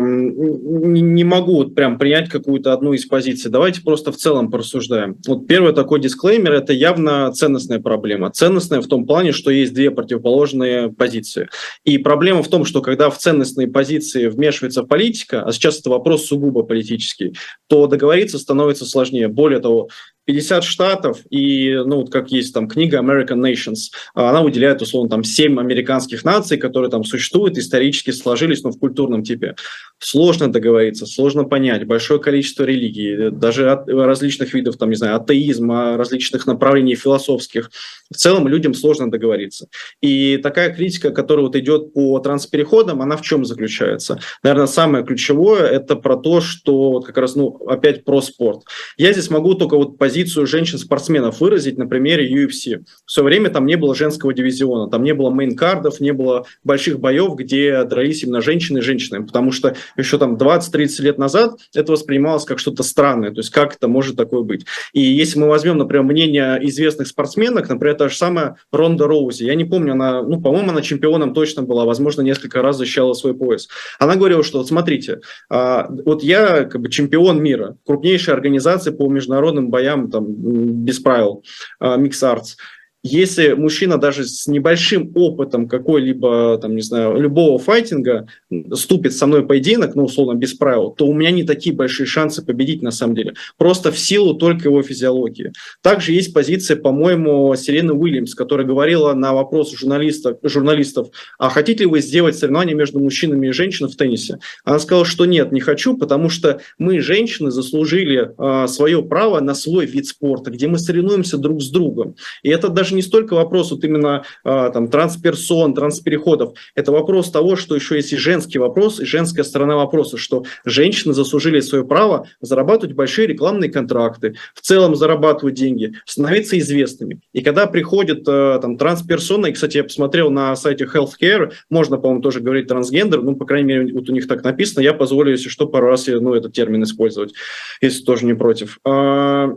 не 0.00 1.24
могу 1.24 1.54
вот 1.56 1.74
прям 1.74 1.98
принять 1.98 2.28
какую-то 2.28 2.72
одну 2.72 2.92
из 2.92 3.06
позиций. 3.06 3.50
Давайте 3.50 3.82
просто 3.82 4.12
в 4.12 4.16
целом 4.16 4.50
порассуждаем. 4.50 5.16
Вот 5.26 5.46
первый 5.46 5.72
такой 5.72 6.00
дисклеймер– 6.00 6.52
это 6.54 6.72
явно 6.72 7.30
ценностная 7.32 7.80
проблема. 7.80 8.30
Ценностная 8.30 8.80
в 8.80 8.86
том 8.86 9.06
плане, 9.06 9.32
что 9.32 9.50
есть 9.50 9.74
две 9.74 9.90
противоположные 9.90 10.92
позиции. 10.92 11.48
И 11.84 11.98
проблема 11.98 12.42
в 12.42 12.48
том, 12.48 12.64
что 12.64 12.80
когда 12.80 13.10
в 13.10 13.18
ценностные 13.18 13.68
позиции 13.68 14.28
вмешивается 14.28 14.82
политика, 14.82 15.42
а 15.42 15.52
сейчас 15.52 15.80
это 15.80 15.90
вопрос 15.90 16.26
сугубо 16.26 16.62
политический, 16.62 17.34
то 17.68 17.86
договориться 17.86 18.38
становится 18.38 18.84
сложнее. 18.84 19.28
Более 19.28 19.60
того, 19.60 19.88
50 20.24 20.62
штатов, 20.64 21.20
и, 21.30 21.74
ну, 21.84 21.96
вот 21.96 22.12
как 22.12 22.30
есть 22.30 22.54
там 22.54 22.68
книга 22.68 22.98
American 22.98 23.40
Nations, 23.40 23.90
она 24.14 24.42
выделяет, 24.42 24.80
условно, 24.80 25.10
там 25.10 25.24
7 25.24 25.58
американских 25.58 26.24
наций, 26.24 26.58
которые 26.58 26.90
там 26.90 27.04
существуют, 27.04 27.58
исторически 27.58 28.12
сложились, 28.12 28.62
но 28.62 28.70
в 28.70 28.78
культурном 28.78 29.24
типе. 29.24 29.56
Сложно 29.98 30.52
договориться, 30.52 31.06
сложно 31.06 31.44
понять, 31.44 31.86
большое 31.86 32.20
количество 32.20 32.64
религий, 32.64 33.30
даже 33.30 33.70
от 33.70 33.88
различных 33.88 34.54
видов, 34.54 34.76
там, 34.76 34.90
не 34.90 34.96
знаю, 34.96 35.16
атеизма, 35.16 35.96
различных 35.96 36.46
направлений 36.46 36.94
философских. 36.94 37.70
В 38.12 38.16
целом 38.16 38.46
людям 38.48 38.74
сложно 38.74 39.10
договориться. 39.10 39.66
И 40.00 40.38
такая 40.42 40.72
критика, 40.74 41.10
которая 41.10 41.46
вот 41.46 41.56
идет 41.56 41.92
по 41.94 42.18
транспереходам, 42.20 43.02
она 43.02 43.16
в 43.16 43.22
чем 43.22 43.44
заключается? 43.44 44.20
Наверное, 44.42 44.66
самое 44.66 45.04
ключевое– 45.04 45.66
это 45.68 45.96
про 45.96 46.16
то, 46.16 46.40
что 46.40 46.92
вот 46.92 47.06
как 47.06 47.18
раз, 47.18 47.34
ну, 47.34 47.56
опять 47.66 48.04
про 48.04 48.20
спорт. 48.20 48.62
Я 48.96 49.12
здесь 49.12 49.30
могу 49.30 49.54
только 49.54 49.76
вот 49.76 49.98
позицию 49.98 50.11
позицию 50.12 50.46
женщин-спортсменов 50.46 51.40
выразить 51.40 51.78
на 51.78 51.86
примере 51.86 52.30
UFC. 52.30 52.84
В 53.06 53.10
свое 53.10 53.24
время 53.24 53.48
там 53.48 53.64
не 53.64 53.76
было 53.76 53.94
женского 53.94 54.34
дивизиона, 54.34 54.90
там 54.90 55.04
не 55.04 55.14
было 55.14 55.30
main 55.30 55.56
card 55.56 55.81
ов, 55.81 56.00
не 56.00 56.12
было 56.12 56.44
больших 56.64 57.00
боев, 57.00 57.34
где 57.34 57.82
дрались 57.84 58.22
именно 58.22 58.42
женщины 58.42 58.78
и 58.78 58.82
женщины, 58.82 59.24
потому 59.24 59.52
что 59.52 59.74
еще 59.96 60.18
там 60.18 60.34
20-30 60.34 61.00
лет 61.00 61.16
назад 61.16 61.54
это 61.74 61.92
воспринималось 61.92 62.44
как 62.44 62.58
что-то 62.58 62.82
странное, 62.82 63.30
то 63.30 63.38
есть 63.38 63.48
как 63.48 63.74
это 63.74 63.88
может 63.88 64.16
такое 64.16 64.42
быть. 64.42 64.66
И 64.92 65.00
если 65.00 65.38
мы 65.38 65.48
возьмем, 65.48 65.78
например, 65.78 66.02
мнение 66.02 66.58
известных 66.60 67.08
спортсменок, 67.08 67.70
например, 67.70 67.96
та 67.96 68.10
же 68.10 68.16
самая 68.16 68.56
Ронда 68.70 69.06
Роузи, 69.06 69.44
я 69.44 69.54
не 69.54 69.64
помню, 69.64 69.92
она, 69.92 70.22
ну, 70.22 70.42
по-моему, 70.42 70.72
она 70.72 70.82
чемпионом 70.82 71.32
точно 71.32 71.62
была, 71.62 71.86
возможно, 71.86 72.20
несколько 72.20 72.60
раз 72.60 72.76
защищала 72.76 73.14
свой 73.14 73.32
пояс. 73.32 73.68
Она 73.98 74.16
говорила, 74.16 74.44
что 74.44 74.58
вот 74.58 74.68
смотрите, 74.68 75.22
а, 75.48 75.88
вот 76.04 76.22
я 76.22 76.64
как 76.64 76.82
бы 76.82 76.90
чемпион 76.90 77.42
мира, 77.42 77.78
крупнейшая 77.86 78.36
организация 78.36 78.92
по 78.92 79.08
международным 79.08 79.70
боям 79.70 80.01
Там, 80.10 80.26
без 80.28 80.98
правил, 81.00 81.44
микс-артс, 81.80 82.56
если 83.02 83.54
мужчина 83.54 83.98
даже 83.98 84.24
с 84.24 84.46
небольшим 84.46 85.10
опытом 85.14 85.68
какой-либо, 85.68 86.58
там, 86.62 86.76
не 86.76 86.82
знаю, 86.82 87.20
любого 87.20 87.58
файтинга 87.58 88.28
ступит 88.74 89.14
со 89.14 89.26
мной 89.26 89.44
поединок, 89.44 89.96
ну, 89.96 90.04
условно, 90.04 90.38
без 90.38 90.54
правил, 90.54 90.90
то 90.90 91.06
у 91.06 91.12
меня 91.12 91.32
не 91.32 91.42
такие 91.42 91.74
большие 91.74 92.06
шансы 92.06 92.44
победить 92.44 92.80
на 92.80 92.92
самом 92.92 93.16
деле. 93.16 93.34
Просто 93.56 93.90
в 93.90 93.98
силу 93.98 94.34
только 94.34 94.68
его 94.68 94.82
физиологии. 94.82 95.52
Также 95.82 96.12
есть 96.12 96.32
позиция, 96.32 96.76
по-моему, 96.76 97.54
Сирены 97.56 97.92
Уильямс, 97.92 98.34
которая 98.34 98.66
говорила 98.66 99.14
на 99.14 99.34
вопрос 99.34 99.76
журналистов, 99.76 100.38
журналистов, 100.42 101.08
а 101.38 101.48
хотите 101.50 101.84
ли 101.84 101.90
вы 101.90 102.00
сделать 102.00 102.38
соревнования 102.38 102.74
между 102.74 103.00
мужчинами 103.00 103.48
и 103.48 103.52
женщинами 103.52 103.90
в 103.90 103.96
теннисе? 103.96 104.38
Она 104.64 104.78
сказала, 104.78 105.04
что 105.04 105.24
нет, 105.24 105.50
не 105.50 105.60
хочу, 105.60 105.96
потому 105.96 106.28
что 106.28 106.60
мы, 106.78 107.00
женщины, 107.00 107.50
заслужили 107.50 108.30
э, 108.38 108.68
свое 108.68 109.02
право 109.02 109.40
на 109.40 109.54
свой 109.54 109.86
вид 109.86 110.06
спорта, 110.06 110.52
где 110.52 110.68
мы 110.68 110.78
соревнуемся 110.78 111.36
друг 111.36 111.62
с 111.62 111.68
другом. 111.70 112.14
И 112.42 112.48
это 112.48 112.68
даже 112.68 112.91
даже 112.92 112.94
не 112.94 113.02
столько 113.02 113.34
вопрос 113.34 113.70
вот 113.70 113.84
именно 113.84 114.24
э, 114.44 114.70
там, 114.72 114.88
трансперсон, 114.88 115.74
транспереходов. 115.74 116.54
Это 116.74 116.92
вопрос 116.92 117.30
того, 117.30 117.56
что 117.56 117.74
еще 117.74 117.96
есть 117.96 118.12
и 118.12 118.16
женский 118.16 118.58
вопрос, 118.58 119.00
и 119.00 119.04
женская 119.04 119.44
сторона 119.44 119.76
вопроса, 119.76 120.18
что 120.18 120.44
женщины 120.64 121.14
заслужили 121.14 121.60
свое 121.60 121.84
право 121.84 122.26
зарабатывать 122.40 122.94
большие 122.94 123.26
рекламные 123.26 123.70
контракты, 123.70 124.34
в 124.54 124.60
целом 124.60 124.94
зарабатывать 124.94 125.54
деньги, 125.54 125.94
становиться 126.04 126.58
известными. 126.58 127.20
И 127.32 127.42
когда 127.42 127.66
приходит 127.66 128.28
э, 128.28 128.58
там 128.60 128.76
трансперсона, 128.76 129.46
и, 129.46 129.52
кстати, 129.52 129.78
я 129.78 129.84
посмотрел 129.84 130.30
на 130.30 130.54
сайте 130.56 130.84
Healthcare, 130.84 131.52
можно, 131.70 131.96
по-моему, 131.96 132.22
тоже 132.22 132.40
говорить 132.40 132.68
трансгендер, 132.68 133.22
ну, 133.22 133.36
по 133.36 133.46
крайней 133.46 133.68
мере, 133.68 133.94
вот 133.94 134.08
у 134.08 134.12
них 134.12 134.28
так 134.28 134.44
написано, 134.44 134.82
я 134.82 134.92
позволю, 134.92 135.30
если 135.30 135.48
что, 135.48 135.66
пару 135.66 135.86
раз 135.86 136.06
ну, 136.06 136.34
этот 136.34 136.52
термин 136.52 136.82
использовать, 136.82 137.32
если 137.80 138.04
тоже 138.04 138.26
не 138.26 138.34
против. 138.34 138.78
А, 138.84 139.48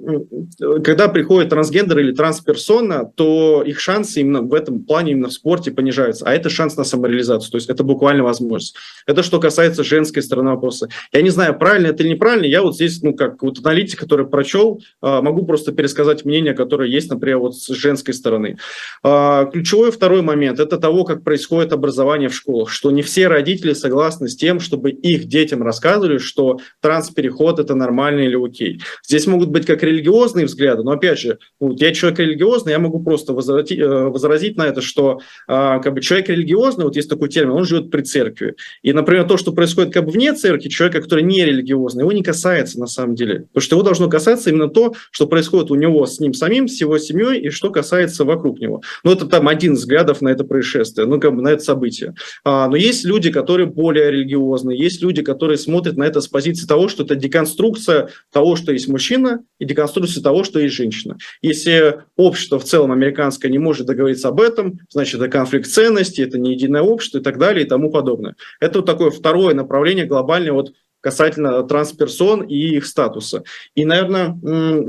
когда 0.83 1.07
приходит 1.09 1.49
трансгендер 1.49 1.99
или 1.99 2.13
трансперсона, 2.13 3.11
то 3.15 3.24
то 3.25 3.63
их 3.63 3.79
шансы 3.79 4.21
именно 4.21 4.43
в 4.43 4.53
этом 4.53 4.83
плане, 4.83 5.13
именно 5.13 5.29
в 5.29 5.33
спорте 5.33 5.71
понижаются. 5.71 6.25
А 6.27 6.33
это 6.35 6.47
шанс 6.47 6.77
на 6.77 6.83
самореализацию, 6.83 7.49
то 7.49 7.55
есть 7.55 7.71
это 7.71 7.83
буквально 7.83 8.23
возможность. 8.23 8.75
Это 9.07 9.23
что 9.23 9.39
касается 9.39 9.83
женской 9.83 10.21
стороны 10.21 10.51
вопроса. 10.51 10.89
Я 11.11 11.23
не 11.23 11.31
знаю, 11.31 11.57
правильно 11.57 11.87
это 11.87 12.03
или 12.03 12.11
неправильно, 12.11 12.45
я 12.45 12.61
вот 12.61 12.75
здесь, 12.75 13.01
ну, 13.01 13.15
как 13.15 13.41
вот 13.41 13.57
аналитик, 13.65 13.99
который 13.99 14.27
прочел, 14.27 14.79
а, 15.01 15.23
могу 15.23 15.43
просто 15.43 15.71
пересказать 15.71 16.23
мнение, 16.23 16.53
которое 16.53 16.87
есть, 16.87 17.09
например, 17.09 17.39
вот 17.39 17.57
с 17.57 17.67
женской 17.69 18.13
стороны. 18.13 18.59
А, 19.01 19.45
ключевой 19.45 19.91
второй 19.91 20.21
момент– 20.21 20.59
это 20.59 20.77
того, 20.77 21.03
как 21.03 21.23
происходит 21.23 21.73
образование 21.73 22.29
в 22.29 22.35
школах, 22.35 22.69
что 22.69 22.91
не 22.91 23.01
все 23.01 23.27
родители 23.27 23.73
согласны 23.73 24.27
с 24.27 24.35
тем, 24.35 24.59
чтобы 24.59 24.91
их 24.91 25.25
детям 25.25 25.63
рассказывали, 25.63 26.19
что 26.19 26.59
транспереход– 26.79 27.57
это 27.61 27.73
нормально 27.73 28.19
или 28.19 28.37
окей. 28.37 28.81
Здесь 29.03 29.25
могут 29.25 29.49
быть 29.49 29.65
как 29.65 29.81
религиозные 29.81 30.45
взгляды, 30.45 30.83
но, 30.83 30.91
опять 30.91 31.17
же, 31.17 31.39
вот 31.59 31.81
я 31.81 31.91
человек 31.91 32.19
религиозный, 32.19 32.73
я 32.73 32.79
могу 32.79 33.01
просто 33.01 33.14
просто 33.15 33.33
возразить, 33.33 33.79
э, 33.79 33.87
возразить 34.09 34.57
на 34.57 34.63
это, 34.63 34.81
что 34.81 35.21
а, 35.47 35.79
как 35.79 35.93
бы 35.93 36.01
человек 36.01 36.27
религиозный, 36.27 36.83
вот 36.83 36.97
есть 36.97 37.09
такой 37.09 37.29
термин, 37.29 37.51
он 37.51 37.63
живет 37.63 37.89
при 37.89 38.01
церкви. 38.01 38.55
И, 38.83 38.91
например, 38.91 39.25
то, 39.25 39.37
что 39.37 39.53
происходит 39.53 39.93
как 39.93 40.03
бы 40.03 40.11
вне 40.11 40.33
церкви, 40.33 40.67
человека, 40.67 41.01
который 41.01 41.23
не 41.23 41.45
религиозный, 41.45 42.01
его 42.01 42.11
не 42.11 42.23
касается 42.23 42.77
на 42.77 42.87
самом 42.87 43.15
деле. 43.15 43.45
Потому 43.53 43.61
что 43.61 43.75
его 43.75 43.83
должно 43.83 44.09
касаться 44.09 44.49
именно 44.49 44.67
то, 44.67 44.93
что 45.11 45.27
происходит 45.27 45.71
у 45.71 45.75
него 45.75 46.05
с 46.05 46.19
ним 46.19 46.33
самим, 46.33 46.67
с 46.67 46.81
его 46.81 46.97
семьей, 46.97 47.39
и 47.39 47.49
что 47.51 47.69
касается 47.69 48.25
вокруг 48.25 48.59
него. 48.59 48.81
Ну, 49.05 49.13
это 49.13 49.25
там 49.27 49.47
один 49.47 49.75
взглядов 49.75 50.21
на 50.21 50.27
это 50.27 50.43
происшествие, 50.43 51.07
ну, 51.07 51.17
как 51.19 51.33
бы 51.33 51.41
на 51.41 51.49
это 51.49 51.63
событие. 51.63 52.15
А, 52.43 52.67
но 52.67 52.75
есть 52.75 53.05
люди, 53.05 53.31
которые 53.31 53.67
более 53.67 54.11
религиозные, 54.11 54.77
есть 54.77 55.01
люди, 55.01 55.21
которые 55.21 55.57
смотрят 55.57 55.95
на 55.95 56.03
это 56.03 56.19
с 56.19 56.27
позиции 56.27 56.67
того, 56.67 56.89
что 56.89 57.03
это 57.03 57.15
деконструкция 57.15 58.09
того, 58.33 58.57
что 58.57 58.73
есть 58.73 58.89
мужчина, 58.89 59.39
и 59.59 59.65
деконструкция 59.65 60.21
того, 60.21 60.43
что 60.43 60.59
есть 60.59 60.75
женщина. 60.75 61.17
Если 61.41 61.99
общество 62.17 62.59
в 62.59 62.65
целом 62.65 62.91
американская 63.05 63.51
не 63.51 63.59
может 63.59 63.85
договориться 63.85 64.29
об 64.29 64.41
этом, 64.41 64.79
значит, 64.89 65.15
это 65.15 65.29
конфликт 65.29 65.67
ценностей, 65.67 66.23
это 66.23 66.39
не 66.39 66.51
единое 66.53 66.81
общество 66.81 67.19
и 67.19 67.21
так 67.21 67.37
далее 67.37 67.65
и 67.65 67.69
тому 67.69 67.91
подобное. 67.91 68.35
Это 68.59 68.79
вот 68.79 68.85
такое 68.85 69.11
второе 69.11 69.53
направление 69.53 70.05
глобальное 70.05 70.51
вот 70.51 70.73
касательно 71.05 71.61
трансперсон 71.61 72.41
и 72.41 72.55
их 72.55 72.87
статуса. 72.87 73.43
И, 73.75 73.85
наверное, 73.85 74.35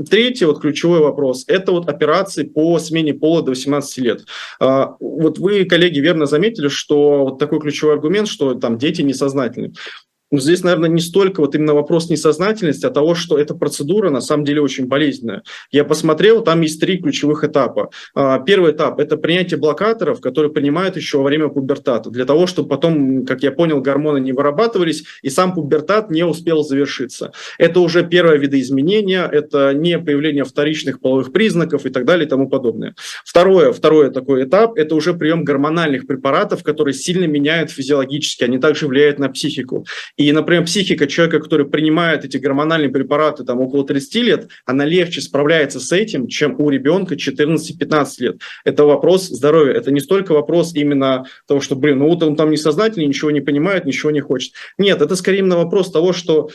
третий 0.09 0.45
вот 0.45 0.59
ключевой 0.59 0.99
вопрос– 0.99 1.43
это 1.47 1.71
вот 1.71 1.87
операции 1.89 2.43
по 2.43 2.79
смене 2.79 3.13
пола 3.13 3.43
до 3.43 3.51
18 3.51 3.97
лет. 3.99 4.25
А, 4.59 4.95
вот 4.99 5.37
вы, 5.37 5.65
коллеги, 5.65 5.99
верно 5.99 6.25
заметили, 6.25 6.69
что 6.69 7.23
вот 7.25 7.37
такой 7.37 7.59
ключевой 7.59 7.93
аргумент, 7.93 8.27
что 8.27 8.55
там 8.55 8.79
дети 8.79 9.03
несознательны. 9.03 9.73
Ну, 10.29 10.39
здесь, 10.39 10.61
наверное, 10.61 10.89
не 10.89 10.99
столько 10.99 11.39
вот 11.39 11.55
именно 11.55 11.73
вопрос 11.73 12.09
несознательности, 12.09 12.85
а 12.85 12.89
того, 12.89 13.15
что 13.15 13.37
эта 13.37 13.55
процедура 13.55 14.09
на 14.09 14.19
самом 14.19 14.43
деле 14.43 14.61
очень 14.61 14.85
болезненная. 14.85 15.43
Я 15.71 15.85
посмотрел, 15.85 16.43
там 16.43 16.59
есть 16.61 16.81
три 16.81 16.97
ключевых 16.97 17.45
этапа. 17.45 17.91
А, 18.13 18.39
первый 18.39 18.73
этап– 18.73 18.99
это 18.99 19.15
принятие 19.15 19.57
блокаторов, 19.57 20.19
которые 20.19 20.51
принимают 20.51 20.97
еще 20.97 21.19
во 21.19 21.23
время 21.23 21.47
пубертата, 21.47 22.09
для 22.09 22.25
того, 22.25 22.45
чтобы 22.45 22.67
потом, 22.67 23.25
как 23.25 23.41
я 23.41 23.51
понял, 23.51 23.79
гормоны 23.79 24.19
не 24.19 24.33
вырабатывались, 24.33 25.05
и 25.21 25.29
сам 25.29 25.53
пубертат 25.53 26.11
не 26.11 26.25
успел 26.25 26.61
завершиться. 26.61 27.31
Это 27.57 27.79
уже 27.79 28.05
первое 28.05 28.37
видоизменение, 28.37 29.29
это 29.31 29.73
не 29.73 29.97
появление 29.97 30.43
вторичных 30.43 30.99
половых 30.99 31.31
признаков 31.31 31.85
и 31.85 31.89
так 31.89 32.03
далее 32.03 32.25
и 32.25 32.29
тому 32.29 32.49
подобное. 32.49 32.95
Второе, 33.23 33.71
второй 33.71 34.11
такой 34.11 34.43
этап– 34.43 34.73
это 34.75 34.93
уже 34.93 35.13
прием 35.13 35.45
гормональных 35.45 36.05
препаратов, 36.05 36.63
которые 36.63 36.93
сильно 36.93 37.25
меняют 37.25 37.71
физиологически, 37.71 38.43
они 38.43 38.57
также 38.57 38.87
влияют 38.87 39.19
на 39.19 39.29
психику. 39.29 39.85
И, 40.17 40.31
например, 40.31 40.65
психика 40.65 41.05
человека, 41.05 41.39
который 41.39 41.67
принимает 41.67 42.25
эти 42.25 42.37
гормональные 42.37 42.89
препараты 42.89 43.43
там, 43.43 43.61
около 43.61 43.85
30 43.85 44.15
лет, 44.15 44.47
она 44.65 44.83
легче 44.83 45.21
справляется 45.21 45.79
с 45.79 45.91
этим, 45.91 46.27
чем 46.27 46.59
у 46.59 46.69
ребенка 46.69 47.15
14-15 47.15 48.05
лет. 48.19 48.41
Это 48.65 48.85
вопрос 48.85 49.27
здоровья. 49.27 49.73
Это 49.73 49.91
не 49.91 49.99
столько 49.99 50.33
вопрос 50.33 50.73
именно 50.73 51.25
того, 51.47 51.61
что, 51.61 51.75
блин, 51.75 51.99
ну 51.99 52.07
вот 52.07 52.23
он 52.23 52.35
там 52.35 52.49
несознательный, 52.49 53.05
ничего 53.05 53.29
не 53.29 53.41
понимает, 53.41 53.85
ничего 53.85 54.09
не 54.09 54.21
хочет. 54.21 54.53
Нет, 54.79 55.01
это 55.01 55.15
скорее 55.15 55.39
именно 55.39 55.57
вопрос 55.57 55.91
того, 55.91 56.13
что 56.13 56.49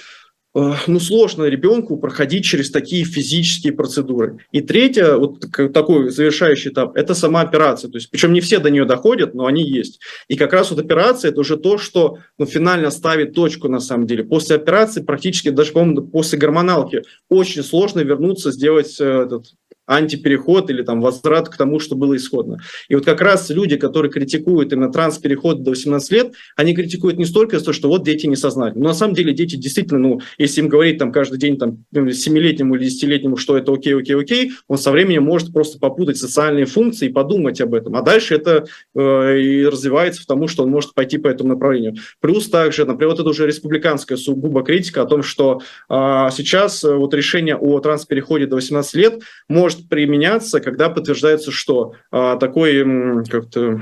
ну, 0.55 1.01
сложно 1.01 1.45
ребенку 1.45 1.97
проходить 1.97 2.45
через 2.45 2.71
такие 2.71 3.05
физические 3.05 3.73
процедуры. 3.73 4.39
И 4.53 4.61
третье, 4.61 5.17
вот 5.17 5.41
такой 5.73 6.11
завершающий 6.11 6.71
этап, 6.71 6.95
это 6.97 7.15
сама 7.15 7.41
операция. 7.41 7.91
То 7.91 7.97
есть, 7.97 8.11
причем 8.11 8.33
не 8.33 8.41
все 8.41 8.59
до 8.59 8.71
нее 8.71 8.85
доходят, 8.85 9.35
но 9.35 9.47
они 9.47 9.63
есть. 9.63 10.01
И 10.29 10.37
как 10.37 10.53
раз 10.53 10.71
вот 10.71 10.81
операция– 10.81 11.31
это 11.33 11.41
уже 11.41 11.57
то, 11.57 11.79
что 11.79 12.19
ну, 12.39 12.45
финально 12.45 12.91
ставит 12.91 13.35
точку 13.35 13.69
на 13.69 13.81
самом 13.81 14.07
деле. 14.07 14.25
После 14.25 14.57
операции 14.57 15.03
практически, 15.03 15.49
даже, 15.49 15.73
по-моему, 15.73 16.03
после 16.03 16.39
гормоналки 16.39 17.03
очень 17.31 17.63
сложно 17.63 18.01
вернуться, 18.01 18.53
сделать 18.53 19.01
э, 19.01 19.23
этот 19.27 19.47
антипереход 19.95 20.71
или 20.71 20.83
там 20.83 21.01
возврат 21.01 21.49
к 21.49 21.57
тому, 21.57 21.79
что 21.79 21.97
было 21.97 22.17
исходно. 22.17 22.59
И 22.89 22.95
вот 22.95 23.05
как 23.05 23.21
раз 23.21 23.51
люди, 23.51 23.77
которые 23.77 24.11
критикуют 24.11 24.73
именно 24.73 24.91
транспереход 24.91 25.63
до 25.63 25.71
18 25.71 26.13
лет, 26.13 26.33
они 26.57 26.75
критикуют 26.75 27.19
не 27.19 27.25
столько 27.25 27.59
за 27.59 27.65
то, 27.65 27.73
что 27.73 27.89
вот 27.89 28.05
дети 28.05 28.27
несознательны. 28.27 28.83
Но 28.83 28.89
на 28.89 28.95
самом 28.95 29.15
деле 29.15 29.33
дети 29.33 29.57
действительно, 29.57 29.99
ну, 29.99 30.21
если 30.39 30.61
им 30.61 30.69
говорить 30.69 30.99
там 30.99 31.13
каждый 31.13 31.39
день 31.39 31.59
там 31.59 31.85
7-летнему 31.95 32.77
или 32.77 32.87
10-летнему, 32.87 33.37
что 33.37 33.57
это 33.57 33.73
окей, 33.73 33.97
окей, 33.97 34.17
окей, 34.17 34.53
он 34.69 34.79
со 34.79 34.91
временем 34.91 35.25
может 35.25 35.53
просто 35.53 35.79
попутать 35.79 36.17
социальные 36.19 36.67
функции 36.67 37.09
и 37.09 37.13
подумать 37.13 37.61
об 37.61 37.75
этом. 37.75 37.97
А 37.97 38.03
дальше 38.03 38.35
это 38.35 38.67
э, 38.95 39.39
и 39.41 39.65
развивается 39.67 40.23
в 40.23 40.27
тому, 40.27 40.49
что 40.49 40.63
он 40.65 40.71
может 40.71 40.95
пойти 40.95 41.19
по 41.19 41.29
этому 41.29 41.51
направлению. 41.51 41.97
Плюс 42.21 42.49
также, 42.49 42.85
например, 42.85 43.11
вот 43.11 43.21
это 43.21 43.29
уже 43.29 43.47
республиканская 43.47 44.19
сугубо 44.19 44.63
критика 44.63 45.03
о 45.03 45.07
том, 45.07 45.23
что 45.23 45.63
э, 45.89 45.95
сейчас 46.33 46.83
вот 46.83 47.15
решение 47.15 47.57
о 47.57 47.81
транспереходе 47.81 48.47
до 48.47 48.57
18 48.57 48.95
лет 48.95 49.23
может 49.49 49.82
применяться, 49.89 50.61
когда 50.61 50.89
подтверждается, 50.89 51.51
что 51.51 51.95
а, 52.11 52.37
такой 52.37 53.25
как-то 53.27 53.81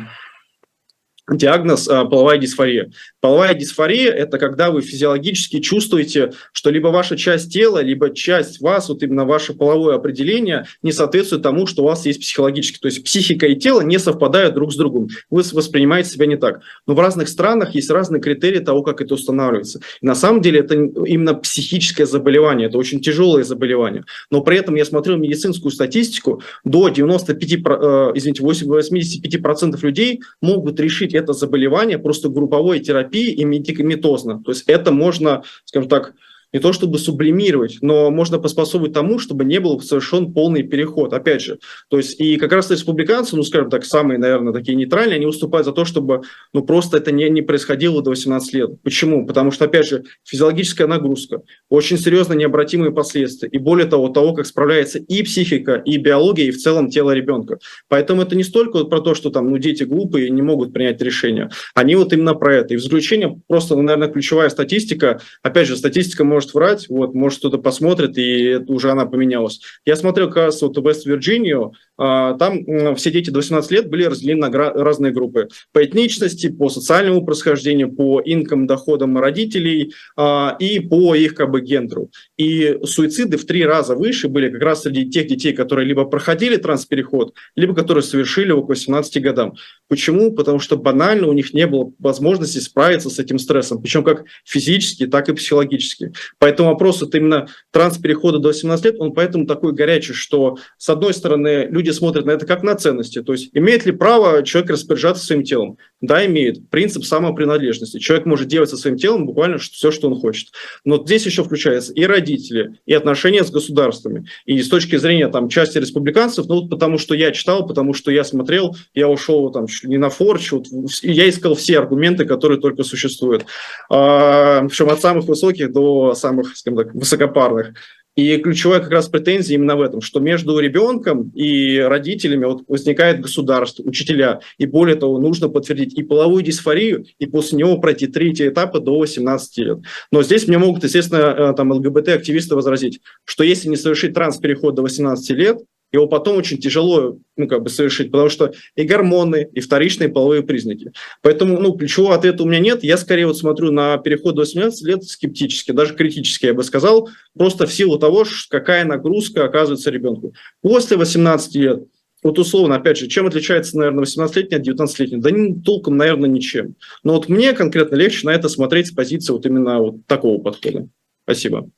диагноз 1.36 1.88
а, 1.88 2.04
половая 2.04 2.38
дисфория. 2.38 2.90
Половая 3.20 3.54
дисфория– 3.54 4.10
это 4.12 4.38
когда 4.38 4.70
вы 4.70 4.80
физиологически 4.82 5.60
чувствуете, 5.60 6.32
что 6.52 6.70
либо 6.70 6.88
ваша 6.88 7.16
часть 7.16 7.52
тела, 7.52 7.82
либо 7.82 8.14
часть 8.14 8.60
вас, 8.60 8.88
вот 8.88 9.02
именно 9.02 9.24
ваше 9.24 9.54
половое 9.54 9.94
определение, 9.94 10.66
не 10.82 10.92
соответствует 10.92 11.42
тому, 11.42 11.66
что 11.66 11.82
у 11.82 11.86
вас 11.86 12.06
есть 12.06 12.20
психологически. 12.20 12.78
То 12.78 12.88
есть 12.88 13.04
психика 13.04 13.46
и 13.46 13.56
тело 13.56 13.80
не 13.80 13.98
совпадают 13.98 14.54
друг 14.54 14.72
с 14.72 14.76
другом. 14.76 15.08
Вы 15.30 15.42
воспринимаете 15.52 16.10
себя 16.10 16.26
не 16.26 16.36
так. 16.36 16.60
Но 16.86 16.94
в 16.94 17.00
разных 17.00 17.28
странах 17.28 17.74
есть 17.74 17.90
разные 17.90 18.20
критерии 18.20 18.58
того, 18.58 18.82
как 18.82 19.00
это 19.00 19.14
устанавливается. 19.14 19.80
И 20.00 20.06
на 20.06 20.14
самом 20.14 20.40
деле 20.40 20.60
это 20.60 20.74
именно 20.74 21.34
психическое 21.34 22.06
заболевание, 22.06 22.68
это 22.68 22.78
очень 22.78 23.00
тяжелое 23.00 23.44
заболевание. 23.44 24.04
Но 24.30 24.40
при 24.40 24.56
этом 24.58 24.74
я 24.74 24.84
смотрел 24.84 25.16
медицинскую 25.16 25.70
статистику, 25.70 26.42
до 26.64 26.88
95, 26.88 27.50
э, 27.52 28.12
извините, 28.14 28.42
85% 28.42 29.82
людей 29.82 30.22
могут 30.40 30.80
решить 30.80 31.14
это 31.20 31.32
заболевание 31.32 31.98
просто 31.98 32.28
групповой 32.28 32.80
терапии 32.80 33.32
и 33.32 33.44
медикаментозно. 33.44 34.42
То 34.42 34.50
есть 34.50 34.64
это 34.66 34.92
можно, 34.92 35.42
скажем 35.64 35.88
так, 35.88 36.14
не 36.52 36.60
то 36.60 36.72
чтобы 36.72 36.98
сублимировать, 36.98 37.78
но 37.80 38.10
можно 38.10 38.38
поспособствовать 38.38 38.92
тому, 38.92 39.18
чтобы 39.18 39.44
не 39.44 39.60
был 39.60 39.80
совершен 39.80 40.32
полный 40.32 40.62
переход. 40.62 41.12
Опять 41.12 41.42
же, 41.42 41.58
то 41.88 41.96
есть 41.96 42.20
и 42.20 42.36
как 42.36 42.52
раз 42.52 42.70
республиканцы, 42.70 43.36
ну, 43.36 43.42
скажем 43.42 43.70
так, 43.70 43.84
самые, 43.84 44.18
наверное, 44.18 44.52
такие 44.52 44.76
нейтральные, 44.76 45.16
они 45.16 45.26
выступают 45.26 45.66
за 45.66 45.72
то, 45.72 45.84
чтобы, 45.84 46.22
ну, 46.52 46.62
просто 46.62 46.96
это 46.96 47.12
не, 47.12 47.28
не 47.30 47.42
происходило 47.42 48.02
до 48.02 48.10
18 48.10 48.54
лет. 48.54 48.82
Почему? 48.82 49.26
Потому 49.26 49.50
что, 49.50 49.66
опять 49.66 49.86
же, 49.86 50.04
физиологическая 50.24 50.86
нагрузка, 50.86 51.42
очень 51.68 51.98
серьезно 51.98 52.34
необратимые 52.34 52.92
последствия, 52.92 53.48
и 53.48 53.58
более 53.58 53.86
того, 53.86 54.08
того, 54.08 54.34
как 54.34 54.46
справляется 54.46 54.98
и 54.98 55.22
психика, 55.22 55.74
и 55.74 55.96
биология, 55.98 56.46
и 56.46 56.50
в 56.50 56.58
целом 56.58 56.90
тело 56.90 57.12
ребенка. 57.12 57.58
Поэтому 57.88 58.22
это 58.22 58.36
не 58.36 58.44
столько 58.44 58.78
вот 58.78 58.90
про 58.90 59.00
то, 59.00 59.14
что 59.14 59.30
там, 59.30 59.50
ну, 59.50 59.58
дети 59.58 59.84
глупые 59.84 60.28
и 60.28 60.30
не 60.30 60.42
могут 60.42 60.72
принять 60.72 61.00
решение. 61.00 61.50
Они 61.74 61.94
вот 61.94 62.12
именно 62.12 62.34
про 62.34 62.56
это. 62.56 62.74
И 62.74 62.76
в 62.76 62.82
заключение 62.82 63.40
просто, 63.46 63.76
ну, 63.76 63.82
наверное, 63.82 64.08
ключевая 64.08 64.48
статистика, 64.48 65.20
опять 65.42 65.68
же, 65.68 65.76
статистика 65.76 66.24
может 66.24 66.39
врать, 66.54 66.88
вот, 66.88 67.14
может 67.14 67.38
кто-то 67.40 67.58
посмотрит, 67.58 68.16
и 68.18 68.56
уже 68.66 68.90
она 68.90 69.06
поменялась. 69.06 69.60
Я 69.84 69.96
смотрел 69.96 70.28
как 70.28 70.36
раз 70.36 70.62
вот 70.62 70.76
Вест-Вирджинию, 70.76 71.72
а, 71.96 72.34
там 72.34 72.96
все 72.96 73.10
дети 73.10 73.28
до 73.28 73.40
18 73.40 73.70
лет 73.70 73.90
были 73.90 74.04
разделены 74.04 74.48
на 74.48 74.50
разные 74.50 75.12
группы. 75.12 75.48
По 75.72 75.84
этничности, 75.84 76.48
по 76.48 76.70
социальному 76.70 77.24
происхождению, 77.26 77.92
по 77.92 78.22
инкам, 78.24 78.66
доходам 78.66 79.18
родителей 79.18 79.92
а, 80.16 80.56
и 80.58 80.80
по 80.80 81.14
их 81.14 81.34
как 81.34 81.50
бы 81.50 81.60
гендеру. 81.60 82.10
И 82.38 82.78
суициды 82.84 83.36
в 83.36 83.44
три 83.44 83.66
раза 83.66 83.94
выше 83.94 84.28
были 84.28 84.48
как 84.48 84.62
раз 84.62 84.82
среди 84.82 85.10
тех 85.10 85.26
детей, 85.26 85.52
которые 85.52 85.86
либо 85.86 86.04
проходили 86.04 86.56
транспереход, 86.56 87.34
либо 87.54 87.74
которые 87.74 88.02
совершили 88.02 88.48
его 88.48 88.62
к 88.62 88.68
18 88.70 89.22
годам. 89.22 89.54
Почему? 89.88 90.32
Потому 90.32 90.58
что 90.58 90.76
банально 90.76 91.26
у 91.26 91.32
них 91.32 91.52
не 91.52 91.66
было 91.66 91.92
возможности 91.98 92.58
справиться 92.58 93.10
с 93.10 93.18
этим 93.18 93.38
стрессом, 93.38 93.82
причем 93.82 94.04
как 94.04 94.24
физически, 94.44 95.06
так 95.06 95.28
и 95.28 95.34
психологически. 95.34 96.12
Поэтому 96.38 96.70
вопрос 96.70 97.02
это 97.02 97.18
именно 97.18 97.48
трансперехода 97.70 98.38
до 98.38 98.48
18 98.48 98.84
лет, 98.84 98.96
он 98.98 99.12
поэтому 99.12 99.46
такой 99.46 99.72
горячий, 99.72 100.12
что 100.12 100.58
с 100.78 100.88
одной 100.88 101.14
стороны 101.14 101.66
люди 101.70 101.90
смотрят 101.90 102.26
на 102.26 102.32
это 102.32 102.46
как 102.46 102.62
на 102.62 102.74
ценности, 102.74 103.22
то 103.22 103.32
есть 103.32 103.50
имеет 103.52 103.86
ли 103.86 103.92
право 103.92 104.42
человек 104.42 104.70
распоряжаться 104.70 105.24
своим 105.24 105.44
телом? 105.44 105.78
Да, 106.00 106.24
имеет. 106.24 106.70
Принцип 106.70 107.04
самопринадлежности. 107.04 107.98
Человек 107.98 108.24
может 108.24 108.48
делать 108.48 108.70
со 108.70 108.78
своим 108.78 108.96
телом 108.96 109.26
буквально 109.26 109.58
все, 109.58 109.90
что 109.90 110.08
он 110.08 110.18
хочет. 110.18 110.48
Но 110.84 111.02
здесь 111.04 111.26
еще 111.26 111.44
включается 111.44 111.92
и 111.92 112.04
родители, 112.04 112.78
и 112.86 112.94
отношения 112.94 113.44
с 113.44 113.50
государствами. 113.50 114.26
И 114.46 114.62
с 114.62 114.68
точки 114.68 114.96
зрения 114.96 115.28
там, 115.28 115.50
части 115.50 115.76
республиканцев, 115.76 116.46
ну, 116.46 116.62
вот 116.62 116.70
потому 116.70 116.96
что 116.96 117.14
я 117.14 117.32
читал, 117.32 117.66
потому 117.66 117.92
что 117.92 118.10
я 118.10 118.24
смотрел, 118.24 118.74
я 118.94 119.08
ушел 119.08 119.50
там 119.50 119.66
не 119.84 119.98
на 119.98 120.08
форч, 120.08 120.52
вот, 120.52 120.66
я 121.02 121.28
искал 121.28 121.54
все 121.54 121.78
аргументы, 121.78 122.24
которые 122.24 122.60
только 122.60 122.82
существуют. 122.82 123.44
А, 123.90 124.66
причем 124.66 124.88
от 124.88 125.02
самых 125.02 125.26
высоких 125.26 125.70
до 125.70 126.14
самых, 126.20 126.56
скажем 126.56 126.78
так, 126.78 126.94
высокопарных. 126.94 127.74
И 128.16 128.36
ключевая 128.38 128.80
как 128.80 128.90
раз 128.90 129.08
претензия 129.08 129.56
именно 129.56 129.76
в 129.76 129.80
этом, 129.80 130.00
что 130.00 130.20
между 130.20 130.58
ребенком 130.58 131.30
и 131.30 131.78
родителями 131.78 132.44
вот 132.44 132.64
возникает 132.66 133.20
государство, 133.20 133.82
учителя. 133.84 134.40
И 134.58 134.66
более 134.66 134.96
того, 134.96 135.18
нужно 135.18 135.48
подтвердить 135.48 135.96
и 135.96 136.02
половую 136.02 136.42
дисфорию, 136.42 137.06
и 137.18 137.26
после 137.26 137.58
него 137.58 137.78
пройти 137.78 138.08
третий 138.08 138.48
этап 138.48 138.76
до 138.78 138.98
18 138.98 139.58
лет. 139.58 139.78
Но 140.10 140.22
здесь 140.22 140.48
мне 140.48 140.58
могут, 140.58 140.82
естественно, 140.82 141.20
э, 141.20 141.54
там 141.56 141.70
ЛГБТ-активисты 141.72 142.56
возразить, 142.56 143.00
что 143.24 143.44
если 143.44 143.68
не 143.68 143.76
совершить 143.76 144.12
транс-переход 144.12 144.74
до 144.74 144.82
18 144.82 145.30
лет, 145.30 145.58
его 145.92 146.06
потом 146.06 146.36
очень 146.36 146.58
тяжело 146.58 147.18
ну, 147.36 147.48
как 147.48 147.62
бы 147.62 147.70
совершить, 147.70 148.10
потому 148.10 148.28
что 148.28 148.52
и 148.76 148.84
гормоны, 148.84 149.48
и 149.52 149.60
вторичные 149.60 150.08
половые 150.08 150.42
признаки. 150.42 150.92
Поэтому 151.22 151.60
ну, 151.60 151.72
ключевого 151.72 152.14
ответа 152.14 152.42
у 152.42 152.46
меня 152.46 152.60
нет. 152.60 152.84
Я 152.84 152.96
скорее 152.96 153.26
вот 153.26 153.38
смотрю 153.38 153.72
на 153.72 153.98
переход 153.98 154.34
до 154.34 154.42
18 154.42 154.86
лет 154.86 155.04
скептически, 155.04 155.72
даже 155.72 155.94
критически, 155.94 156.46
я 156.46 156.54
бы 156.54 156.62
сказал, 156.62 157.08
просто 157.36 157.66
в 157.66 157.72
силу 157.72 157.98
того, 157.98 158.24
какая 158.48 158.84
нагрузка 158.84 159.44
оказывается 159.44 159.90
ребенку. 159.90 160.34
После 160.62 160.96
18 160.96 161.54
лет 161.56 161.84
вот 162.22 162.38
условно, 162.38 162.76
опять 162.76 162.98
же, 162.98 163.06
чем 163.06 163.26
отличается, 163.26 163.78
наверное, 163.78 164.04
18-летний 164.04 164.56
от 164.58 164.68
19-летний? 164.68 165.20
Да 165.20 165.30
не, 165.30 165.54
толком, 165.54 165.96
наверное, 165.96 166.28
ничем. 166.28 166.74
Но 167.02 167.14
вот 167.14 167.30
мне 167.30 167.54
конкретно 167.54 167.96
легче 167.96 168.26
на 168.26 168.30
это 168.30 168.50
смотреть 168.50 168.88
с 168.88 168.92
позиции 168.92 169.32
вот 169.32 169.46
именно 169.46 169.78
вот 169.78 170.06
такого 170.06 170.38
подхода. 170.38 170.86
Спасибо. 171.24 171.70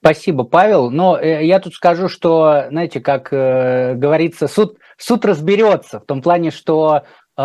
Спасибо, 0.00 0.44
Павел. 0.44 0.90
Но 0.90 1.18
э, 1.18 1.44
я 1.44 1.58
тут 1.58 1.74
скажу, 1.74 2.08
что, 2.08 2.66
знаете, 2.70 3.00
как 3.00 3.32
э, 3.32 3.94
говорится, 3.94 4.46
суд, 4.46 4.78
суд 4.96 5.24
разберется 5.24 5.98
в 5.98 6.04
том 6.04 6.22
плане, 6.22 6.52
что 6.52 7.02
э, 7.36 7.42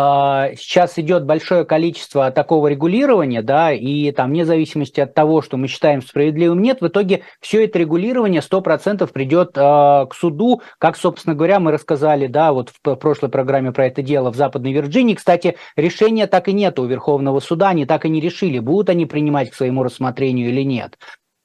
сейчас 0.56 0.96
идет 0.96 1.24
большое 1.24 1.64
количество 1.64 2.30
такого 2.30 2.68
регулирования, 2.68 3.42
да, 3.42 3.72
и 3.72 4.12
там, 4.12 4.30
вне 4.30 4.44
зависимости 4.44 5.00
от 5.00 5.14
того, 5.14 5.42
что 5.42 5.56
мы 5.56 5.66
считаем 5.66 6.00
справедливым, 6.00 6.62
нет, 6.62 6.80
в 6.80 6.86
итоге 6.86 7.22
все 7.40 7.64
это 7.64 7.80
регулирование 7.80 8.40
100% 8.40 9.04
придет 9.12 9.56
э, 9.56 10.06
к 10.08 10.14
суду, 10.14 10.62
как, 10.78 10.96
собственно 10.96 11.34
говоря, 11.34 11.58
мы 11.58 11.72
рассказали, 11.72 12.28
да, 12.28 12.52
вот 12.52 12.70
в 12.84 12.94
прошлой 12.94 13.30
программе 13.30 13.72
про 13.72 13.88
это 13.88 14.00
дело 14.00 14.30
в 14.30 14.36
Западной 14.36 14.72
Вирджинии. 14.72 15.16
Кстати, 15.16 15.56
решения 15.74 16.28
так 16.28 16.46
и 16.46 16.52
нет 16.52 16.78
у 16.78 16.84
Верховного 16.84 17.40
суда, 17.40 17.70
они 17.70 17.84
так 17.84 18.04
и 18.04 18.08
не 18.08 18.20
решили, 18.20 18.60
будут 18.60 18.90
они 18.90 19.06
принимать 19.06 19.50
к 19.50 19.54
своему 19.54 19.82
рассмотрению 19.82 20.50
или 20.50 20.62
нет. 20.62 20.96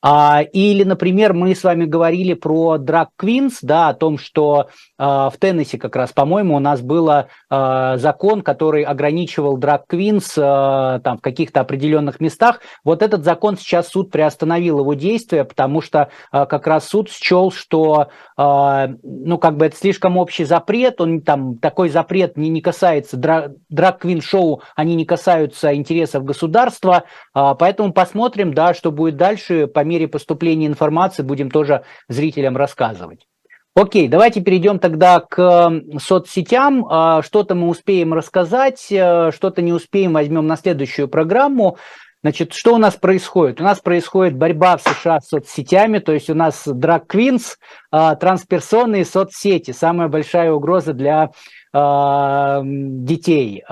А, 0.01 0.41
или, 0.53 0.83
например, 0.83 1.33
мы 1.33 1.53
с 1.53 1.63
вами 1.63 1.85
говорили 1.85 2.33
про 2.33 2.77
Drag 2.77 3.07
Queens, 3.21 3.57
да, 3.61 3.89
о 3.89 3.93
том, 3.93 4.17
что 4.17 4.69
а, 4.97 5.29
в 5.29 5.37
Теннессе 5.37 5.77
как 5.77 5.95
раз, 5.95 6.13
по-моему, 6.13 6.55
у 6.55 6.59
нас 6.59 6.81
был 6.81 7.09
а, 7.09 7.97
закон, 7.97 8.41
который 8.41 8.83
ограничивал 8.83 9.57
Drag 9.59 9.81
Queens 9.91 10.33
а, 10.37 10.99
там 10.99 11.17
в 11.17 11.21
каких-то 11.21 11.59
определенных 11.59 12.21
местах. 12.21 12.61
Вот 12.85 13.01
этот 13.01 13.25
закон 13.25 13.57
сейчас 13.57 13.89
суд 13.89 14.09
приостановил 14.09 14.79
его 14.79 14.93
действие, 14.93 15.43
потому 15.43 15.81
что 15.81 16.09
а, 16.31 16.45
как 16.45 16.65
раз 16.67 16.87
суд 16.87 17.09
счел, 17.11 17.51
что, 17.51 18.07
а, 18.37 18.89
ну, 19.03 19.37
как 19.37 19.57
бы 19.57 19.65
это 19.65 19.75
слишком 19.75 20.17
общий 20.17 20.45
запрет, 20.45 21.01
он 21.01 21.21
там 21.21 21.57
такой 21.57 21.89
запрет 21.89 22.37
не, 22.37 22.49
не 22.49 22.61
касается 22.61 23.17
Drag 23.17 23.99
Queen 23.99 24.21
шоу, 24.21 24.61
они 24.77 24.95
не 24.95 25.05
касаются 25.05 25.75
интересов 25.75 26.23
государства, 26.23 27.03
а, 27.33 27.53
поэтому 27.55 27.91
посмотрим, 27.91 28.53
да, 28.53 28.73
что 28.73 28.93
будет 28.93 29.17
дальше 29.17 29.67
по 29.67 29.88
мере 29.89 30.07
поступления 30.07 30.67
информации 30.67 31.23
будем 31.23 31.51
тоже 31.51 31.83
зрителям 32.07 32.55
рассказывать. 32.55 33.25
Окей, 33.75 34.07
давайте 34.07 34.41
перейдем 34.41 34.79
тогда 34.79 35.21
к 35.21 35.71
соцсетям. 36.01 36.85
А, 36.89 37.21
что-то 37.21 37.55
мы 37.55 37.69
успеем 37.69 38.13
рассказать, 38.13 38.87
э, 38.91 39.31
что-то 39.31 39.61
не 39.61 39.71
успеем, 39.71 40.13
возьмем 40.13 40.47
на 40.47 40.57
следующую 40.57 41.07
программу. 41.07 41.77
Значит, 42.21 42.53
что 42.53 42.75
у 42.75 42.77
нас 42.77 42.95
происходит? 42.95 43.61
У 43.61 43.63
нас 43.63 43.79
происходит 43.79 44.35
борьба 44.35 44.75
в 44.75 44.81
США 44.81 45.21
с 45.21 45.29
соцсетями, 45.29 45.99
то 45.99 46.11
есть 46.11 46.29
у 46.29 46.33
нас 46.33 46.63
драг 46.65 47.07
квинс, 47.07 47.57
а, 47.91 48.15
трансперсоны 48.15 49.05
соцсети. 49.05 49.71
Самая 49.71 50.09
большая 50.09 50.51
угроза 50.51 50.91
для 50.91 51.29
а, 51.71 52.61
детей. 52.63 53.63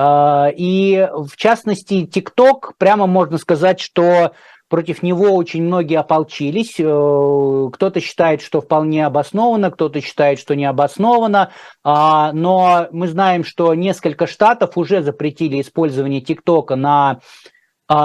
И 0.56 1.10
в 1.12 1.36
частности, 1.36 2.06
ТикТок, 2.06 2.76
прямо 2.78 3.08
можно 3.08 3.38
сказать, 3.38 3.82
что 3.82 4.32
Против 4.70 5.02
него 5.02 5.32
очень 5.32 5.64
многие 5.64 5.98
ополчились. 5.98 6.76
Э, 6.78 7.70
кто-то 7.72 8.02
считает, 8.02 8.42
что 8.42 8.60
вполне 8.60 9.06
обоснованно, 9.06 9.72
кто-то 9.72 10.02
считает, 10.02 10.40
что 10.40 10.56
не 10.56 10.66
обоснованно. 10.66 11.52
А, 11.84 12.34
но 12.34 12.88
мы 12.92 13.08
знаем, 13.08 13.46
что 13.46 13.74
несколько 13.74 14.28
штатов 14.28 14.78
уже 14.78 15.02
запретили 15.02 15.62
использование 15.62 16.20
ТикТока 16.20 16.76
на 16.76 17.22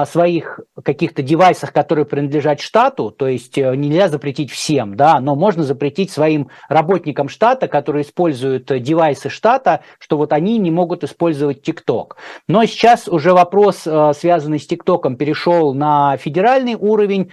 своих 0.06 0.60
каких-то 0.82 1.22
девайсах, 1.22 1.72
которые 1.72 2.04
принадлежат 2.04 2.60
штату, 2.60 3.10
то 3.10 3.26
есть 3.26 3.58
э, 3.58 3.74
нельзя 3.74 4.08
запретить 4.08 4.50
всем, 4.50 4.96
да, 4.96 5.20
но 5.20 5.34
можно 5.34 5.64
запретить 5.64 6.10
своим 6.10 6.48
работникам 6.68 7.28
штата, 7.28 7.68
которые 7.68 8.04
используют 8.04 8.70
э, 8.70 8.78
девайсы 8.78 9.28
штата, 9.28 9.82
что 9.98 10.16
вот 10.16 10.32
они 10.32 10.58
не 10.58 10.70
могут 10.70 11.04
использовать 11.04 11.62
ТикТок. 11.62 12.16
Но 12.48 12.64
сейчас 12.64 13.08
уже 13.08 13.32
вопрос, 13.32 13.82
э, 13.86 14.12
связанный 14.16 14.60
с 14.60 14.66
ТикТоком, 14.66 15.16
перешел 15.16 15.74
на 15.74 16.16
федеральный 16.16 16.74
уровень. 16.74 17.32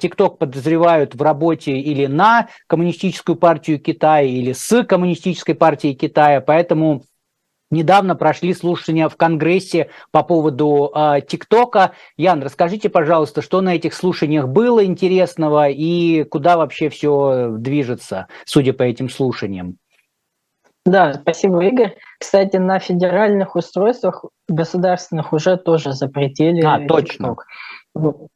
ТикТок 0.00 0.38
подозревают 0.38 1.14
в 1.14 1.22
работе 1.22 1.72
или 1.72 2.06
на 2.06 2.48
Коммунистическую 2.66 3.36
партию 3.36 3.80
Китая, 3.80 4.22
или 4.22 4.52
с 4.52 4.84
Коммунистической 4.84 5.54
партией 5.54 5.94
Китая, 5.94 6.40
поэтому 6.40 7.02
Недавно 7.70 8.14
прошли 8.14 8.54
слушания 8.54 9.08
в 9.08 9.16
Конгрессе 9.16 9.90
по 10.12 10.22
поводу 10.22 10.92
э, 10.94 11.20
ТикТока. 11.26 11.92
Ян, 12.16 12.42
расскажите, 12.42 12.88
пожалуйста, 12.88 13.42
что 13.42 13.60
на 13.60 13.74
этих 13.74 13.92
слушаниях 13.94 14.46
было 14.48 14.84
интересного 14.84 15.68
и 15.68 16.22
куда 16.24 16.56
вообще 16.56 16.88
все 16.90 17.48
движется, 17.50 18.28
судя 18.44 18.72
по 18.72 18.84
этим 18.84 19.08
слушаниям? 19.08 19.78
Да, 20.84 21.14
спасибо, 21.14 21.64
Игорь. 21.64 21.96
Кстати, 22.20 22.56
на 22.58 22.78
федеральных 22.78 23.56
устройствах 23.56 24.24
государственных 24.48 25.32
уже 25.32 25.56
тоже 25.56 25.92
запретили 25.92 26.62
а, 26.62 26.86
точно. 26.86 27.34
TikTok. 27.96 28.28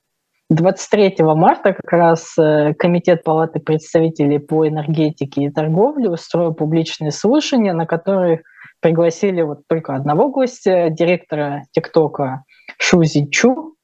23 0.51 1.15
марта 1.21 1.73
как 1.75 1.93
раз 1.93 2.37
э, 2.37 2.75
Комитет 2.75 3.23
Палаты 3.23 3.61
представителей 3.61 4.41
по 4.41 4.67
энергетике 4.67 5.45
и 5.45 5.51
торговле 5.51 6.11
устроил 6.11 6.53
публичные 6.53 7.13
слушания, 7.13 7.73
на 7.73 7.87
которых 7.87 8.41
пригласили 8.81 9.43
вот 9.43 9.61
только 9.69 9.95
одного 9.95 10.31
гостя, 10.31 10.89
директора 10.91 11.65
ТикТока 11.73 12.45
Шузи 12.79 13.29
Чу. 13.31 13.77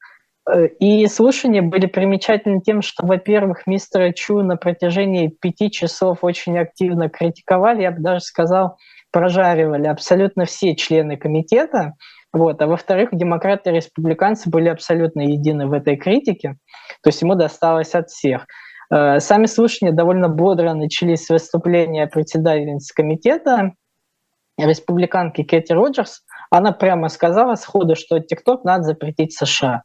Э, 0.51 0.67
и 0.67 1.07
слушания 1.07 1.63
были 1.63 1.87
примечательны 1.87 2.61
тем, 2.61 2.83
что, 2.83 3.07
во-первых, 3.07 3.67
мистера 3.67 4.13
Чу 4.13 4.43
на 4.43 4.57
протяжении 4.57 5.29
пяти 5.29 5.71
часов 5.71 6.19
очень 6.23 6.59
активно 6.59 7.09
критиковали, 7.09 7.83
я 7.83 7.91
бы 7.91 8.01
даже 8.01 8.21
сказал, 8.21 8.77
прожаривали 9.13 9.87
абсолютно 9.87 10.45
все 10.45 10.75
члены 10.75 11.17
комитета. 11.17 11.95
Вот. 12.33 12.61
А 12.61 12.67
во-вторых, 12.67 13.11
демократы 13.13 13.71
и 13.71 13.75
республиканцы 13.75 14.51
были 14.51 14.69
абсолютно 14.69 15.23
едины 15.23 15.67
в 15.67 15.73
этой 15.73 15.97
критике, 15.97 16.57
то 17.03 17.09
есть 17.09 17.23
ему 17.23 17.35
досталось 17.35 17.95
от 17.95 18.11
всех. 18.11 18.47
Э, 18.93 19.21
сами 19.21 19.47
слушания 19.47 19.93
довольно 19.93 20.29
бодро 20.29 20.75
начались 20.75 21.25
с 21.25 21.31
выступления 21.31 22.07
председательницы 22.07 22.95
комитета, 22.95 23.73
республиканки 24.59 25.43
Кэти 25.43 25.73
Роджерс. 25.73 26.23
Она 26.51 26.73
прямо 26.73 27.09
сказала 27.09 27.55
сходу, 27.57 27.95
что 27.97 28.19
TikTok 28.19 28.61
надо 28.65 28.85
запретить 28.85 29.37
США. 29.37 29.83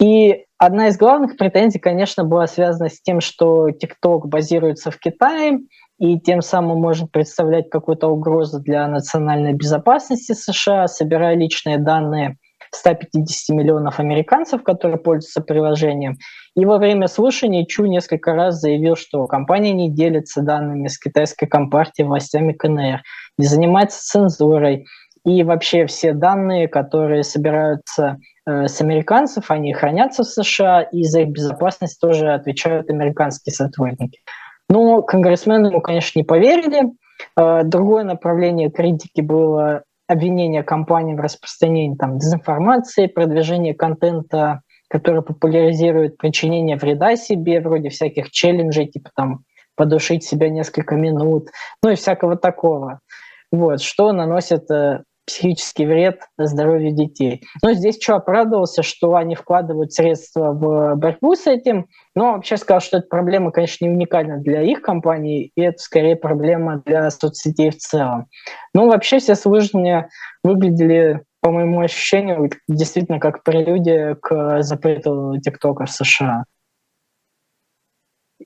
И 0.00 0.44
одна 0.58 0.88
из 0.88 0.96
главных 0.96 1.36
претензий, 1.36 1.78
конечно, 1.78 2.24
была 2.24 2.46
связана 2.46 2.88
с 2.88 3.00
тем, 3.00 3.20
что 3.20 3.68
TikTok 3.68 4.26
базируется 4.26 4.90
в 4.90 4.98
Китае, 4.98 5.60
и 5.98 6.18
тем 6.18 6.42
самым 6.42 6.80
может 6.80 7.12
представлять 7.12 7.70
какую-то 7.70 8.08
угрозу 8.08 8.60
для 8.60 8.88
национальной 8.88 9.52
безопасности 9.52 10.32
США, 10.32 10.88
собирая 10.88 11.36
личные 11.36 11.78
данные 11.78 12.36
150 12.74 13.56
миллионов 13.56 14.00
американцев, 14.00 14.62
которые 14.62 14.98
пользуются 14.98 15.40
приложением. 15.40 16.16
И 16.56 16.64
во 16.64 16.78
время 16.78 17.08
слушания 17.08 17.64
Чу 17.66 17.86
несколько 17.86 18.34
раз 18.34 18.60
заявил, 18.60 18.96
что 18.96 19.26
компания 19.26 19.72
не 19.72 19.90
делится 19.90 20.42
данными 20.42 20.88
с 20.88 20.98
китайской 20.98 21.46
компартией, 21.46 22.06
властями 22.06 22.52
КНР, 22.52 23.02
не 23.38 23.46
занимается 23.46 24.00
цензурой. 24.02 24.86
И 25.24 25.42
вообще 25.42 25.86
все 25.86 26.12
данные, 26.12 26.68
которые 26.68 27.22
собираются 27.22 28.18
э, 28.46 28.68
с 28.68 28.80
американцев, 28.82 29.50
они 29.50 29.72
хранятся 29.72 30.22
в 30.22 30.26
США, 30.26 30.82
и 30.82 31.02
за 31.04 31.22
их 31.22 31.30
безопасность 31.30 31.98
тоже 31.98 32.32
отвечают 32.34 32.90
американские 32.90 33.54
сотрудники. 33.54 34.20
Но 34.68 35.02
конгрессмены 35.02 35.68
ему, 35.68 35.80
конечно, 35.80 36.18
не 36.18 36.24
поверили. 36.24 36.92
Э, 37.36 37.62
другое 37.64 38.04
направление 38.04 38.70
критики 38.70 39.22
было 39.22 39.84
обвинение 40.06 40.62
компании 40.62 41.14
в 41.14 41.20
распространении 41.20 41.96
там, 41.96 42.18
дезинформации, 42.18 43.06
продвижение 43.06 43.74
контента, 43.74 44.60
который 44.88 45.22
популяризирует 45.22 46.18
причинение 46.18 46.76
вреда 46.76 47.16
себе, 47.16 47.60
вроде 47.60 47.88
всяких 47.88 48.30
челленджей, 48.30 48.86
типа 48.86 49.10
там 49.14 49.44
подушить 49.76 50.24
себя 50.24 50.50
несколько 50.50 50.94
минут, 50.94 51.48
ну 51.82 51.90
и 51.90 51.96
всякого 51.96 52.36
такого. 52.36 53.00
Вот, 53.50 53.80
что 53.80 54.12
наносит 54.12 54.70
э, 54.70 55.02
психический 55.26 55.86
вред 55.86 56.20
здоровью 56.38 56.92
детей. 56.92 57.42
Но 57.62 57.72
здесь 57.72 58.00
что 58.00 58.16
оправдывался, 58.16 58.82
что 58.82 59.14
они 59.14 59.34
вкладывают 59.34 59.92
средства 59.92 60.52
в 60.52 60.94
борьбу 60.96 61.34
с 61.34 61.46
этим, 61.46 61.86
но 62.14 62.32
вообще 62.32 62.56
сказал, 62.56 62.80
что 62.80 62.98
эта 62.98 63.06
проблема, 63.08 63.50
конечно, 63.50 63.84
не 63.84 63.90
уникальна 63.90 64.38
для 64.38 64.62
их 64.62 64.82
компании, 64.82 65.50
и 65.56 65.62
это 65.62 65.78
скорее 65.78 66.16
проблема 66.16 66.82
для 66.84 67.10
соцсетей 67.10 67.70
в 67.70 67.78
целом. 67.78 68.26
Но 68.74 68.86
вообще 68.86 69.18
все 69.18 69.34
служения 69.34 70.08
выглядели, 70.42 71.22
по 71.40 71.50
моему 71.50 71.80
ощущению, 71.80 72.50
действительно 72.68 73.18
как 73.18 73.42
прелюдия 73.42 74.14
к 74.14 74.62
запрету 74.62 75.34
ТикТока 75.42 75.86
в 75.86 75.90
США. 75.90 76.44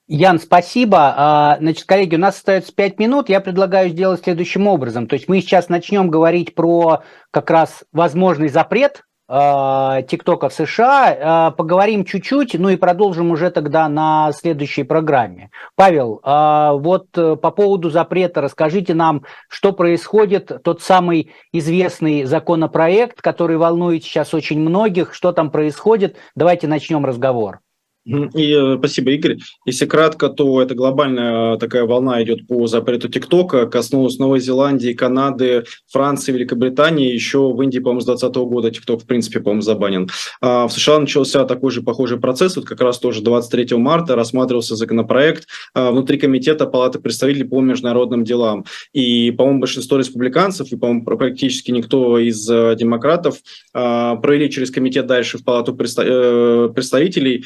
Ян, 0.06 0.38
спасибо. 0.38 1.14
А, 1.16 1.56
значит, 1.60 1.84
коллеги, 1.86 2.16
у 2.16 2.18
нас 2.18 2.36
остается 2.36 2.74
5 2.74 2.98
минут. 2.98 3.28
Я 3.28 3.40
предлагаю 3.40 3.88
сделать 3.88 4.22
следующим 4.22 4.66
образом. 4.66 5.06
То 5.06 5.14
есть 5.14 5.28
мы 5.28 5.40
сейчас 5.40 5.68
начнем 5.68 6.10
говорить 6.10 6.54
про 6.54 7.02
как 7.30 7.50
раз 7.50 7.84
возможный 7.92 8.48
запрет 8.48 9.04
а, 9.28 10.02
ТикТока 10.02 10.50
в 10.50 10.54
США, 10.54 11.16
а, 11.20 11.50
поговорим 11.52 12.04
чуть-чуть, 12.04 12.54
ну 12.54 12.68
и 12.68 12.76
продолжим 12.76 13.30
уже 13.30 13.50
тогда 13.50 13.88
на 13.88 14.32
следующей 14.32 14.82
программе. 14.82 15.50
Павел, 15.74 16.20
вот 16.22 17.06
э, 17.16 17.36
по 17.36 17.50
поводу 17.50 17.90
запрета 17.90 18.40
расскажите 18.40 18.94
нам, 18.94 19.24
что 19.48 19.72
происходит, 19.72 20.50
тот 20.64 20.82
самый 20.82 21.32
известный 21.52 22.24
законопроект, 22.24 23.20
который 23.20 23.56
волнует 23.56 24.04
сейчас 24.04 24.34
очень 24.34 24.60
многих, 24.60 25.14
что 25.14 25.32
там 25.32 25.50
происходит. 25.50 26.16
Давайте 26.34 26.66
начнем 26.66 27.04
разговор. 27.04 27.60
И 28.08 28.52
э, 28.52 28.76
спасибо, 28.78 29.10
Игорь. 29.10 29.36
Если 29.66 29.84
кратко, 29.84 30.30
то 30.30 30.62
это 30.62 30.74
глобальная 30.74 31.56
э, 31.56 31.58
такая 31.58 31.84
волна 31.84 32.22
идет 32.22 32.46
по 32.46 32.66
запрету 32.66 33.08
ТикТока, 33.08 33.66
коснулась 33.66 34.18
Новой 34.18 34.40
Зеландии, 34.40 34.94
Канады, 34.94 35.64
Франции, 35.90 36.32
Великобритании. 36.32 37.12
Еще 37.12 37.38
в 37.38 37.60
Индии, 37.60 37.80
по-моему, 37.80 38.00
с 38.00 38.06
2020 38.06 38.36
года 38.50 38.70
ТикТок, 38.70 39.02
в 39.02 39.06
принципе, 39.06 39.40
по-моему, 39.40 39.60
забанен. 39.60 40.08
А 40.40 40.66
в 40.68 40.72
США 40.72 41.00
начался 41.00 41.44
такой 41.44 41.70
же 41.70 41.82
похожий 41.82 42.18
процесс. 42.18 42.56
Вот 42.56 42.64
как 42.64 42.80
раз 42.80 42.98
тоже 42.98 43.20
23 43.20 43.76
марта 43.76 44.16
рассматривался 44.16 44.74
законопроект 44.74 45.46
а, 45.74 45.90
внутри 45.90 46.16
комитета 46.18 46.64
Палаты 46.66 47.00
представителей 47.00 47.44
по 47.44 47.60
международным 47.60 48.24
делам. 48.24 48.64
И, 48.94 49.30
по-моему, 49.32 49.60
большинство 49.60 49.98
республиканцев 49.98 50.72
и, 50.72 50.76
по-моему, 50.76 51.04
практически 51.04 51.70
никто 51.72 52.18
из 52.18 52.48
э, 52.48 52.74
демократов 52.78 53.36
провели 53.72 54.50
через 54.50 54.70
комитет 54.70 55.06
дальше 55.06 55.38
в 55.38 55.44
Палату 55.44 55.74
представителей 55.74 57.44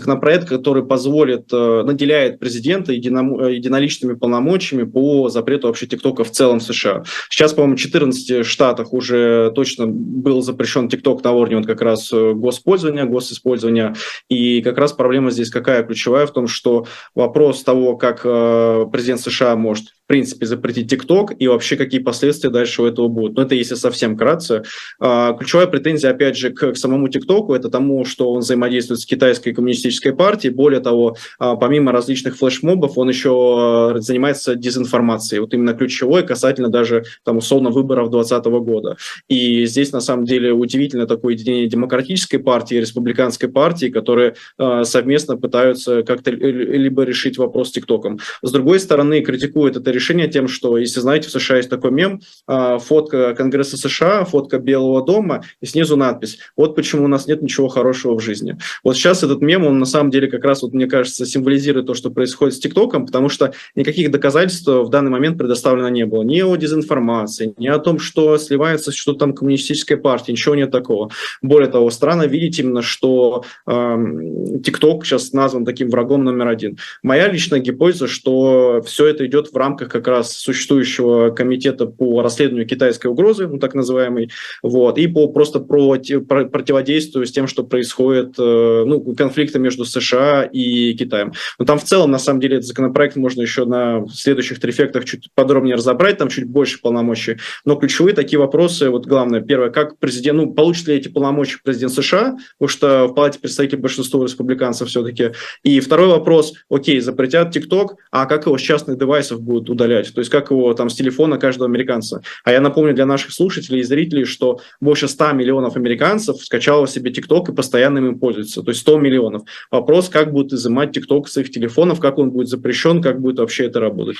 законопроект, 0.00 0.48
который 0.48 0.84
позволит, 0.84 1.52
э, 1.52 1.82
наделяет 1.84 2.38
президента 2.38 2.92
э, 2.92 2.96
единоличными 2.96 4.14
полномочиями 4.14 4.84
по 4.84 5.28
запрету 5.28 5.68
вообще 5.68 5.86
ТикТока 5.86 6.24
в 6.24 6.30
целом 6.30 6.58
в 6.58 6.62
США. 6.62 7.04
Сейчас, 7.28 7.52
по-моему, 7.52 7.76
в 7.76 7.80
14 7.80 8.44
штатах 8.44 8.92
уже 8.92 9.52
точно 9.54 9.86
был 9.86 10.42
запрещен 10.42 10.88
ТикТок 10.88 11.22
на 11.22 11.32
уровне 11.32 11.56
вот 11.56 11.66
как 11.66 11.82
раз 11.82 12.12
э, 12.12 12.32
госпользования, 12.32 13.04
госиспользования. 13.04 13.94
И 14.28 14.62
как 14.62 14.78
раз 14.78 14.92
проблема 14.92 15.30
здесь 15.30 15.50
какая 15.50 15.82
ключевая 15.84 16.26
в 16.26 16.32
том, 16.32 16.46
что 16.48 16.86
вопрос 17.14 17.62
того, 17.62 17.96
как 17.96 18.22
президент 18.22 19.20
США 19.20 19.56
может 19.56 19.86
принципе, 20.10 20.44
запретить 20.44 20.90
ТикТок 20.90 21.34
и 21.38 21.46
вообще 21.46 21.76
какие 21.76 22.00
последствия 22.00 22.50
дальше 22.50 22.82
у 22.82 22.84
этого 22.84 23.06
будут. 23.06 23.36
Но 23.36 23.42
это 23.42 23.54
если 23.54 23.76
совсем 23.76 24.16
кратко. 24.16 24.64
А, 24.98 25.34
ключевая 25.34 25.68
претензия, 25.68 26.10
опять 26.10 26.36
же, 26.36 26.50
к, 26.50 26.72
к 26.72 26.76
самому 26.76 27.06
ТикТоку, 27.06 27.54
это 27.54 27.68
тому, 27.68 28.04
что 28.04 28.32
он 28.32 28.40
взаимодействует 28.40 28.98
с 28.98 29.06
китайской 29.06 29.52
коммунистической 29.52 30.12
партией. 30.12 30.52
Более 30.52 30.80
того, 30.80 31.16
а, 31.38 31.54
помимо 31.54 31.92
различных 31.92 32.36
флешмобов, 32.36 32.98
он 32.98 33.08
еще 33.08 33.30
а, 33.30 34.00
занимается 34.00 34.56
дезинформацией. 34.56 35.42
Вот 35.42 35.54
именно 35.54 35.74
ключевой 35.74 36.26
касательно 36.26 36.70
даже, 36.70 37.04
там, 37.22 37.36
условно, 37.36 37.70
выборов 37.70 38.10
2020 38.10 38.46
года. 38.64 38.96
И 39.28 39.64
здесь, 39.66 39.92
на 39.92 40.00
самом 40.00 40.24
деле, 40.24 40.52
удивительно 40.52 41.06
такое 41.06 41.34
единение 41.34 41.68
демократической 41.68 42.38
партии 42.38 42.78
и 42.78 42.80
республиканской 42.80 43.48
партии, 43.48 43.90
которые 43.90 44.34
совместно 44.82 45.36
пытаются 45.36 46.02
как-то 46.02 46.32
либо 46.32 47.04
решить 47.04 47.38
вопрос 47.38 47.68
с 47.68 47.72
ТикТоком. 47.72 48.18
С 48.42 48.50
другой 48.50 48.80
стороны, 48.80 49.20
критикуют 49.20 49.76
это 49.76 49.92
решение 49.92 49.99
тем, 50.00 50.48
что, 50.48 50.76
если 50.76 51.00
знаете, 51.00 51.28
в 51.28 51.32
США 51.32 51.56
есть 51.56 51.70
такой 51.70 51.90
мем, 51.90 52.20
а, 52.46 52.78
фотка 52.78 53.34
Конгресса 53.34 53.76
США, 53.76 54.24
фотка 54.24 54.58
Белого 54.58 55.04
дома, 55.04 55.42
и 55.60 55.66
снизу 55.66 55.96
надпись 55.96 56.38
«Вот 56.56 56.76
почему 56.76 57.04
у 57.04 57.08
нас 57.08 57.26
нет 57.26 57.42
ничего 57.42 57.68
хорошего 57.68 58.14
в 58.14 58.20
жизни». 58.20 58.58
Вот 58.84 58.96
сейчас 58.96 59.22
этот 59.22 59.40
мем, 59.40 59.66
он 59.66 59.78
на 59.78 59.86
самом 59.86 60.10
деле 60.10 60.28
как 60.28 60.44
раз, 60.44 60.62
вот, 60.62 60.72
мне 60.72 60.86
кажется, 60.86 61.26
символизирует 61.26 61.86
то, 61.86 61.94
что 61.94 62.10
происходит 62.10 62.54
с 62.54 62.60
ТикТоком, 62.60 63.06
потому 63.06 63.28
что 63.28 63.52
никаких 63.74 64.10
доказательств 64.10 64.66
в 64.66 64.88
данный 64.88 65.10
момент 65.10 65.38
предоставлено 65.38 65.88
не 65.88 66.06
было. 66.06 66.22
Ни 66.22 66.40
о 66.42 66.56
дезинформации, 66.56 67.54
ни 67.58 67.66
о 67.66 67.78
том, 67.78 67.98
что 67.98 68.38
сливается 68.38 68.92
что 68.92 69.14
там 69.14 69.32
коммунистическая 69.32 69.96
партия, 69.96 70.32
ничего 70.32 70.54
нет 70.54 70.70
такого. 70.70 71.10
Более 71.42 71.70
того, 71.70 71.90
странно 71.90 72.24
видеть 72.24 72.58
именно, 72.58 72.82
что 72.82 73.44
ТикТок 73.66 75.02
э, 75.02 75.06
сейчас 75.06 75.32
назван 75.32 75.64
таким 75.64 75.88
врагом 75.88 76.24
номер 76.24 76.48
один. 76.48 76.78
Моя 77.02 77.28
личная 77.28 77.60
гипотеза, 77.60 78.06
что 78.06 78.82
все 78.84 79.06
это 79.06 79.26
идет 79.26 79.52
в 79.52 79.56
рамках 79.56 79.89
как 79.90 80.08
раз 80.08 80.32
существующего 80.32 81.30
комитета 81.30 81.86
по 81.86 82.22
расследованию 82.22 82.66
китайской 82.66 83.08
угрозы, 83.08 83.46
ну, 83.46 83.58
так 83.58 83.74
называемый, 83.74 84.30
вот, 84.62 84.98
и 84.98 85.06
по 85.06 85.28
просто 85.28 85.60
про, 85.60 85.98
про, 86.28 86.46
противодействию 86.46 87.26
с 87.26 87.32
тем, 87.32 87.46
что 87.46 87.64
происходит, 87.64 88.34
э, 88.38 88.84
ну, 88.86 89.14
конфликта 89.14 89.58
между 89.58 89.84
США 89.84 90.44
и 90.44 90.94
Китаем. 90.94 91.32
Но 91.58 91.64
там 91.64 91.78
в 91.78 91.84
целом, 91.84 92.10
на 92.10 92.18
самом 92.18 92.40
деле, 92.40 92.56
этот 92.56 92.66
законопроект 92.66 93.16
можно 93.16 93.42
еще 93.42 93.64
на 93.64 94.06
следующих 94.12 94.60
трефектах 94.60 95.04
чуть 95.04 95.28
подробнее 95.34 95.76
разобрать, 95.76 96.18
там 96.18 96.28
чуть 96.28 96.44
больше 96.44 96.80
полномочий. 96.80 97.38
Но 97.64 97.76
ключевые 97.76 98.14
такие 98.14 98.38
вопросы, 98.38 98.90
вот 98.90 99.06
главное, 99.06 99.40
первое, 99.40 99.70
как 99.70 99.98
президент, 99.98 100.38
ну, 100.38 100.52
получит 100.52 100.88
ли 100.88 100.96
эти 100.96 101.08
полномочия 101.08 101.58
президент 101.62 101.92
США, 101.92 102.36
потому 102.58 102.68
что 102.68 103.06
в 103.06 103.14
Палате 103.14 103.38
представителей 103.38 103.80
большинства 103.80 104.22
республиканцев 104.22 104.88
все-таки. 104.88 105.30
И 105.62 105.80
второй 105.80 106.08
вопрос, 106.08 106.54
окей, 106.68 107.00
запретят 107.00 107.52
ТикТок, 107.52 107.96
а 108.10 108.26
как 108.26 108.46
его 108.46 108.58
с 108.58 108.60
частных 108.60 108.98
девайсов 108.98 109.40
будут 109.40 109.69
удалять, 109.70 110.12
то 110.12 110.20
есть 110.20 110.30
как 110.30 110.50
его 110.50 110.72
там 110.74 110.90
с 110.90 110.94
телефона 110.94 111.38
каждого 111.38 111.68
американца. 111.68 112.22
А 112.44 112.52
я 112.52 112.60
напомню 112.60 112.94
для 112.94 113.06
наших 113.06 113.32
слушателей 113.32 113.80
и 113.80 113.84
зрителей, 113.84 114.24
что 114.24 114.60
больше 114.80 115.08
100 115.08 115.32
миллионов 115.32 115.76
американцев 115.76 116.42
скачало 116.44 116.86
себе 116.86 117.12
ТикТок 117.12 117.48
и 117.48 117.54
постоянно 117.54 117.98
им 117.98 118.18
пользуются, 118.18 118.62
то 118.62 118.70
есть 118.70 118.80
100 118.80 118.98
миллионов. 118.98 119.42
Вопрос, 119.70 120.08
как 120.08 120.32
будут 120.32 120.52
изымать 120.52 120.92
ТикТок 120.92 121.28
с 121.28 121.36
их 121.38 121.50
телефонов, 121.50 122.00
как 122.00 122.18
он 122.18 122.30
будет 122.30 122.48
запрещен, 122.48 123.00
как 123.02 123.20
будет 123.20 123.38
вообще 123.38 123.66
это 123.66 123.80
работать. 123.80 124.16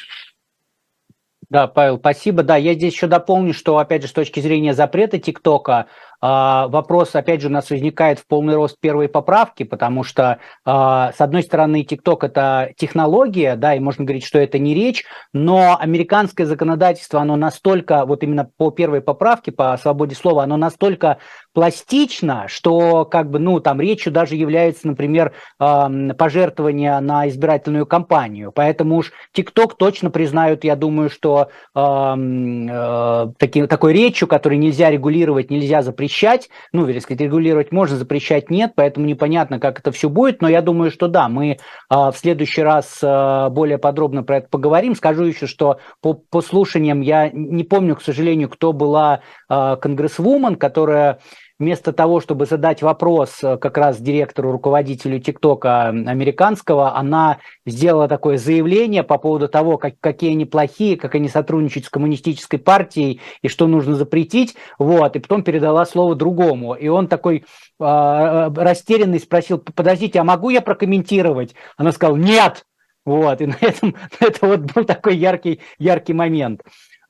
Да, 1.51 1.67
Павел, 1.67 1.99
спасибо. 1.99 2.45
Да, 2.45 2.57
я 2.57 2.75
здесь 2.75 2.95
еще 2.95 3.09
дополню, 3.09 3.53
что, 3.53 3.77
опять 3.79 4.03
же, 4.03 4.09
с 4.09 4.13
точки 4.13 4.39
зрения 4.39 4.73
запрета 4.73 5.19
ТикТока, 5.19 5.87
вопрос, 6.23 7.15
опять 7.15 7.41
же, 7.41 7.49
у 7.49 7.51
нас 7.51 7.71
возникает 7.71 8.19
в 8.19 8.27
полный 8.27 8.55
рост 8.55 8.79
первой 8.79 9.09
поправки, 9.09 9.63
потому 9.63 10.05
что, 10.05 10.39
э, 10.67 10.71
с 10.71 11.17
одной 11.19 11.43
стороны, 11.43 11.83
TikTok– 11.83 12.19
это 12.23 12.73
технология, 12.77 13.57
да, 13.57 13.75
и 13.75 13.81
можно 13.81 14.05
говорить, 14.05 14.25
что 14.25 14.39
это 14.39 14.59
не 14.59 14.75
речь, 14.75 15.05
но 15.33 15.79
американское 15.81 16.47
законодательство, 16.47 17.21
оно 17.21 17.37
настолько, 17.37 18.05
вот 18.05 18.23
именно 18.23 18.51
по 18.57 18.71
первой 18.71 19.01
поправке, 19.01 19.53
по 19.53 19.77
свободе 19.77 20.15
слова, 20.15 20.45
оно 20.45 20.57
настолько 20.57 21.19
пластично, 21.53 22.47
что 22.49 23.05
как 23.05 23.31
бы, 23.31 23.39
ну, 23.39 23.61
там 23.61 23.81
речью 23.81 24.13
даже 24.13 24.37
является, 24.37 24.87
например, 24.87 25.33
пожертвование 25.59 27.01
на 27.01 27.29
избирательную 27.29 27.87
кампанию. 27.87 28.53
Поэтому 28.53 28.97
уж 28.97 29.13
TikTok 29.37 29.73
точно 29.79 30.11
признают, 30.11 30.65
я 30.65 30.77
думаю, 30.77 31.11
что 31.11 31.49
э, 31.75 33.33
таки, 33.39 33.67
такой 33.67 33.93
речью, 33.93 34.29
которую 34.29 34.59
нельзя 34.59 34.91
регулировать, 34.91 35.51
нельзя 35.51 35.83
запрещать, 35.83 36.49
ну, 36.73 36.87
или 36.89 36.99
сказать, 36.99 37.21
регулировать 37.21 37.73
можно, 37.73 37.97
запрещать 37.97 38.51
нет, 38.51 38.73
поэтому 38.77 39.07
непонятно, 39.07 39.59
как 39.59 39.81
это 39.81 39.93
все 39.93 40.09
будет, 40.09 40.43
но 40.43 40.49
я 40.49 40.63
думаю, 40.63 40.91
что 40.91 41.09
да, 41.09 41.29
мы 41.29 41.53
э, 41.53 41.57
в 41.91 42.15
следующий 42.15 42.63
раз 42.63 42.99
э, 43.03 43.49
более 43.51 43.79
подробно 43.79 44.23
про 44.23 44.39
это 44.39 44.49
поговорим. 44.49 44.95
Скажу 44.95 45.25
еще, 45.25 45.47
что 45.47 45.79
по, 46.01 46.15
по 46.15 46.41
слушаниям 46.41 47.01
я 47.01 47.31
не 47.33 47.65
помню, 47.65 47.97
к 47.97 48.03
сожалению, 48.03 48.49
кто 48.49 48.73
была 48.73 49.21
конгрессвумен, 49.51 50.57
которая 50.57 51.19
вместо 51.61 51.93
того, 51.93 52.21
чтобы 52.21 52.47
задать 52.47 52.83
вопрос 52.83 53.45
э, 53.45 53.57
как 53.59 53.79
раз 53.79 54.01
директору, 54.01 54.51
руководителю 54.51 55.21
ТикТока 55.21 55.89
американского, 55.89 56.97
она 56.97 57.39
сделала 57.67 58.09
такое 58.09 58.39
заявление 58.39 59.05
по 59.05 59.19
поводу 59.19 59.47
того, 59.47 59.77
как, 59.77 59.95
какие 60.01 60.33
они 60.33 60.47
плохие, 60.47 60.97
как 60.97 61.15
они 61.15 61.29
сотрудничают 61.29 61.85
с 61.85 61.91
коммунистической 61.91 62.59
партией 62.59 63.21
и 63.43 63.49
что 63.49 63.69
нужно 63.69 63.95
запретить, 63.95 64.57
вот, 64.79 65.15
и 65.15 65.21
потом 65.21 65.45
передала 65.45 65.85
слово 65.85 66.17
другому. 66.17 66.75
И 66.75 66.89
он 66.89 67.07
такой 67.07 67.45
э, 67.79 68.51
растерянный 68.57 69.21
спросил, 69.21 69.59
подождите, 69.59 70.19
а 70.19 70.25
могу 70.25 70.49
я 70.49 70.63
прокомментировать? 70.63 71.55
Она 71.77 71.93
сказала, 71.93 72.17
нет! 72.17 72.65
Вот, 73.05 73.41
и 73.41 73.47
на 73.47 73.57
этом 73.61 73.95
это 74.21 74.47
вот 74.47 74.61
был 74.61 74.85
такой 74.85 75.17
яркий, 75.17 75.61
яркий 75.79 76.15
момент. 76.15 76.63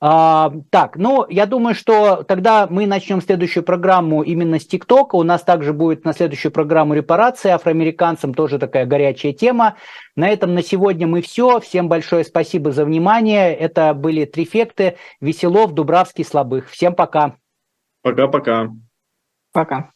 А, 0.03 0.51
так, 0.71 0.95
ну, 0.97 1.27
я 1.29 1.45
думаю, 1.45 1.75
что 1.75 2.23
тогда 2.23 2.65
мы 2.67 2.87
начнем 2.87 3.21
следующую 3.21 3.63
программу 3.63 4.23
именно 4.23 4.59
с 4.59 4.65
ТикТока. 4.65 5.15
У 5.15 5.21
нас 5.21 5.43
также 5.43 5.73
будет 5.73 6.05
на 6.05 6.13
следующую 6.13 6.51
программу 6.51 6.95
репарации 6.95 7.51
афроамериканцам, 7.51 8.33
тоже 8.33 8.57
такая 8.57 8.87
горячая 8.87 9.31
тема. 9.31 9.75
На 10.15 10.27
этом 10.27 10.55
на 10.55 10.63
сегодня 10.63 11.05
мы 11.05 11.21
все. 11.21 11.59
Всем 11.59 11.87
большое 11.87 12.23
спасибо 12.23 12.71
за 12.71 12.83
внимание. 12.83 13.53
Это 13.53 13.93
были 13.93 14.25
Трифекты, 14.25 14.97
Веселов, 15.19 15.73
Дубравский, 15.73 16.25
Слабых. 16.25 16.69
Всем 16.69 16.95
пока. 16.95 17.35
Пока-пока. 18.01 18.71
Пока. 19.53 19.91